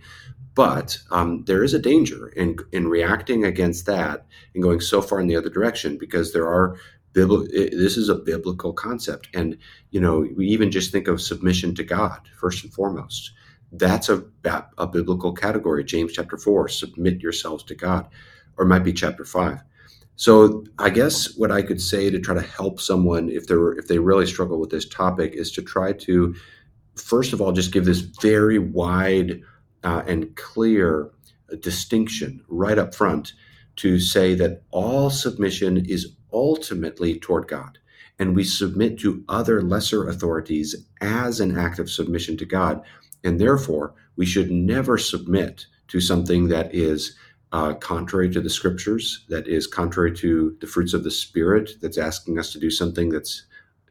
But 0.57 0.99
um, 1.13 1.45
there 1.45 1.63
is 1.63 1.73
a 1.73 1.79
danger 1.79 2.31
in, 2.31 2.57
in 2.73 2.89
reacting 2.89 3.45
against 3.45 3.87
that 3.87 4.27
and 4.55 4.65
going 4.65 4.81
so 4.81 5.01
far 5.01 5.21
in 5.21 5.29
the 5.29 5.37
other 5.37 5.49
direction 5.49 5.97
because 5.97 6.33
there 6.33 6.49
are 6.49 6.77
this 7.13 7.97
is 7.97 8.09
a 8.09 8.15
biblical 8.15 8.73
concept 8.73 9.29
and 9.35 9.59
you 9.91 10.01
know 10.01 10.29
we 10.37 10.47
even 10.47 10.71
just 10.71 10.93
think 10.93 11.09
of 11.09 11.21
submission 11.21 11.75
to 11.75 11.83
god 11.83 12.21
first 12.39 12.63
and 12.63 12.73
foremost 12.73 13.33
that's 13.73 14.09
a, 14.09 14.25
a 14.79 14.87
biblical 14.87 15.33
category. 15.33 15.85
James 15.85 16.13
chapter 16.13 16.37
4, 16.37 16.69
submit 16.69 17.21
yourselves 17.21 17.63
to 17.65 17.75
God, 17.75 18.09
or 18.57 18.65
might 18.65 18.85
be 18.85 18.93
chapter 18.93 19.25
5. 19.25 19.61
So 20.17 20.65
I 20.79 20.91
guess 20.91 21.35
what 21.37 21.51
I 21.51 21.63
could 21.63 21.81
say 21.81 22.11
to 22.11 22.19
try 22.19 22.35
to 22.35 22.43
help 22.43 22.79
someone 22.79 23.31
if 23.31 23.47
they're 23.47 23.73
if 23.73 23.89
they 23.89 23.99
really 23.99 24.27
struggle 24.27 24.61
with 24.61 24.69
this 24.69 24.87
topic 24.87 25.33
is 25.33 25.51
to 25.53 25.63
try 25.63 25.95
to 25.95 26.35
first 26.95 27.33
of 27.33 27.41
all 27.41 27.53
just 27.53 27.73
give 27.73 27.87
this 27.87 28.01
very 28.01 28.59
wide 28.59 29.41
uh, 29.83 30.03
and 30.07 30.37
clear 30.37 31.11
distinction 31.61 32.45
right 32.49 32.77
up 32.77 32.95
front 32.95 33.33
to 33.77 33.99
say 33.99 34.35
that 34.35 34.63
all 34.71 35.09
submission 35.09 35.79
is 35.87 36.15
ultimately 36.35 37.19
toward 37.19 37.49
God 37.49 37.79
and 38.19 38.37
we 38.37 38.45
submit 38.45 38.99
to 38.99 39.25
other 39.27 39.63
lesser 39.63 40.07
authorities 40.07 40.77
as 41.01 41.41
an 41.41 41.59
act 41.59 41.79
of 41.79 41.91
submission 41.91 42.37
to 42.37 42.45
God 42.45 42.83
and 43.25 43.41
therefore, 43.41 43.95
we 44.17 44.27
should 44.27 44.51
never 44.51 44.99
submit 44.99 45.67
to 45.89 46.01
something 46.01 46.49
that 46.49 46.75
is 46.75 47.17
uh, 47.53 47.75
contrary 47.75 48.31
to 48.31 48.41
the 48.41 48.51
scriptures, 48.51 49.25
that 49.29 49.49
is 49.49 49.67
contrary 49.67 50.15
to 50.17 50.57
the 50.61 50.67
fruits 50.67 50.95
of 50.95 51.05
the 51.05 51.11
Spirit, 51.11 51.73
that's 51.81 51.99
asking 51.99 52.39
us 52.39 52.53
to 52.53 52.61
do 52.61 52.71
something 52.71 53.09
that's 53.09 53.45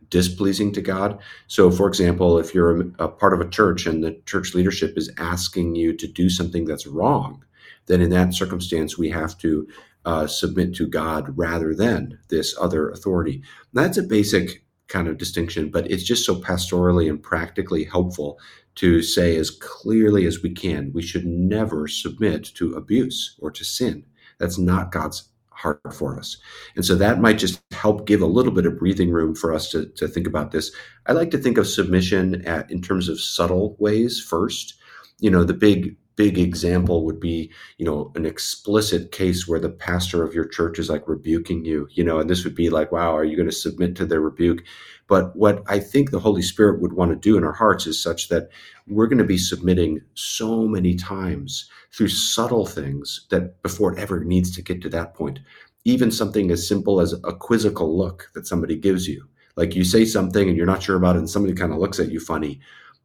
displeasing 0.09 0.71
to 0.73 0.81
God. 0.81 1.19
So, 1.47 1.69
for 1.69 1.87
example, 1.87 2.39
if 2.39 2.53
you're 2.53 2.81
a, 2.81 2.85
a, 2.99 3.07
part 3.07 3.33
of 3.33 3.41
a 3.41 3.49
church 3.49 3.85
and 3.85 4.03
the 4.03 4.19
church 4.25 4.55
leadership 4.55 4.97
is 4.97 5.11
asking 5.17 5.75
you 5.75 5.93
to 5.97 6.07
do 6.07 6.29
something 6.29 6.65
that's 6.65 6.87
wrong, 6.87 7.43
then 7.87 8.01
in 8.01 8.09
that 8.11 8.33
circumstance, 8.33 8.97
we 8.97 9.09
have 9.09 9.37
to 9.39 9.67
uh, 10.05 10.25
submit 10.25 10.73
to 10.75 10.87
God 10.87 11.37
rather 11.37 11.75
than 11.75 12.17
this 12.29 12.55
other 12.59 12.89
authority. 12.89 13.43
That's 13.73 13.97
a 13.97 14.03
basic 14.03 14.63
kind 14.87 15.07
of 15.07 15.17
distinction, 15.17 15.69
but 15.69 15.89
it's 15.91 16.03
just 16.03 16.25
so 16.25 16.35
pastorally 16.35 17.09
and 17.09 17.21
practically 17.21 17.83
helpful 17.83 18.39
to 18.75 19.01
say 19.01 19.35
as 19.35 19.49
clearly 19.49 20.25
as 20.25 20.41
we 20.41 20.51
can 20.51 20.91
we 20.93 21.01
should 21.01 21.25
never 21.25 21.87
submit 21.87 22.45
to 22.55 22.73
abuse 22.73 23.35
or 23.39 23.51
to 23.51 23.63
sin. 23.63 24.05
That's 24.39 24.57
not 24.57 24.91
God's 24.91 25.29
heart 25.51 25.93
for 25.93 26.17
us. 26.17 26.37
And 26.75 26.85
so 26.85 26.95
that 26.95 27.19
might 27.19 27.37
just 27.37 27.61
help 27.71 28.07
give 28.07 28.21
a 28.21 28.25
little 28.25 28.53
bit 28.53 28.65
of 28.65 28.79
breathing 28.79 29.11
room 29.11 29.35
for 29.35 29.53
us 29.53 29.69
to, 29.71 29.87
to 29.87 30.07
think 30.07 30.25
about 30.25 30.51
this. 30.51 30.71
I 31.05 31.11
like 31.11 31.31
to 31.31 31.37
think 31.37 31.57
of 31.57 31.67
submission 31.67 32.45
at, 32.47 32.71
in 32.71 32.81
terms 32.81 33.09
of 33.09 33.19
subtle 33.19 33.75
ways 33.77 34.21
first. 34.21 34.75
You 35.19 35.29
know, 35.29 35.43
the 35.43 35.53
big 35.53 35.97
big 36.15 36.37
example 36.37 37.05
would 37.05 37.17
be, 37.17 37.49
you 37.77 37.85
know, 37.85 38.11
an 38.15 38.25
explicit 38.25 39.09
case 39.13 39.47
where 39.47 39.59
the 39.59 39.69
pastor 39.69 40.21
of 40.21 40.33
your 40.33 40.45
church 40.45 40.77
is 40.77 40.89
like 40.89 41.07
rebuking 41.07 41.63
you, 41.63 41.87
you 41.91 42.03
know, 42.03 42.19
and 42.19 42.29
this 42.29 42.43
would 42.43 42.55
be 42.55 42.69
like, 42.69 42.91
wow, 42.91 43.15
are 43.15 43.23
you 43.23 43.37
going 43.37 43.47
to 43.47 43.55
submit 43.55 43.95
to 43.95 44.05
their 44.05 44.19
rebuke? 44.19 44.61
But 45.09 45.35
what 45.35 45.63
I 45.67 45.79
think 45.79 46.11
the 46.11 46.19
Holy 46.19 46.43
Spirit 46.43 46.79
would 46.81 46.93
want 46.93 47.11
to 47.11 47.15
do 47.17 47.35
in 47.35 47.43
our 47.43 47.51
hearts 47.51 47.87
is 47.87 48.01
such 48.01 48.29
that 48.29 48.49
we're 48.87 49.07
going 49.07 49.17
to 49.17 49.23
be 49.23 49.39
submitting 49.39 50.01
so 50.13 50.67
many 50.67 50.95
times 50.95 51.67
through 51.91 52.09
subtle 52.09 52.67
things 52.67 53.25
that 53.31 53.61
before 53.63 53.91
it 53.91 53.99
ever 53.99 54.23
needs 54.23 54.55
to 54.55 54.61
get 54.61 54.81
to 54.83 54.89
that 54.89 55.15
point. 55.15 55.39
Even 55.83 56.11
something 56.11 56.51
as 56.51 56.67
simple 56.67 57.01
as 57.01 57.13
a 57.23 57.33
quizzical 57.33 57.97
look 57.97 58.29
that 58.35 58.45
somebody 58.45 58.75
gives 58.75 59.07
you. 59.07 59.27
Like 59.55 59.75
you 59.75 59.83
say 59.83 60.05
something 60.05 60.47
and 60.47 60.55
you're 60.55 60.67
not 60.67 60.83
sure 60.83 60.95
about 60.95 61.15
it, 61.15 61.19
and 61.19 61.29
somebody 61.29 61.55
kind 61.55 61.73
of 61.73 61.79
looks 61.79 61.99
at 61.99 62.11
you 62.11 62.19
funny. 62.19 62.59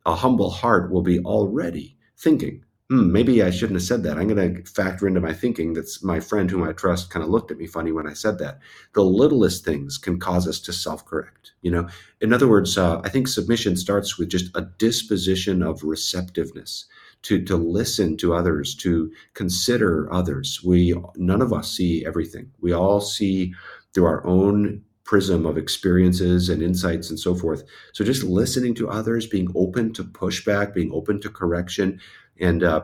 A 0.04 0.14
humble 0.14 0.50
heart 0.50 0.92
will 0.92 1.02
be 1.02 1.20
already 1.20 1.96
thinking, 2.18 2.64
hmm, 2.90 3.10
maybe 3.10 3.42
I 3.42 3.50
shouldn't 3.50 3.78
have 3.78 3.86
said 3.86 4.02
that. 4.02 4.18
I'm 4.18 4.28
going 4.28 4.56
to 4.56 4.70
factor 4.70 5.08
into 5.08 5.20
my 5.20 5.32
thinking 5.32 5.72
that 5.74 5.88
my 6.02 6.20
friend 6.20 6.50
whom 6.50 6.62
I 6.62 6.72
trust 6.72 7.10
kind 7.10 7.24
of 7.24 7.30
looked 7.30 7.50
at 7.50 7.58
me 7.58 7.66
funny 7.66 7.92
when 7.92 8.06
I 8.06 8.12
said 8.12 8.38
that. 8.38 8.58
The 8.92 9.04
littlest 9.04 9.64
things 9.64 9.96
can 9.98 10.18
cause 10.20 10.46
us 10.46 10.60
to 10.60 10.72
self-correct. 10.72 11.52
You 11.62 11.70
know, 11.70 11.88
in 12.20 12.32
other 12.32 12.48
words, 12.48 12.76
uh, 12.76 13.00
I 13.02 13.08
think 13.08 13.28
submission 13.28 13.76
starts 13.76 14.18
with 14.18 14.28
just 14.28 14.54
a 14.54 14.62
disposition 14.78 15.62
of 15.62 15.82
receptiveness 15.82 16.86
to 17.22 17.42
to 17.44 17.56
listen 17.56 18.16
to 18.18 18.34
others, 18.34 18.74
to 18.76 19.10
consider 19.32 20.12
others. 20.12 20.62
We 20.62 20.94
none 21.16 21.42
of 21.42 21.52
us 21.52 21.72
see 21.72 22.04
everything. 22.06 22.50
We 22.60 22.72
all 22.72 23.00
see 23.00 23.54
through 23.94 24.04
our 24.04 24.26
own 24.26 24.82
prism 25.04 25.44
of 25.44 25.58
experiences 25.58 26.48
and 26.48 26.62
insights 26.62 27.10
and 27.10 27.20
so 27.20 27.34
forth. 27.34 27.62
So 27.92 28.04
just 28.04 28.24
listening 28.24 28.74
to 28.76 28.88
others, 28.88 29.26
being 29.26 29.48
open 29.54 29.92
to 29.94 30.04
pushback, 30.04 30.72
being 30.72 30.90
open 30.92 31.20
to 31.20 31.28
correction, 31.28 32.00
and 32.40 32.62
uh, 32.62 32.82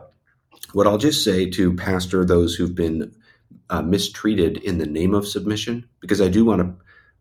what 0.73 0.87
I'll 0.87 0.97
just 0.97 1.23
say 1.23 1.49
to 1.51 1.75
pastor 1.75 2.23
those 2.23 2.55
who've 2.55 2.75
been 2.75 3.13
uh, 3.69 3.81
mistreated 3.81 4.57
in 4.57 4.77
the 4.77 4.85
name 4.85 5.13
of 5.13 5.27
submission, 5.27 5.87
because 5.99 6.21
I 6.21 6.29
do 6.29 6.45
want 6.45 6.61
to 6.61 6.73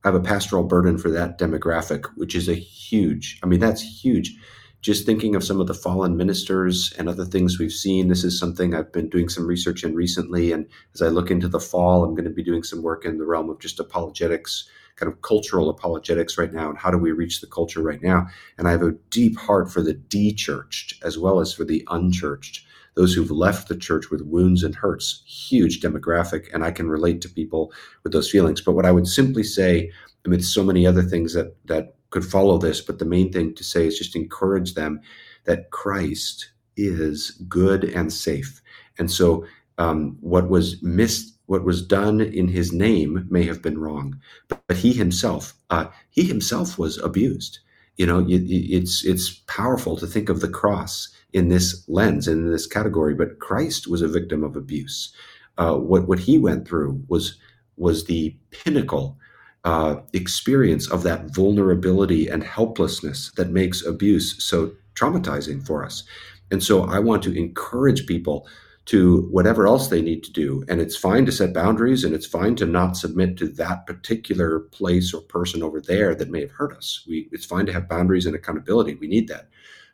have 0.05 0.15
a 0.15 0.21
pastoral 0.21 0.65
burden 0.65 0.99
for 0.99 1.11
that 1.11 1.39
demographic, 1.39 2.07
which 2.17 2.35
is 2.35 2.49
a 2.49 2.55
huge, 2.55 3.39
I 3.43 3.47
mean, 3.47 3.61
that's 3.61 3.83
huge. 3.83 4.35
Just 4.81 5.05
thinking 5.05 5.37
of 5.37 5.45
some 5.45 5.61
of 5.61 5.67
the 5.67 5.75
fallen 5.75 6.17
ministers 6.17 6.93
and 6.97 7.07
other 7.07 7.27
things 7.27 7.59
we've 7.59 7.71
seen, 7.71 8.09
this 8.09 8.25
is 8.25 8.39
something 8.39 8.75
I've 8.75 8.93
been 8.93 9.11
doing 9.11 9.29
some 9.29 9.47
research 9.47 9.85
in 9.85 9.95
recently. 9.95 10.53
And 10.53 10.67
as 10.95 11.03
I 11.03 11.09
look 11.09 11.31
into 11.31 11.49
the 11.49 11.61
fall, 11.61 12.03
I'm 12.03 12.15
going 12.15 12.25
to 12.25 12.31
be 12.31 12.43
doing 12.43 12.63
some 12.63 12.83
work 12.83 13.05
in 13.05 13.19
the 13.19 13.27
realm 13.27 13.51
of 13.51 13.61
just 13.61 13.79
apologetics 13.79 14.67
kind 14.97 15.11
of 15.11 15.23
cultural 15.23 15.71
apologetics 15.71 16.37
right 16.37 16.53
now 16.53 16.69
and 16.69 16.79
how 16.79 16.91
do 16.91 16.99
we 16.99 17.13
reach 17.13 17.41
the 17.41 17.47
culture 17.47 17.83
right 17.83 18.03
now. 18.03 18.27
And 18.59 18.69
I 18.69 18.73
have 18.73 18.83
a 18.83 18.93
deep 19.11 19.39
heart 19.39 19.73
for 19.73 19.83
the 19.83 19.95
de-churched 19.95 21.03
as 21.03 21.19
well 21.19 21.41
as 21.41 21.53
for 21.53 21.65
the 21.65 21.87
unchurched, 21.91 22.65
those 22.97 23.15
who've 23.15 23.31
left 23.31 23.69
the 23.69 23.77
church 23.77 24.11
with 24.11 24.23
wounds 24.23 24.63
and 24.63 24.75
hurts, 24.75 25.23
huge 25.27 25.81
demographic, 25.81 26.53
and 26.53 26.65
I 26.65 26.71
can 26.71 26.89
relate 26.89 27.21
to 27.23 27.29
people 27.29 27.73
with 28.03 28.13
those 28.13 28.31
feelings. 28.31 28.61
But 28.61 28.73
what 28.73 28.87
I 28.87 28.93
would 28.93 29.07
simply 29.07 29.43
say, 29.43 29.91
amidst 30.25 30.53
so 30.53 30.63
many 30.63 30.87
other 30.87 31.03
things 31.03 31.33
that 31.33 31.57
that 31.67 31.95
could 32.11 32.25
follow 32.25 32.59
this, 32.59 32.81
but 32.81 32.99
the 32.99 33.05
main 33.05 33.33
thing 33.33 33.55
to 33.55 33.65
say 33.65 33.87
is 33.87 33.97
just 33.97 34.17
encourage 34.17 34.75
them 34.75 35.01
that 35.45 35.71
Christ 35.71 36.51
is 36.77 37.31
good 37.49 37.85
and 37.85 38.13
safe. 38.13 38.61
And 38.99 39.11
so 39.11 39.47
um, 39.79 40.19
what 40.21 40.51
was 40.51 40.83
missed 40.83 41.30
what 41.51 41.65
was 41.65 41.83
done 41.83 42.21
in 42.21 42.47
his 42.47 42.73
name 42.73 43.27
may 43.29 43.43
have 43.43 43.61
been 43.61 43.77
wrong, 43.77 44.21
but, 44.49 44.63
but 44.69 44.77
he 44.77 44.93
himself, 44.93 45.53
uh, 45.71 45.87
he 46.11 46.23
himself 46.23 46.79
was 46.79 46.97
abused. 46.99 47.59
You 47.97 48.07
know, 48.07 48.21
it, 48.21 48.43
it's 48.49 49.05
it's 49.05 49.31
powerful 49.49 49.97
to 49.97 50.07
think 50.07 50.29
of 50.29 50.41
the 50.41 50.49
cross 50.49 51.09
in 51.33 51.49
this 51.49 51.85
lens 51.89 52.29
and 52.29 52.47
in 52.47 52.53
this 52.53 52.69
category. 52.69 53.15
But 53.15 53.41
Christ 53.41 53.89
was 53.89 54.01
a 54.01 54.07
victim 54.07 54.45
of 54.45 54.55
abuse. 54.55 55.13
Uh, 55.59 55.75
what 55.75 56.07
what 56.07 56.21
he 56.21 56.39
went 56.39 56.69
through 56.69 57.03
was 57.09 57.37
was 57.77 58.05
the 58.05 58.37
pinnacle 58.53 59.19
uh, 59.65 59.97
experience 60.13 60.89
of 60.89 61.03
that 61.03 61.35
vulnerability 61.35 62.29
and 62.29 62.45
helplessness 62.45 63.33
that 63.33 63.51
makes 63.51 63.85
abuse 63.85 64.41
so 64.43 64.71
traumatizing 64.95 65.67
for 65.67 65.85
us. 65.85 66.05
And 66.53 66.63
so 66.63 66.85
I 66.85 67.01
want 67.01 67.25
to 67.25 67.37
encourage 67.37 68.07
people 68.07 68.47
to 68.91 69.29
whatever 69.31 69.69
else 69.69 69.87
they 69.87 70.03
need 70.03 70.25
to 70.25 70.33
do. 70.33 70.65
And 70.69 70.81
it's 70.81 70.97
fine 70.97 71.25
to 71.27 71.31
set 71.31 71.55
boundaries 71.55 72.03
and 72.03 72.13
it's 72.13 72.27
fine 72.27 72.57
to 72.57 72.67
not 72.67 72.97
submit 72.97 73.37
to 73.37 73.47
that 73.51 73.87
particular 73.87 74.59
place 74.59 75.15
or 75.15 75.21
person 75.21 75.63
over 75.63 75.81
there 75.81 76.13
that 76.17 76.29
may 76.29 76.41
have 76.41 76.51
hurt 76.51 76.77
us. 76.77 77.05
We, 77.07 77.29
it's 77.31 77.47
fine 77.47 77.67
to 77.67 77.73
have 77.73 77.89
boundaries 77.89 78.27
and 78.27 78.35
accountability. 78.35 78.97
We 78.97 79.07
need 79.07 79.29
that. 79.29 79.49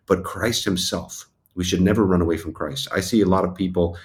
But 0.06 0.24
Christ 0.24 0.64
Himself, 0.64 1.28
we 1.54 1.62
should 1.62 1.82
never 1.82 2.06
run 2.06 2.22
away 2.22 2.38
from 2.38 2.54
Christ. 2.54 2.88
I 2.90 3.00
see 3.00 3.20
a 3.20 3.26
lot 3.26 3.44
of 3.44 3.54
people, 3.54 3.98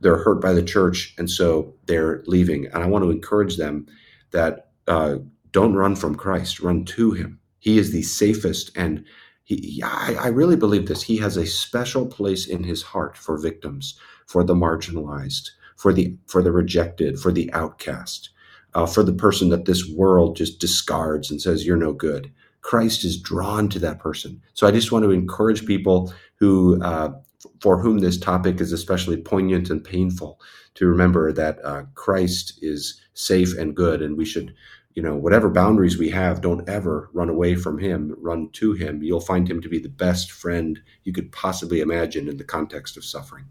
they're 0.00 0.16
hurt 0.16 0.40
by 0.40 0.54
the 0.54 0.62
church 0.62 1.14
and 1.18 1.30
so 1.30 1.74
they're 1.84 2.22
leaving. 2.26 2.64
And 2.68 2.82
I 2.82 2.86
want 2.86 3.04
to 3.04 3.10
encourage 3.10 3.58
them 3.58 3.86
that 4.30 4.70
uh, 4.88 5.16
don't 5.50 5.74
run 5.74 5.96
from 5.96 6.14
Christ, 6.14 6.60
run 6.60 6.86
to 6.86 7.10
Him. 7.10 7.40
He 7.58 7.76
is 7.76 7.92
the 7.92 8.00
safest 8.02 8.70
and 8.74 9.04
he, 9.44 9.82
I, 9.84 10.16
I 10.18 10.26
really 10.28 10.56
believe 10.56 10.88
this. 10.88 11.02
He 11.02 11.18
has 11.18 11.36
a 11.36 11.46
special 11.46 12.06
place 12.06 12.46
in 12.46 12.64
his 12.64 12.82
heart 12.82 13.16
for 13.16 13.38
victims, 13.38 13.98
for 14.26 14.42
the 14.42 14.54
marginalized, 14.54 15.50
for 15.76 15.92
the 15.92 16.16
for 16.26 16.42
the 16.42 16.52
rejected, 16.52 17.20
for 17.20 17.30
the 17.30 17.52
outcast, 17.52 18.30
uh, 18.74 18.86
for 18.86 19.02
the 19.02 19.12
person 19.12 19.50
that 19.50 19.66
this 19.66 19.88
world 19.88 20.36
just 20.36 20.60
discards 20.60 21.30
and 21.30 21.40
says 21.40 21.66
you're 21.66 21.76
no 21.76 21.92
good. 21.92 22.32
Christ 22.62 23.04
is 23.04 23.20
drawn 23.20 23.68
to 23.68 23.78
that 23.80 23.98
person. 23.98 24.40
So 24.54 24.66
I 24.66 24.70
just 24.70 24.90
want 24.90 25.04
to 25.04 25.10
encourage 25.10 25.66
people 25.66 26.14
who, 26.36 26.82
uh, 26.82 27.12
for 27.60 27.78
whom 27.78 27.98
this 27.98 28.18
topic 28.18 28.58
is 28.60 28.72
especially 28.72 29.18
poignant 29.18 29.68
and 29.68 29.84
painful, 29.84 30.40
to 30.76 30.86
remember 30.86 31.30
that 31.32 31.62
uh, 31.62 31.82
Christ 31.94 32.58
is 32.62 32.98
safe 33.12 33.56
and 33.58 33.76
good, 33.76 34.00
and 34.00 34.16
we 34.16 34.24
should 34.24 34.54
you 34.94 35.02
know, 35.02 35.16
whatever 35.16 35.50
boundaries 35.50 35.98
we 35.98 36.10
have, 36.10 36.40
don't 36.40 36.68
ever 36.68 37.10
run 37.12 37.28
away 37.28 37.56
from 37.56 37.78
him, 37.78 38.14
run 38.18 38.48
to 38.50 38.72
him. 38.72 39.02
You'll 39.02 39.20
find 39.20 39.48
him 39.48 39.60
to 39.60 39.68
be 39.68 39.80
the 39.80 39.88
best 39.88 40.30
friend 40.30 40.80
you 41.02 41.12
could 41.12 41.32
possibly 41.32 41.80
imagine 41.80 42.28
in 42.28 42.36
the 42.36 42.44
context 42.44 42.96
of 42.96 43.04
suffering. 43.04 43.46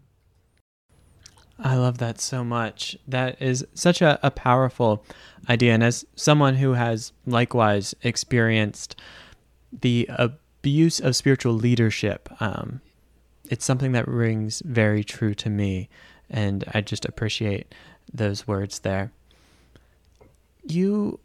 I 1.58 1.76
love 1.76 1.98
that 1.98 2.20
so 2.20 2.42
much. 2.42 2.96
That 3.06 3.40
is 3.40 3.64
such 3.74 4.00
a, 4.02 4.18
a 4.22 4.30
powerful 4.30 5.04
idea. 5.48 5.74
And 5.74 5.84
as 5.84 6.04
someone 6.16 6.56
who 6.56 6.72
has 6.72 7.12
likewise 7.26 7.94
experienced 8.02 8.96
the 9.70 10.08
abuse 10.10 10.98
of 10.98 11.14
spiritual 11.14 11.52
leadership, 11.52 12.28
um, 12.40 12.80
it's 13.50 13.64
something 13.64 13.92
that 13.92 14.08
rings 14.08 14.62
very 14.64 15.04
true 15.04 15.34
to 15.34 15.50
me. 15.50 15.90
And 16.30 16.64
I 16.72 16.80
just 16.80 17.04
appreciate 17.04 17.72
those 18.12 18.48
words 18.48 18.80
there. 18.80 19.12
You 20.66 21.20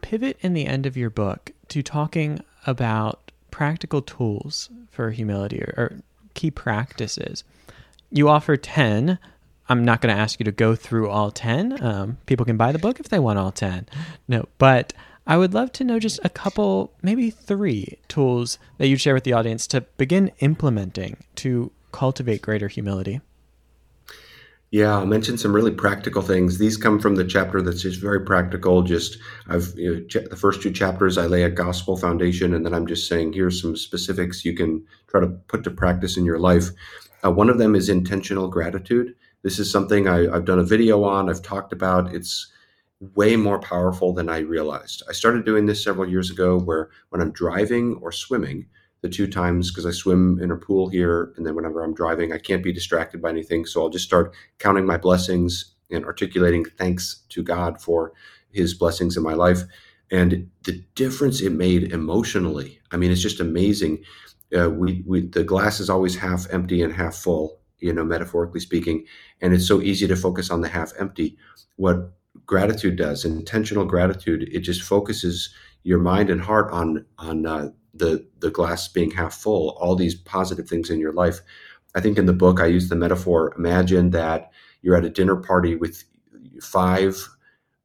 pivot 0.00 0.36
in 0.40 0.52
the 0.52 0.66
end 0.66 0.86
of 0.86 0.96
your 0.96 1.10
book 1.10 1.52
to 1.68 1.82
talking 1.82 2.40
about 2.66 3.30
practical 3.50 4.02
tools 4.02 4.70
for 4.90 5.10
humility 5.10 5.62
or, 5.62 5.74
or 5.76 5.92
key 6.34 6.50
practices. 6.50 7.44
You 8.10 8.28
offer 8.28 8.56
10. 8.56 9.18
I'm 9.68 9.84
not 9.84 10.00
going 10.00 10.14
to 10.14 10.20
ask 10.20 10.38
you 10.38 10.44
to 10.44 10.52
go 10.52 10.74
through 10.74 11.08
all 11.08 11.30
10. 11.30 11.82
Um, 11.82 12.18
people 12.26 12.44
can 12.44 12.56
buy 12.56 12.72
the 12.72 12.78
book 12.78 13.00
if 13.00 13.08
they 13.08 13.18
want 13.18 13.38
all 13.38 13.52
10. 13.52 13.86
No, 14.28 14.46
but 14.58 14.92
I 15.26 15.36
would 15.36 15.54
love 15.54 15.72
to 15.72 15.84
know 15.84 15.98
just 15.98 16.20
a 16.24 16.28
couple, 16.28 16.92
maybe 17.02 17.30
three 17.30 17.98
tools 18.08 18.58
that 18.78 18.88
you'd 18.88 19.00
share 19.00 19.14
with 19.14 19.24
the 19.24 19.32
audience 19.32 19.66
to 19.68 19.82
begin 19.96 20.32
implementing 20.40 21.16
to 21.36 21.70
cultivate 21.92 22.42
greater 22.42 22.68
humility. 22.68 23.20
Yeah, 24.72 24.94
I'll 24.96 25.06
mention 25.06 25.36
some 25.36 25.54
really 25.54 25.70
practical 25.70 26.22
things. 26.22 26.56
These 26.58 26.78
come 26.78 26.98
from 26.98 27.14
the 27.16 27.24
chapter 27.26 27.60
that's 27.60 27.82
just 27.82 28.00
very 28.00 28.24
practical. 28.24 28.82
Just 28.82 29.18
I've 29.46 29.72
you 29.76 29.94
know, 29.94 30.00
ch- 30.06 30.28
the 30.30 30.36
first 30.36 30.62
two 30.62 30.72
chapters, 30.72 31.18
I 31.18 31.26
lay 31.26 31.42
a 31.42 31.50
gospel 31.50 31.96
foundation, 31.98 32.54
and 32.54 32.64
then 32.64 32.72
I'm 32.72 32.86
just 32.86 33.06
saying 33.06 33.34
here's 33.34 33.60
some 33.60 33.76
specifics 33.76 34.46
you 34.46 34.56
can 34.56 34.84
try 35.08 35.20
to 35.20 35.28
put 35.28 35.62
to 35.64 35.70
practice 35.70 36.16
in 36.16 36.24
your 36.24 36.38
life. 36.38 36.70
Uh, 37.22 37.30
one 37.30 37.50
of 37.50 37.58
them 37.58 37.74
is 37.74 37.90
intentional 37.90 38.48
gratitude. 38.48 39.14
This 39.42 39.58
is 39.58 39.70
something 39.70 40.08
I, 40.08 40.34
I've 40.34 40.46
done 40.46 40.58
a 40.58 40.64
video 40.64 41.04
on, 41.04 41.28
I've 41.28 41.42
talked 41.42 41.74
about. 41.74 42.14
It's 42.14 42.50
way 43.14 43.36
more 43.36 43.60
powerful 43.60 44.14
than 44.14 44.30
I 44.30 44.38
realized. 44.38 45.02
I 45.08 45.12
started 45.12 45.44
doing 45.44 45.66
this 45.66 45.84
several 45.84 46.08
years 46.08 46.30
ago 46.30 46.58
where 46.58 46.90
when 47.10 47.20
I'm 47.20 47.32
driving 47.32 47.96
or 48.00 48.12
swimming, 48.12 48.66
the 49.02 49.08
two 49.08 49.26
times 49.26 49.70
because 49.70 49.84
I 49.84 49.90
swim 49.90 50.40
in 50.40 50.50
a 50.50 50.56
pool 50.56 50.88
here, 50.88 51.32
and 51.36 51.44
then 51.44 51.54
whenever 51.54 51.82
I'm 51.82 51.92
driving, 51.94 52.32
I 52.32 52.38
can't 52.38 52.62
be 52.62 52.72
distracted 52.72 53.20
by 53.20 53.30
anything. 53.30 53.66
So 53.66 53.82
I'll 53.82 53.90
just 53.90 54.04
start 54.04 54.34
counting 54.58 54.86
my 54.86 54.96
blessings 54.96 55.74
and 55.90 56.04
articulating 56.04 56.64
thanks 56.64 57.22
to 57.30 57.42
God 57.42 57.82
for 57.82 58.12
His 58.52 58.74
blessings 58.74 59.16
in 59.16 59.22
my 59.22 59.34
life. 59.34 59.62
And 60.10 60.50
the 60.64 60.84
difference 60.94 61.40
it 61.40 61.52
made 61.52 61.92
emotionally, 61.92 62.80
I 62.92 62.96
mean, 62.96 63.10
it's 63.10 63.22
just 63.22 63.40
amazing. 63.40 64.04
Uh, 64.56 64.70
we, 64.70 65.02
we 65.06 65.26
the 65.26 65.42
glass 65.42 65.80
is 65.80 65.90
always 65.90 66.16
half 66.16 66.46
empty 66.52 66.82
and 66.82 66.92
half 66.92 67.14
full, 67.14 67.58
you 67.78 67.92
know, 67.92 68.04
metaphorically 68.04 68.60
speaking, 68.60 69.04
and 69.40 69.52
it's 69.52 69.66
so 69.66 69.80
easy 69.80 70.06
to 70.06 70.16
focus 70.16 70.50
on 70.50 70.60
the 70.60 70.68
half 70.68 70.92
empty. 70.98 71.36
What 71.76 72.12
gratitude 72.46 72.96
does, 72.96 73.24
intentional 73.24 73.86
gratitude, 73.86 74.48
it 74.52 74.60
just 74.60 74.82
focuses 74.82 75.52
your 75.82 75.98
mind 75.98 76.30
and 76.30 76.40
heart 76.40 76.70
on 76.70 77.04
on 77.18 77.46
uh, 77.46 77.70
the 77.94 78.26
the 78.40 78.50
glass 78.50 78.88
being 78.88 79.10
half 79.10 79.34
full, 79.34 79.70
all 79.80 79.96
these 79.96 80.14
positive 80.14 80.68
things 80.68 80.90
in 80.90 81.00
your 81.00 81.12
life. 81.12 81.40
I 81.94 82.00
think 82.00 82.18
in 82.18 82.26
the 82.26 82.32
book 82.32 82.60
I 82.60 82.66
use 82.66 82.88
the 82.88 82.96
metaphor: 82.96 83.54
imagine 83.56 84.10
that 84.10 84.50
you're 84.82 84.96
at 84.96 85.04
a 85.04 85.10
dinner 85.10 85.36
party 85.36 85.76
with 85.76 86.04
five 86.60 87.28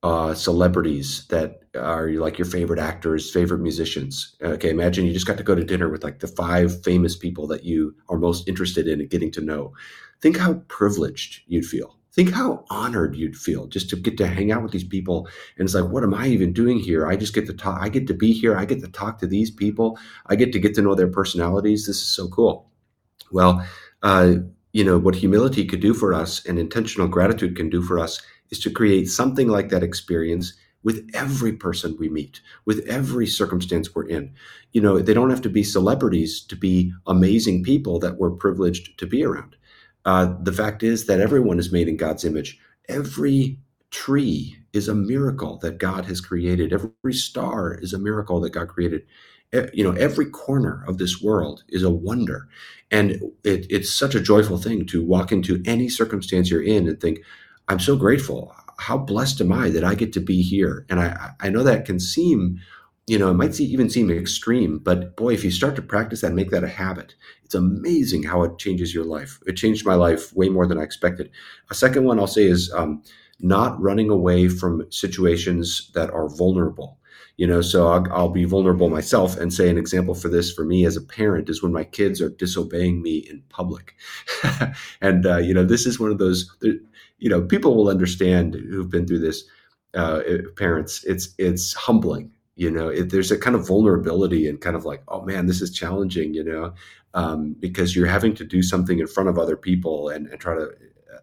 uh, 0.04 0.34
celebrities 0.34 1.26
that 1.28 1.62
are 1.76 2.10
like 2.12 2.38
your 2.38 2.46
favorite 2.46 2.80
actors, 2.80 3.32
favorite 3.32 3.62
musicians. 3.62 4.36
Okay, 4.42 4.70
imagine 4.70 5.06
you 5.06 5.14
just 5.14 5.28
got 5.28 5.38
to 5.38 5.44
go 5.44 5.56
to 5.56 5.64
dinner 5.64 5.90
with 5.90 6.04
like 6.04 6.20
the 6.20 6.28
five 6.28 6.84
famous 6.84 7.16
people 7.16 7.48
that 7.48 7.64
you 7.64 7.96
are 8.10 8.18
most 8.18 8.48
interested 8.48 8.88
in 8.88 9.06
getting 9.08 9.32
to 9.32 9.42
know. 9.42 9.74
Think 10.22 10.38
how 10.38 10.56
privileged 10.68 11.42
you'd 11.48 11.66
feel 11.66 11.98
think 12.18 12.34
how 12.34 12.66
honored 12.72 13.16
you'd 13.16 13.38
feel 13.38 13.68
just 13.68 13.92
to 13.92 13.96
get 13.96 14.18
to 14.18 14.28
hang 14.28 14.52
out 14.52 14.64
with 14.64 14.72
these 14.72 14.84
people. 14.84 15.30
And 15.58 15.68
it's 15.68 15.76
like 15.76 15.90
what 15.92 16.04
am 16.04 16.16
i 16.16 16.28
even 16.28 16.52
doing 16.52 16.80
here? 16.80 17.08
I 17.08 17.16
just 17.16 17.36
get 17.36 17.46
to 17.46 17.54
talk 17.54 17.80
i 17.80 17.90
get 17.90 18.08
to 18.08 18.14
be 18.16 18.34
here. 18.34 18.58
I 18.58 18.66
get 18.66 18.82
to 18.82 18.88
talk 18.90 19.20
to 19.20 19.28
these 19.28 19.52
people. 19.52 20.00
I 20.26 20.36
get 20.36 20.52
to 20.54 20.60
get 20.60 20.74
to 20.76 20.82
know 20.82 20.96
their 20.96 21.08
personalities. 21.08 21.86
This 21.86 21.98
is 21.98 22.08
so 22.08 22.28
cool. 22.28 22.70
Well 23.32 23.64
uh, 24.02 24.36
you 24.74 24.84
know 24.84 24.98
what 24.98 25.16
humility 25.16 25.64
could 25.66 25.80
do 25.80 25.94
for 25.94 26.14
us 26.14 26.44
and 26.46 26.58
intentional 26.58 27.08
gratitude 27.08 27.56
can 27.56 27.70
do 27.70 27.82
for 27.84 28.00
us 28.00 28.22
is 28.50 28.60
to 28.60 28.72
create 28.72 29.10
something 29.10 29.48
like 29.48 29.70
that 29.70 29.84
experience 29.84 30.54
with 30.84 31.06
every 31.14 31.52
person 31.52 31.98
we 32.00 32.08
meet, 32.08 32.40
with 32.66 32.80
every 32.88 33.28
circumstance 33.28 33.94
we're 33.94 34.08
in. 34.08 34.34
You 34.72 34.80
know, 34.80 35.00
they 35.00 35.14
don't 35.14 35.30
have 35.30 35.42
to 35.42 35.50
be 35.50 35.64
celebrities 35.64 36.40
to 36.46 36.56
be 36.56 36.94
amazing 37.08 37.64
people 37.64 38.00
that 38.00 38.18
we're 38.18 38.32
privileged 38.32 38.98
to 38.98 39.06
be 39.06 39.22
around. 39.26 39.57
Uh, 40.08 40.36
the 40.44 40.54
fact 40.54 40.84
is 40.84 41.08
that 41.08 41.22
everyone 41.22 41.60
is 41.60 41.74
made 41.74 41.90
in 41.90 41.98
God's 41.98 42.26
image. 42.26 42.60
Every 42.90 43.60
tree 43.92 44.58
is 44.74 44.90
a 44.90 44.96
miracle 44.96 45.60
that 45.60 45.80
God 45.80 46.06
has 46.08 46.22
created. 46.22 46.74
Every 46.74 47.14
star 47.16 47.76
is 47.76 47.94
a 47.94 48.00
miracle 48.00 48.42
that 48.42 48.52
God 48.52 48.70
created. 48.70 49.04
You 49.76 49.86
know, 49.86 49.94
every 49.94 50.28
corner 50.28 50.86
of 50.90 51.00
this 51.00 51.22
world 51.22 51.66
is 51.70 51.84
a 51.84 51.92
wonder. 51.92 52.50
And 52.92 53.14
it, 53.46 53.68
it's 53.72 53.94
such 53.94 54.16
a 54.16 54.22
joyful 54.22 54.60
thing 54.60 54.88
to 54.88 55.06
walk 55.06 55.32
into 55.32 55.64
any 55.68 55.90
circumstance 55.90 56.52
you're 56.52 56.64
in 56.64 56.90
and 56.90 57.02
think, 57.02 57.22
I'm 57.70 57.80
so 57.80 57.98
grateful. 57.98 58.56
How 58.80 58.98
blessed 58.98 59.42
am 59.42 59.54
I 59.54 59.70
that 59.72 59.86
I 59.86 59.96
get 59.96 60.14
to 60.16 60.22
be 60.22 60.44
here? 60.44 60.88
And 60.90 61.00
I, 61.02 61.32
I 61.42 61.52
know 61.52 61.64
that 61.64 61.86
can 61.86 62.02
seem 62.02 62.62
you 63.08 63.18
know, 63.18 63.32
it 63.32 63.36
might 63.36 63.56
see, 63.56 63.64
even 63.64 63.90
seem 63.90 64.12
extreme, 64.12 64.80
but 64.80 65.16
boy, 65.16 65.34
if 65.34 65.46
you 65.46 65.50
start 65.50 65.78
to 65.78 65.82
practice 65.82 66.22
that 66.22 66.28
and 66.28 66.36
make 66.36 66.52
that 66.52 66.66
a 66.66 66.68
habit, 66.68 67.16
it's 67.46 67.56
amazing 67.56 68.24
how 68.24 68.44
it 68.44 68.60
changes 68.60 68.94
your 68.94 69.06
life. 69.06 69.40
It 69.48 69.54
changed 69.54 69.86
my 69.86 69.96
life 69.96 70.36
way 70.36 70.50
more 70.50 70.68
than 70.68 70.78
I 70.78 70.84
expected. 70.84 71.32
A 71.72 71.74
second 71.74 72.04
one 72.04 72.20
I'll 72.20 72.28
say 72.28 72.44
is 72.44 72.72
um, 72.74 73.02
not 73.40 73.82
running 73.82 74.10
away 74.10 74.50
from 74.50 74.92
situations 74.92 75.90
that 75.94 76.10
are 76.10 76.28
vulnerable. 76.28 77.00
You 77.38 77.48
know, 77.48 77.62
so 77.62 77.88
I'll, 77.88 78.12
I'll, 78.12 78.30
be 78.30 78.46
vulnerable 78.46 78.90
myself 78.90 79.38
and 79.38 79.54
say 79.54 79.70
an 79.70 79.78
example 79.78 80.16
for 80.16 80.28
this 80.28 80.52
for 80.52 80.66
me 80.66 80.86
as 80.86 80.98
a 80.98 81.02
parent 81.02 81.50
is 81.50 81.62
when 81.62 81.72
my 81.72 81.84
kids 81.84 82.20
are 82.20 82.30
disobeying 82.30 83.04
me 83.04 83.20
in 83.20 83.44
public. 83.50 83.94
and, 85.02 85.26
uh, 85.26 85.38
you 85.38 85.54
know, 85.54 85.64
this 85.64 85.86
is 85.86 86.00
one 86.00 86.10
of 86.10 86.18
those, 86.18 86.52
you 86.62 87.30
know, 87.30 87.44
people 87.44 87.76
will 87.76 87.90
understand 87.90 88.56
who've 88.56 88.90
been 88.90 89.06
through 89.06 89.20
this. 89.20 89.44
Uh, 89.94 90.22
parents, 90.58 91.04
it's 91.06 91.34
it's 91.38 91.74
humbling 91.74 92.32
you 92.58 92.70
know 92.70 92.90
it, 92.90 93.10
there's 93.10 93.32
a 93.32 93.38
kind 93.38 93.56
of 93.56 93.66
vulnerability 93.66 94.48
and 94.48 94.60
kind 94.60 94.76
of 94.76 94.84
like 94.84 95.02
oh 95.08 95.22
man 95.22 95.46
this 95.46 95.62
is 95.62 95.72
challenging 95.72 96.34
you 96.34 96.44
know 96.44 96.74
um, 97.14 97.56
because 97.60 97.96
you're 97.96 98.08
having 98.08 98.36
to 98.36 98.44
do 98.44 98.62
something 98.62 99.00
in 99.00 99.08
front 99.08 99.30
of 99.30 99.40
other 99.40 99.56
people 99.56 100.10
and, 100.10 100.28
and 100.28 100.42
try 100.42 100.54
to 100.54 100.70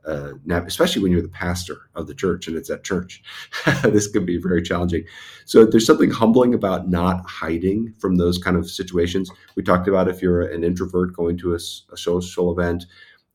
uh, 0.06 0.32
especially 0.66 1.02
when 1.02 1.12
you're 1.12 1.22
the 1.22 1.28
pastor 1.28 1.88
of 1.94 2.06
the 2.06 2.14
church 2.14 2.46
and 2.46 2.58
it's 2.58 2.68
at 2.68 2.84
church. 2.84 3.22
This 3.84 4.06
can 4.06 4.26
be 4.26 4.36
very 4.36 4.60
challenging. 4.60 5.04
So 5.46 5.64
there's 5.64 5.86
something 5.86 6.10
humbling 6.10 6.52
about 6.52 6.90
not 6.90 7.24
hiding 7.26 7.94
from 7.98 8.16
those 8.16 8.36
kind 8.36 8.56
of 8.56 8.68
situations. 8.70 9.30
We 9.56 9.62
talked 9.62 9.88
about 9.88 10.08
if 10.08 10.20
you're 10.20 10.42
an 10.42 10.62
introvert 10.62 11.14
going 11.14 11.38
to 11.38 11.54
a, 11.54 11.58
a 11.90 11.96
social 11.96 12.52
event 12.52 12.84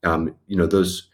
um, 0.03 0.35
you 0.47 0.55
know 0.55 0.65
those 0.65 1.08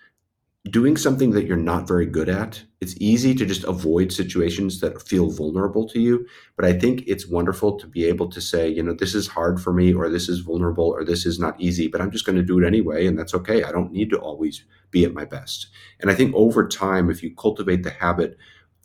doing 0.72 0.98
something 0.98 1.32
that 1.32 1.46
you're 1.46 1.58
not 1.58 1.88
very 1.88 2.06
good 2.08 2.28
at, 2.28 2.64
it's 2.82 2.96
easy 3.00 3.36
to 3.36 3.46
just 3.46 3.64
avoid 3.66 4.12
situations 4.12 4.80
that 4.82 5.02
feel 5.02 5.30
vulnerable 5.30 5.88
to 5.90 6.00
you. 6.00 6.26
But 6.56 6.66
I 6.66 6.74
think 6.74 7.04
it's 7.06 7.28
wonderful 7.28 7.78
to 7.78 7.88
be 7.88 8.06
able 8.06 8.30
to 8.30 8.42
say, 8.42 8.68
you 8.68 8.82
know, 8.82 8.94
this 8.94 9.14
is 9.14 9.28
hard 9.28 9.62
for 9.62 9.72
me, 9.72 9.94
or 9.94 10.10
this 10.10 10.28
is 10.28 10.40
vulnerable, 10.40 10.86
or 10.86 11.04
this 11.06 11.26
is 11.26 11.40
not 11.40 11.60
easy, 11.62 11.88
but 11.88 12.02
I'm 12.02 12.12
just 12.12 12.26
going 12.26 12.36
to 12.36 12.44
do 12.44 12.60
it 12.60 12.66
anyway. 12.66 13.06
And 13.06 13.18
that's 13.18 13.36
okay. 13.36 13.64
I 13.64 13.72
don't 13.72 13.92
need 13.92 14.10
to 14.10 14.18
always 14.18 14.64
be 14.90 15.06
at 15.06 15.14
my 15.14 15.26
best. 15.26 15.68
And 16.00 16.10
I 16.10 16.16
think 16.16 16.34
over 16.34 16.68
time, 16.68 17.10
if 17.10 17.22
you 17.22 17.36
cultivate 17.36 17.84
the 17.84 17.92
habit 17.92 18.36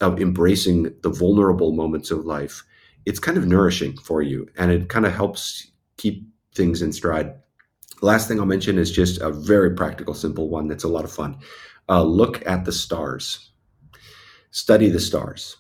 of 0.01 0.21
embracing 0.21 0.95
the 1.03 1.11
vulnerable 1.11 1.73
moments 1.73 2.11
of 2.11 2.27
life, 2.27 2.63
it's 3.07 3.19
kind 3.19 3.39
of 3.39 3.47
nourishing 3.47 3.97
for 3.97 4.23
you 4.23 4.47
and 4.57 4.71
it 4.71 4.89
kind 4.89 5.07
of 5.07 5.15
helps 5.15 5.71
keep 5.97 6.27
things 6.55 6.83
in 6.83 6.93
stride. 6.93 7.35
last 8.03 8.29
thing 8.29 8.41
I'll 8.41 8.47
mention 8.47 8.79
is 8.79 8.91
just 8.91 9.21
a 9.21 9.31
very 9.31 9.75
practical, 9.75 10.15
simple 10.15 10.49
one 10.49 10.69
that's 10.69 10.85
a 10.85 10.89
lot 10.89 11.05
of 11.05 11.13
fun 11.13 11.39
uh, 11.91 12.05
look 12.05 12.47
at 12.47 12.65
the 12.65 12.73
stars, 12.73 13.51
study 14.53 14.89
the 14.89 15.01
stars. 15.01 15.57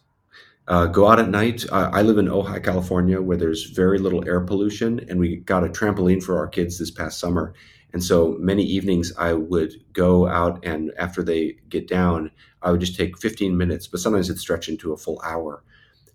Uh, 0.68 0.87
go 0.87 1.09
out 1.09 1.18
at 1.18 1.28
night. 1.28 1.64
Uh, 1.72 1.91
I 1.93 2.03
live 2.03 2.16
in 2.18 2.26
Ojai, 2.26 2.62
California, 2.62 3.20
where 3.20 3.37
there's 3.37 3.64
very 3.70 3.99
little 3.99 4.26
air 4.28 4.41
pollution, 4.41 5.01
and 5.09 5.18
we 5.18 5.37
got 5.37 5.64
a 5.64 5.68
trampoline 5.68 6.22
for 6.22 6.39
our 6.39 6.47
kids 6.47 6.78
this 6.78 6.93
past 6.93 7.18
summer. 7.18 7.55
And 7.93 8.05
so 8.05 8.37
many 8.39 8.62
evenings 8.62 9.12
I 9.18 9.33
would 9.33 9.72
go 9.93 10.28
out, 10.28 10.64
and 10.64 10.93
after 10.97 11.24
they 11.24 11.57
get 11.68 11.89
down, 11.89 12.31
I 12.62 12.70
would 12.70 12.78
just 12.78 12.97
take 12.97 13.18
15 13.18 13.57
minutes, 13.57 13.89
but 13.89 13.99
sometimes 13.99 14.31
it'd 14.31 14.41
stretch 14.41 14.68
into 14.68 14.93
a 14.93 14.97
full 14.97 15.20
hour 15.24 15.64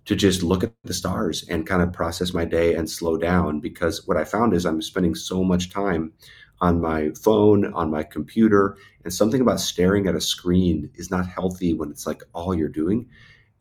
to 0.06 0.16
just 0.16 0.42
look 0.42 0.64
at 0.64 0.72
the 0.84 0.94
stars 0.94 1.44
and 1.50 1.68
kind 1.68 1.82
of 1.82 1.92
process 1.92 2.34
my 2.34 2.46
day 2.46 2.76
and 2.76 2.90
slow 2.90 3.18
down. 3.18 3.60
Because 3.60 4.08
what 4.08 4.16
I 4.16 4.24
found 4.24 4.54
is 4.54 4.66
I'm 4.66 4.82
spending 4.82 5.16
so 5.16 5.44
much 5.44 5.70
time 5.70 6.14
on 6.62 6.82
my 6.82 7.12
phone, 7.22 7.74
on 7.74 7.92
my 7.92 8.04
computer. 8.04 8.78
And 9.04 9.14
something 9.14 9.42
about 9.42 9.60
staring 9.60 10.08
at 10.08 10.16
a 10.16 10.22
screen 10.22 10.90
is 10.96 11.12
not 11.12 11.28
healthy 11.28 11.74
when 11.74 11.90
it's 11.90 12.08
like 12.08 12.24
all 12.34 12.56
you're 12.56 12.70
doing. 12.70 13.08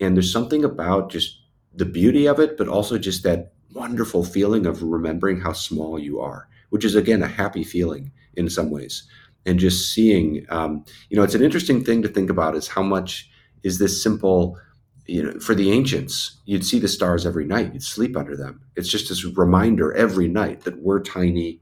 And 0.00 0.16
there's 0.16 0.32
something 0.32 0.64
about 0.64 1.10
just 1.10 1.40
the 1.74 1.84
beauty 1.84 2.26
of 2.26 2.38
it, 2.38 2.56
but 2.56 2.68
also 2.68 2.98
just 2.98 3.22
that 3.24 3.52
wonderful 3.72 4.24
feeling 4.24 4.66
of 4.66 4.82
remembering 4.82 5.40
how 5.40 5.52
small 5.52 5.98
you 5.98 6.20
are, 6.20 6.48
which 6.70 6.84
is 6.84 6.94
again 6.94 7.22
a 7.22 7.28
happy 7.28 7.64
feeling 7.64 8.12
in 8.34 8.48
some 8.48 8.70
ways. 8.70 9.08
And 9.46 9.58
just 9.58 9.92
seeing, 9.92 10.46
um, 10.48 10.84
you 11.10 11.16
know, 11.16 11.22
it's 11.22 11.34
an 11.34 11.42
interesting 11.42 11.84
thing 11.84 12.02
to 12.02 12.08
think 12.08 12.30
about 12.30 12.56
is 12.56 12.68
how 12.68 12.82
much 12.82 13.28
is 13.62 13.78
this 13.78 14.02
simple 14.02 14.58
you 15.06 15.22
know, 15.22 15.38
for 15.38 15.54
the 15.54 15.70
ancients, 15.70 16.40
you'd 16.46 16.64
see 16.64 16.78
the 16.78 16.88
stars 16.88 17.26
every 17.26 17.44
night. 17.44 17.72
You'd 17.72 17.82
sleep 17.82 18.16
under 18.16 18.36
them. 18.36 18.62
It's 18.74 18.88
just 18.88 19.08
this 19.08 19.24
reminder 19.24 19.92
every 19.92 20.28
night 20.28 20.62
that 20.62 20.80
we're 20.80 21.00
tiny 21.00 21.60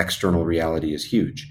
external 0.00 0.44
reality 0.44 0.94
is 0.94 1.04
huge. 1.04 1.48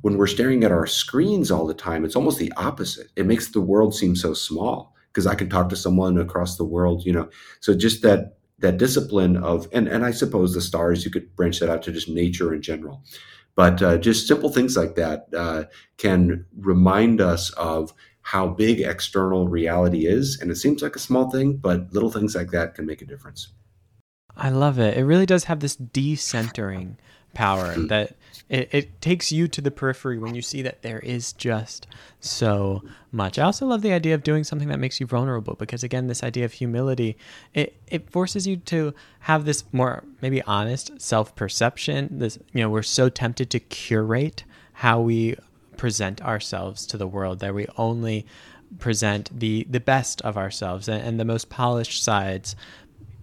When 0.00 0.16
we're 0.16 0.26
staring 0.26 0.64
at 0.64 0.72
our 0.72 0.86
screens 0.86 1.50
all 1.50 1.66
the 1.66 1.74
time, 1.74 2.04
it's 2.04 2.16
almost 2.16 2.38
the 2.38 2.52
opposite. 2.56 3.08
It 3.14 3.26
makes 3.26 3.50
the 3.50 3.60
world 3.60 3.94
seem 3.94 4.16
so 4.16 4.34
small 4.34 4.94
because 5.12 5.26
I 5.26 5.34
can 5.34 5.48
talk 5.48 5.68
to 5.68 5.76
someone 5.76 6.18
across 6.18 6.56
the 6.56 6.64
world, 6.64 7.04
you 7.04 7.12
know. 7.12 7.28
So 7.60 7.74
just 7.74 8.02
that 8.02 8.38
that 8.58 8.78
discipline 8.78 9.36
of 9.36 9.68
and 9.72 9.86
and 9.88 10.04
I 10.04 10.10
suppose 10.10 10.54
the 10.54 10.60
stars 10.60 11.04
you 11.04 11.10
could 11.10 11.34
branch 11.36 11.60
that 11.60 11.70
out 11.70 11.82
to 11.82 11.92
just 11.92 12.08
nature 12.08 12.54
in 12.54 12.62
general, 12.62 13.04
but 13.54 13.82
uh, 13.82 13.98
just 13.98 14.26
simple 14.26 14.48
things 14.50 14.76
like 14.76 14.94
that 14.96 15.26
uh, 15.36 15.64
can 15.98 16.46
remind 16.56 17.20
us 17.20 17.50
of 17.50 17.92
how 18.22 18.48
big 18.48 18.80
external 18.80 19.48
reality 19.48 20.06
is, 20.06 20.38
and 20.40 20.50
it 20.50 20.56
seems 20.56 20.80
like 20.80 20.96
a 20.96 21.00
small 21.00 21.30
thing, 21.30 21.56
but 21.56 21.92
little 21.92 22.10
things 22.10 22.34
like 22.34 22.52
that 22.52 22.74
can 22.74 22.86
make 22.86 23.02
a 23.02 23.06
difference. 23.06 23.52
I 24.36 24.50
love 24.50 24.78
it. 24.78 24.96
It 24.96 25.04
really 25.04 25.26
does 25.26 25.44
have 25.44 25.60
this 25.60 25.76
decentering 25.76 26.96
power 27.34 27.74
that 27.88 28.14
it, 28.48 28.68
it 28.72 29.00
takes 29.00 29.32
you 29.32 29.48
to 29.48 29.60
the 29.60 29.70
periphery 29.70 30.18
when 30.18 30.34
you 30.34 30.42
see 30.42 30.62
that 30.62 30.82
there 30.82 30.98
is 31.00 31.32
just 31.32 31.86
so 32.20 32.82
much. 33.10 33.38
I 33.38 33.44
also 33.44 33.66
love 33.66 33.82
the 33.82 33.92
idea 33.92 34.14
of 34.14 34.22
doing 34.22 34.44
something 34.44 34.68
that 34.68 34.78
makes 34.78 35.00
you 35.00 35.06
vulnerable 35.06 35.54
because 35.54 35.82
again, 35.82 36.06
this 36.06 36.22
idea 36.22 36.44
of 36.44 36.52
humility, 36.52 37.16
it, 37.54 37.76
it 37.88 38.10
forces 38.10 38.46
you 38.46 38.56
to 38.56 38.94
have 39.20 39.44
this 39.44 39.64
more 39.72 40.04
maybe 40.20 40.42
honest 40.42 41.00
self-perception. 41.00 42.18
This, 42.18 42.38
you 42.52 42.60
know, 42.60 42.70
we're 42.70 42.82
so 42.82 43.08
tempted 43.08 43.50
to 43.50 43.60
curate 43.60 44.44
how 44.74 45.00
we 45.00 45.36
present 45.76 46.22
ourselves 46.22 46.86
to 46.86 46.96
the 46.96 47.06
world, 47.06 47.40
that 47.40 47.54
we 47.54 47.66
only 47.76 48.26
present 48.78 49.28
the 49.38 49.66
the 49.68 49.80
best 49.80 50.22
of 50.22 50.36
ourselves 50.36 50.88
and, 50.88 51.02
and 51.02 51.20
the 51.20 51.24
most 51.24 51.50
polished 51.50 52.02
sides 52.02 52.56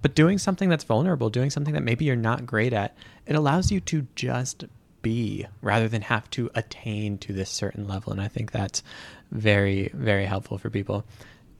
but 0.01 0.15
doing 0.15 0.37
something 0.37 0.69
that's 0.69 0.83
vulnerable, 0.83 1.29
doing 1.29 1.49
something 1.49 1.73
that 1.73 1.83
maybe 1.83 2.05
you're 2.05 2.15
not 2.15 2.45
great 2.45 2.73
at, 2.73 2.95
it 3.25 3.35
allows 3.35 3.71
you 3.71 3.79
to 3.81 4.07
just 4.15 4.65
be 5.01 5.45
rather 5.61 5.87
than 5.87 6.01
have 6.01 6.29
to 6.31 6.49
attain 6.55 7.17
to 7.19 7.33
this 7.33 7.49
certain 7.49 7.87
level. 7.87 8.11
And 8.11 8.21
I 8.21 8.27
think 8.27 8.51
that's 8.51 8.83
very, 9.31 9.89
very 9.93 10.25
helpful 10.25 10.57
for 10.57 10.69
people. 10.69 11.05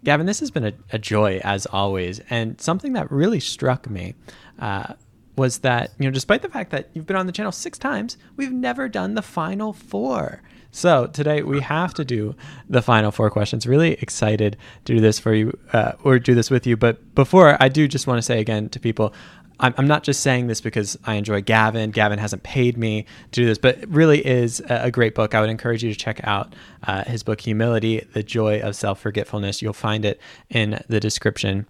Gavin, 0.04 0.26
this 0.26 0.40
has 0.40 0.52
been 0.52 0.66
a, 0.66 0.74
a 0.92 1.00
joy 1.00 1.42
as 1.44 1.66
always. 1.66 2.20
And 2.30 2.60
something 2.60 2.94
that 2.94 3.12
really 3.12 3.40
struck 3.40 3.90
me 3.90 4.16
uh, 4.60 4.94
was 5.40 5.60
that, 5.60 5.92
you 5.98 6.06
know, 6.06 6.12
despite 6.12 6.44
the 6.44 6.50
fact 6.50 6.70
that 6.72 6.90
you've 6.94 7.08
been 7.08 7.16
on 7.16 7.26
the 7.26 7.32
channel 7.32 7.52
six 7.52 7.80
times, 7.80 8.18
we've 8.36 8.52
never 8.52 8.88
done 8.88 9.16
the 9.16 9.22
final 9.22 9.74
four. 9.74 10.44
So 10.72 11.08
today 11.08 11.42
we 11.42 11.62
have 11.62 11.96
to 11.96 12.06
do 12.06 12.36
the 12.70 12.82
final 12.84 13.10
four 13.10 13.32
questions. 13.32 13.66
Really 13.66 13.94
excited 13.94 14.58
to 14.86 14.94
do 14.94 15.00
this 15.00 15.18
for 15.18 15.34
you 15.34 15.58
uh, 15.74 15.94
or 16.04 16.20
do 16.20 16.36
this 16.36 16.52
with 16.52 16.68
you. 16.68 16.78
But 16.78 17.16
before 17.16 17.58
I 17.60 17.70
do, 17.70 17.88
just 17.88 18.06
want 18.06 18.20
to 18.20 18.22
say 18.22 18.40
again 18.40 18.70
to 18.70 18.80
people, 18.80 19.14
I'm, 19.62 19.88
not 19.88 20.04
just 20.04 20.22
saying 20.22 20.48
this 20.48 20.62
because 20.62 20.98
I 21.04 21.16
enjoy 21.16 21.42
Gavin. 21.42 21.92
Gavin 21.92 22.18
hasn't 22.18 22.44
paid 22.44 22.78
me 22.78 23.06
to 23.32 23.42
do 23.42 23.46
this, 23.46 23.58
but 23.58 23.80
it 23.80 23.90
really 23.90 24.26
is 24.26 24.62
a 24.70 24.90
great 24.90 25.16
book. 25.16 25.36
I 25.36 25.42
would 25.42 25.50
encourage 25.50 25.84
you 25.84 25.92
to 25.92 26.00
check 26.00 26.22
out 26.24 26.56
uh, 26.84 27.04
his 27.04 27.24
book, 27.24 27.42
Humility: 27.42 28.08
The 28.14 28.24
Joy 28.24 28.62
of 28.62 28.78
Self 28.78 29.02
Forgetfulness. 29.02 29.62
You'll 29.62 29.74
find 29.74 30.06
it 30.06 30.22
in 30.50 30.82
the 30.88 31.02
description 31.02 31.66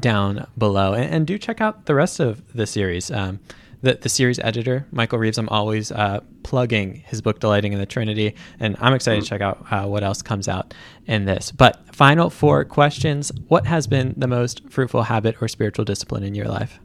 down 0.00 0.46
below, 0.56 0.92
and, 0.92 1.12
and 1.12 1.26
do 1.26 1.38
check 1.38 1.60
out 1.60 1.86
the 1.86 1.94
rest 1.94 2.20
of 2.20 2.52
the 2.54 2.66
series. 2.66 3.10
Um, 3.10 3.40
the, 3.82 3.94
the 3.94 4.08
series 4.08 4.38
editor, 4.40 4.86
Michael 4.90 5.18
Reeves, 5.18 5.38
I'm 5.38 5.48
always 5.48 5.92
uh, 5.92 6.20
plugging 6.42 7.04
his 7.06 7.20
book, 7.20 7.40
Delighting 7.40 7.72
in 7.72 7.78
the 7.78 7.86
Trinity, 7.86 8.34
and 8.58 8.76
I'm 8.80 8.94
excited 8.94 9.22
to 9.22 9.28
check 9.28 9.40
out 9.40 9.64
uh, 9.70 9.86
what 9.86 10.02
else 10.02 10.22
comes 10.22 10.48
out 10.48 10.74
in 11.06 11.24
this. 11.24 11.52
But 11.52 11.94
final 11.94 12.30
four 12.30 12.64
questions 12.64 13.30
What 13.48 13.66
has 13.66 13.86
been 13.86 14.14
the 14.16 14.26
most 14.26 14.68
fruitful 14.70 15.02
habit 15.02 15.36
or 15.40 15.48
spiritual 15.48 15.84
discipline 15.84 16.22
in 16.22 16.34
your 16.34 16.48
life? 16.48 16.78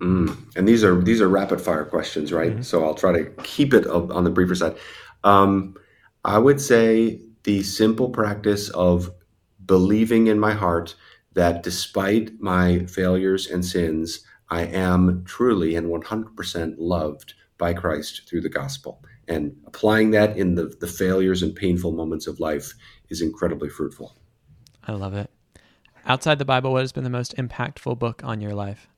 Mm. 0.00 0.36
And 0.56 0.68
these 0.68 0.84
are 0.84 1.00
these 1.00 1.22
are 1.22 1.28
rapid 1.28 1.60
fire 1.60 1.84
questions, 1.84 2.32
right? 2.32 2.52
Mm-hmm. 2.52 2.62
So 2.62 2.84
I'll 2.84 2.94
try 2.94 3.12
to 3.12 3.30
keep 3.42 3.72
it 3.72 3.86
on 3.86 4.24
the 4.24 4.30
briefer 4.30 4.54
side. 4.54 4.76
Um, 5.24 5.74
I 6.24 6.38
would 6.38 6.60
say 6.60 7.20
the 7.44 7.62
simple 7.62 8.10
practice 8.10 8.68
of 8.70 9.10
believing 9.64 10.26
in 10.26 10.38
my 10.38 10.52
heart 10.52 10.94
that 11.36 11.62
despite 11.62 12.40
my 12.40 12.78
failures 12.86 13.46
and 13.46 13.62
sins, 13.64 14.24
I 14.48 14.62
am 14.62 15.22
truly 15.26 15.76
and 15.76 15.86
100% 15.86 16.74
loved 16.78 17.34
by 17.58 17.74
Christ 17.74 18.22
through 18.26 18.40
the 18.40 18.48
gospel. 18.48 19.04
And 19.28 19.54
applying 19.66 20.12
that 20.12 20.38
in 20.38 20.54
the, 20.54 20.74
the 20.80 20.86
failures 20.86 21.42
and 21.42 21.54
painful 21.54 21.92
moments 21.92 22.26
of 22.26 22.40
life 22.40 22.72
is 23.10 23.20
incredibly 23.20 23.68
fruitful. 23.68 24.16
I 24.88 24.92
love 24.92 25.12
it. 25.12 25.30
Outside 26.06 26.38
the 26.38 26.44
Bible, 26.46 26.72
what 26.72 26.80
has 26.80 26.92
been 26.92 27.04
the 27.04 27.10
most 27.10 27.36
impactful 27.36 27.98
book 27.98 28.22
on 28.24 28.40
your 28.40 28.54
life? 28.54 28.88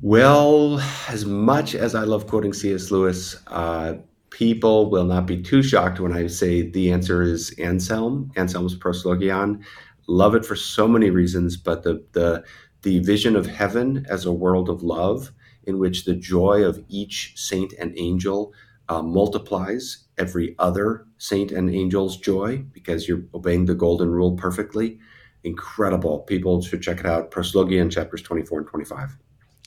Well, 0.00 0.80
as 1.08 1.26
much 1.26 1.74
as 1.74 1.94
I 1.94 2.04
love 2.04 2.26
quoting 2.26 2.54
C.S. 2.54 2.90
Lewis, 2.90 3.36
uh, 3.48 3.94
people 4.30 4.88
will 4.88 5.04
not 5.04 5.26
be 5.26 5.42
too 5.42 5.62
shocked 5.62 6.00
when 6.00 6.12
I 6.12 6.28
say 6.28 6.62
the 6.62 6.90
answer 6.90 7.22
is 7.22 7.50
Anselm, 7.58 8.32
Anselm's 8.36 8.74
Proslogion. 8.74 9.62
Love 10.06 10.34
it 10.34 10.44
for 10.44 10.56
so 10.56 10.88
many 10.88 11.10
reasons, 11.10 11.56
but 11.56 11.82
the 11.82 12.04
the 12.12 12.44
the 12.82 12.98
vision 13.00 13.36
of 13.36 13.46
heaven 13.46 14.04
as 14.08 14.26
a 14.26 14.32
world 14.32 14.68
of 14.68 14.82
love 14.82 15.32
in 15.64 15.78
which 15.78 16.04
the 16.04 16.14
joy 16.14 16.64
of 16.64 16.82
each 16.88 17.32
saint 17.36 17.72
and 17.74 17.94
angel 17.96 18.52
uh, 18.88 19.02
multiplies 19.02 20.04
every 20.18 20.54
other 20.58 21.06
saint 21.18 21.52
and 21.52 21.72
angel's 21.74 22.16
joy 22.16 22.58
because 22.72 23.06
you're 23.06 23.22
obeying 23.34 23.64
the 23.64 23.74
golden 23.74 24.10
rule 24.10 24.36
perfectly. 24.36 24.98
Incredible. 25.44 26.20
People 26.20 26.62
should 26.62 26.82
check 26.82 27.00
it 27.00 27.06
out. 27.06 27.30
Proslogion 27.30 27.90
chapters 27.90 28.22
24 28.22 28.60
and 28.60 28.68
25. 28.68 29.16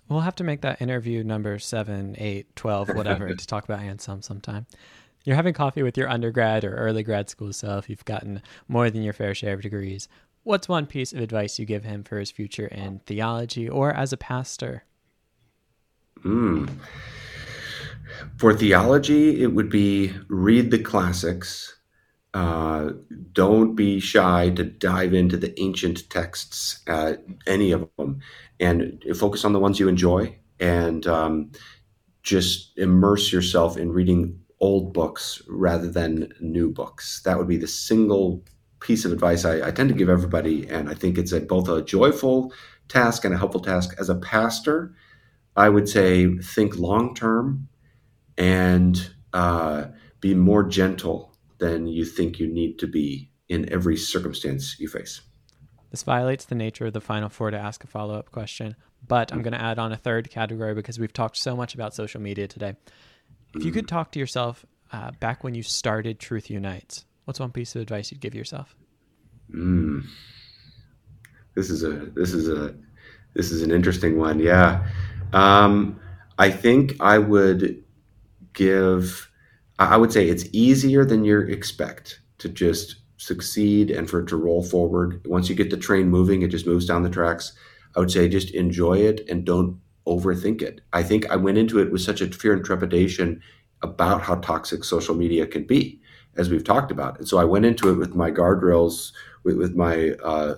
We'll 0.08 0.22
have 0.22 0.36
to 0.36 0.44
make 0.44 0.62
that 0.62 0.82
interview 0.82 1.24
number 1.24 1.58
7, 1.58 2.16
8, 2.18 2.56
12, 2.56 2.90
whatever, 2.90 3.34
to 3.36 3.48
talk 3.48 3.64
about 3.64 3.80
Anselm 3.80 4.22
sometime. 4.22 4.68
You're 5.26 5.36
having 5.36 5.56
coffee 5.56 5.82
with 5.82 5.98
your 5.98 6.08
undergrad 6.08 6.64
or 6.64 6.76
early 6.76 7.02
grad 7.02 7.30
school 7.30 7.52
self. 7.52 7.90
You've 7.90 8.06
gotten 8.06 8.44
more 8.68 8.92
than 8.92 9.02
your 9.02 9.14
fair 9.14 9.34
share 9.34 9.56
of 9.56 9.62
degrees. 9.62 10.08
What's 10.46 10.70
one 10.70 10.86
piece 10.86 11.12
of 11.12 11.20
advice 11.22 11.58
you 11.58 11.66
give 11.66 11.86
him 11.86 12.04
for 12.04 12.20
his 12.20 12.30
future 12.30 12.68
in 12.68 13.02
theology 13.08 13.68
or 13.68 13.92
as 13.92 14.14
a 14.14 14.18
pastor? 14.18 14.84
Mm. 16.24 16.70
For 18.38 18.54
theology, 18.54 19.42
it 19.42 19.56
would 19.56 19.72
be 19.72 20.14
read 20.28 20.70
the 20.70 20.78
classics. 20.78 21.76
Uh, 22.36 22.92
don't 23.32 23.74
be 23.74 24.00
shy 24.00 24.52
to 24.52 24.64
dive 24.64 25.16
into 25.16 25.36
the 25.36 25.60
ancient 25.60 26.08
texts, 26.12 26.84
uh, 26.86 27.14
any 27.48 27.72
of 27.72 27.90
them, 27.98 28.22
and 28.60 29.04
focus 29.16 29.46
on 29.46 29.54
the 29.54 29.60
ones 29.60 29.80
you 29.80 29.88
enjoy 29.88 30.38
and 30.60 31.08
um, 31.08 31.52
just 32.22 32.78
immerse 32.78 33.34
yourself 33.34 33.78
in 33.78 33.92
reading 33.92 34.40
old 34.60 34.94
books 34.94 35.42
rather 35.48 35.90
than 35.90 36.32
new 36.40 36.70
books. 36.70 37.24
That 37.26 37.40
would 37.40 37.48
be 37.48 37.58
the 37.58 37.68
single 37.68 38.44
piece 38.86 39.04
of 39.04 39.12
advice 39.12 39.46
I, 39.46 39.68
I 39.68 39.72
tend 39.72 39.90
to 39.90 39.96
give 39.96 40.10
everybody, 40.10 40.68
and 40.70 40.90
I 40.90 40.94
think 40.94 41.18
it's 41.18 41.32
a, 41.32 41.40
both 41.40 41.68
a 41.68 41.82
joyful 41.82 42.54
task 42.88 43.26
and 43.26 43.34
a 43.34 43.38
helpful 43.38 43.62
task. 43.62 43.96
As 44.00 44.10
a 44.10 44.16
pastor, 44.16 44.94
I 45.56 45.70
would 45.70 45.90
say 45.90 46.38
think 46.38 46.78
long 46.78 47.16
term 47.16 47.68
and 48.38 49.12
uh, 49.34 49.86
be 50.20 50.36
more 50.36 50.64
gentle 50.64 51.36
than 51.58 51.88
you 51.88 52.06
think 52.06 52.40
you 52.40 52.48
need 52.48 52.78
to 52.80 52.88
be 52.88 53.32
in 53.50 53.72
every 53.72 53.98
circumstance 53.98 54.80
you 54.80 54.88
face. 54.88 55.22
This 55.90 56.04
violates 56.04 56.46
the 56.46 56.56
nature 56.56 56.86
of 56.86 56.94
the 56.94 57.02
final 57.02 57.30
four 57.30 57.52
to 57.52 57.58
ask 57.58 57.84
a 57.84 57.88
follow 57.88 58.16
up 58.16 58.32
question, 58.32 58.76
but 59.08 59.32
I'm 59.32 59.42
going 59.42 59.54
to 59.54 59.62
add 59.62 59.80
on 59.80 59.92
a 59.92 59.98
third 59.98 60.30
category 60.30 60.76
because 60.76 61.00
we've 61.00 61.14
talked 61.14 61.38
so 61.38 61.56
much 61.56 61.74
about 61.74 61.96
social 61.96 62.22
media 62.22 62.48
today. 62.48 62.76
If 63.56 63.64
you 63.64 63.72
could 63.72 63.86
mm. 63.86 63.90
talk 63.90 64.12
to 64.12 64.20
yourself 64.20 64.66
uh, 64.92 65.12
back 65.20 65.44
when 65.44 65.56
you 65.56 65.64
started 65.64 66.20
Truth 66.20 66.50
Unites, 66.50 67.06
What's 67.26 67.40
one 67.40 67.52
piece 67.52 67.76
of 67.76 67.82
advice 67.82 68.12
you'd 68.12 68.22
give 68.22 68.36
yourself? 68.36 68.76
Mm. 69.52 70.06
This 71.56 71.70
is 71.70 71.84
a 71.84 71.92
this 72.16 72.34
is 72.34 72.50
a 72.50 72.76
this 73.34 73.52
is 73.52 73.62
an 73.62 73.72
interesting 73.72 74.18
one. 74.18 74.40
Yeah, 74.40 74.88
um, 75.34 76.00
I 76.38 76.52
think 76.52 76.96
I 77.00 77.18
would 77.18 77.84
give. 78.54 79.30
I 79.78 79.98
would 79.98 80.14
say 80.14 80.30
it's 80.30 80.46
easier 80.54 81.04
than 81.04 81.26
you 81.26 81.40
expect 81.42 82.22
to 82.38 82.48
just 82.48 82.98
succeed 83.18 83.92
and 83.92 84.10
for 84.10 84.22
it 84.22 84.28
to 84.28 84.38
roll 84.38 84.64
forward. 84.64 85.22
Once 85.26 85.50
you 85.50 85.56
get 85.56 85.70
the 85.70 85.78
train 85.78 86.08
moving, 86.08 86.42
it 86.42 86.48
just 86.50 86.68
moves 86.68 86.86
down 86.86 87.04
the 87.04 87.10
tracks. 87.10 87.52
I 87.96 88.00
would 88.00 88.12
say 88.12 88.30
just 88.30 88.52
enjoy 88.52 89.00
it 89.00 89.28
and 89.30 89.44
don't 89.44 89.80
overthink 90.08 90.62
it. 90.62 90.82
I 90.94 91.04
think 91.04 91.30
I 91.30 91.36
went 91.36 91.58
into 91.58 91.80
it 91.80 91.92
with 91.92 92.02
such 92.02 92.22
a 92.22 92.28
fear 92.28 92.54
and 92.54 92.64
trepidation 92.64 93.42
about 93.82 94.22
how 94.22 94.36
toxic 94.36 94.84
social 94.84 95.16
media 95.16 95.46
can 95.46 95.66
be 95.66 96.00
as 96.38 96.50
we've 96.50 96.64
talked 96.64 96.92
about. 96.92 97.18
And 97.18 97.28
so 97.28 97.38
I 97.38 97.46
went 97.46 97.66
into 97.66 97.90
it 97.90 97.98
with 97.98 98.16
my 98.16 98.32
guardrails, 98.32 99.12
with, 99.44 99.58
with 99.58 99.76
my 99.76 100.12
uh, 100.24 100.56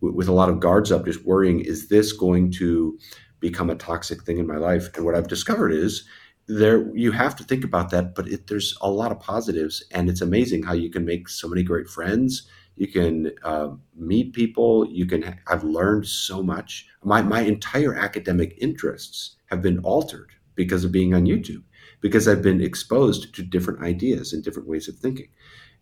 with 0.00 0.28
a 0.28 0.32
lot 0.32 0.48
of 0.48 0.60
guards 0.60 0.92
up, 0.92 1.04
just 1.04 1.24
worrying: 1.24 1.60
is 1.60 1.88
this 1.88 2.12
going 2.12 2.52
to 2.52 2.98
become 3.40 3.70
a 3.70 3.74
toxic 3.74 4.22
thing 4.22 4.38
in 4.38 4.46
my 4.46 4.56
life? 4.56 4.88
And 4.94 5.04
what 5.04 5.14
I've 5.14 5.28
discovered 5.28 5.72
is 5.72 6.04
there 6.48 6.94
you 6.96 7.12
have 7.12 7.34
to 7.36 7.44
think 7.44 7.64
about 7.64 7.90
that, 7.90 8.14
but 8.14 8.28
it, 8.28 8.46
there's 8.46 8.76
a 8.80 8.90
lot 8.90 9.12
of 9.12 9.20
positives, 9.20 9.84
and 9.90 10.08
it's 10.08 10.20
amazing 10.20 10.62
how 10.62 10.74
you 10.74 10.90
can 10.90 11.04
make 11.04 11.28
so 11.28 11.48
many 11.48 11.62
great 11.62 11.88
friends. 11.88 12.48
You 12.76 12.88
can 12.88 13.32
uh, 13.42 13.70
meet 13.96 14.34
people. 14.34 14.86
You 14.90 15.06
can. 15.06 15.38
I've 15.46 15.64
learned 15.64 16.06
so 16.06 16.42
much. 16.42 16.86
My 17.02 17.22
my 17.22 17.40
entire 17.40 17.94
academic 17.94 18.56
interests 18.60 19.36
have 19.46 19.62
been 19.62 19.78
altered 19.80 20.30
because 20.54 20.84
of 20.84 20.92
being 20.92 21.14
on 21.14 21.24
YouTube 21.24 21.62
because 22.06 22.28
I've 22.28 22.40
been 22.40 22.60
exposed 22.60 23.34
to 23.34 23.42
different 23.42 23.82
ideas 23.82 24.32
and 24.32 24.44
different 24.44 24.68
ways 24.68 24.86
of 24.86 24.94
thinking. 24.94 25.26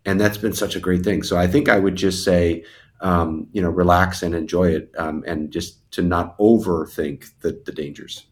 And 0.06 0.18
that's 0.18 0.38
been 0.38 0.54
such 0.54 0.74
a 0.74 0.80
great 0.80 1.04
thing. 1.04 1.22
So 1.22 1.36
I 1.36 1.46
think 1.46 1.68
I 1.68 1.78
would 1.78 1.96
just 1.96 2.24
say, 2.24 2.64
um, 3.02 3.46
you 3.52 3.60
know, 3.60 3.68
relax 3.68 4.22
and 4.22 4.34
enjoy 4.34 4.70
it 4.70 4.90
um, 4.96 5.22
and 5.26 5.50
just 5.50 5.90
to 5.92 6.00
not 6.00 6.38
overthink 6.38 7.26
the, 7.42 7.60
the 7.66 7.72
dangers. 7.72 8.24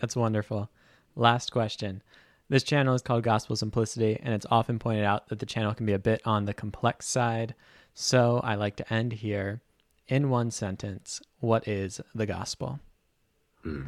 That's 0.00 0.16
wonderful. 0.16 0.70
Last 1.14 1.52
question. 1.52 2.02
This 2.48 2.64
channel 2.64 2.96
is 2.96 3.02
called 3.02 3.22
Gospel 3.22 3.54
Simplicity, 3.54 4.18
and 4.20 4.34
it's 4.34 4.46
often 4.50 4.80
pointed 4.80 5.04
out 5.04 5.28
that 5.28 5.38
the 5.38 5.46
channel 5.46 5.72
can 5.72 5.86
be 5.86 5.92
a 5.92 6.00
bit 6.00 6.20
on 6.24 6.46
the 6.46 6.52
complex 6.52 7.06
side. 7.06 7.54
So 7.94 8.40
I 8.42 8.56
like 8.56 8.74
to 8.76 8.92
end 8.92 9.12
here 9.12 9.62
in 10.08 10.30
one 10.30 10.50
sentence 10.50 11.22
What 11.38 11.68
is 11.68 12.00
the 12.12 12.26
gospel? 12.26 12.80
Mm. 13.64 13.86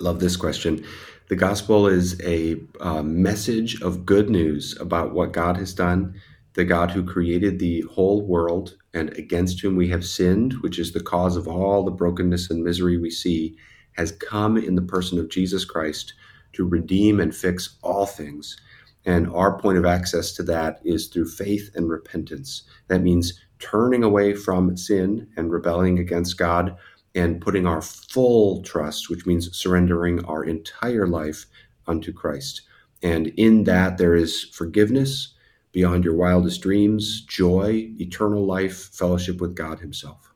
Love 0.00 0.20
this 0.20 0.36
question. 0.36 0.84
The 1.28 1.36
gospel 1.36 1.86
is 1.86 2.20
a 2.22 2.56
uh, 2.80 3.02
message 3.02 3.80
of 3.82 4.04
good 4.04 4.28
news 4.28 4.76
about 4.80 5.12
what 5.12 5.32
God 5.32 5.56
has 5.56 5.72
done, 5.72 6.20
the 6.54 6.64
God 6.64 6.90
who 6.90 7.04
created 7.04 7.58
the 7.58 7.82
whole 7.82 8.26
world 8.26 8.76
and 8.92 9.16
against 9.16 9.60
whom 9.60 9.76
we 9.76 9.88
have 9.88 10.04
sinned, 10.04 10.54
which 10.60 10.78
is 10.78 10.92
the 10.92 11.02
cause 11.02 11.36
of 11.36 11.48
all 11.48 11.84
the 11.84 11.90
brokenness 11.90 12.50
and 12.50 12.62
misery 12.62 12.98
we 12.98 13.10
see, 13.10 13.56
has 13.92 14.12
come 14.12 14.56
in 14.56 14.74
the 14.74 14.82
person 14.82 15.18
of 15.18 15.30
Jesus 15.30 15.64
Christ 15.64 16.12
to 16.52 16.66
redeem 16.66 17.20
and 17.20 17.34
fix 17.34 17.78
all 17.82 18.06
things. 18.06 18.56
And 19.04 19.28
our 19.30 19.58
point 19.58 19.78
of 19.78 19.84
access 19.84 20.32
to 20.32 20.42
that 20.44 20.80
is 20.84 21.06
through 21.06 21.28
faith 21.28 21.70
and 21.74 21.88
repentance. 21.88 22.64
That 22.88 23.02
means 23.02 23.40
turning 23.58 24.02
away 24.02 24.34
from 24.34 24.76
sin 24.76 25.28
and 25.36 25.50
rebelling 25.50 25.98
against 25.98 26.36
God 26.36 26.76
and 27.14 27.40
putting 27.40 27.66
our 27.66 27.82
full 27.82 28.62
trust, 28.62 29.10
which 29.10 29.26
means 29.26 29.54
surrendering 29.56 30.24
our 30.24 30.44
entire 30.44 31.06
life 31.06 31.46
unto 31.86 32.12
Christ. 32.12 32.62
And 33.02 33.28
in 33.28 33.64
that, 33.64 33.98
there 33.98 34.14
is 34.14 34.44
forgiveness 34.44 35.34
beyond 35.72 36.04
your 36.04 36.14
wildest 36.14 36.60
dreams, 36.60 37.22
joy, 37.22 37.90
eternal 37.98 38.44
life, 38.44 38.90
fellowship 38.94 39.40
with 39.40 39.54
God 39.54 39.80
Himself. 39.80 40.32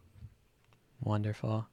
Wonderful. 1.00 1.66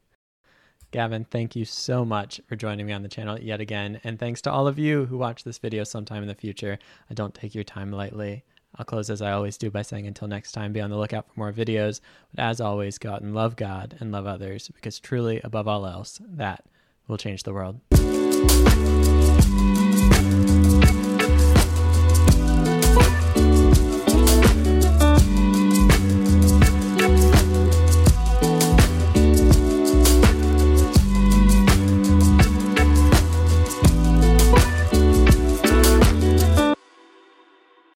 Gavin, 0.92 1.26
thank 1.26 1.56
you 1.56 1.66
so 1.66 2.06
much 2.06 2.40
for 2.46 2.56
joining 2.56 2.86
me 2.86 2.94
on 2.94 3.02
the 3.02 3.10
channel 3.10 3.40
yet 3.40 3.60
again. 3.60 4.00
And 4.04 4.20
thanks 4.20 4.42
to 4.44 4.52
all 4.52 4.68
of 4.68 4.78
you 4.78 5.06
who 5.06 5.18
watch 5.18 5.44
this 5.44 5.58
video 5.58 5.84
sometime 5.84 6.22
in 6.22 6.28
the 6.28 6.36
future. 6.36 6.78
I 7.10 7.16
don't 7.16 7.34
take 7.34 7.56
your 7.56 7.64
time 7.64 7.92
lightly. 7.92 8.44
I'll 8.76 8.86
close 8.86 9.10
as 9.10 9.22
I 9.22 9.32
always 9.32 9.58
do 9.58 9.70
by 9.70 9.84
saying 9.84 10.08
until 10.08 10.28
next 10.28 10.52
time, 10.52 10.74
be 10.74 10.82
on 10.82 10.90
the 10.90 10.98
lookout 10.98 11.28
for 11.28 11.40
more 11.40 11.54
videos. 11.54 12.02
But 12.34 12.44
as 12.44 12.60
always, 12.60 12.98
go 12.98 13.12
out 13.12 13.22
and 13.22 13.36
love 13.36 13.56
God 13.56 13.96
and 14.00 14.12
love 14.12 14.26
others 14.26 14.70
because 14.74 15.00
truly, 15.00 15.40
above 15.44 15.68
all 15.68 15.86
else, 15.86 16.20
that 16.24 16.66
will 17.08 17.18
change 17.18 17.44
the 17.44 17.54
world. 17.54 17.80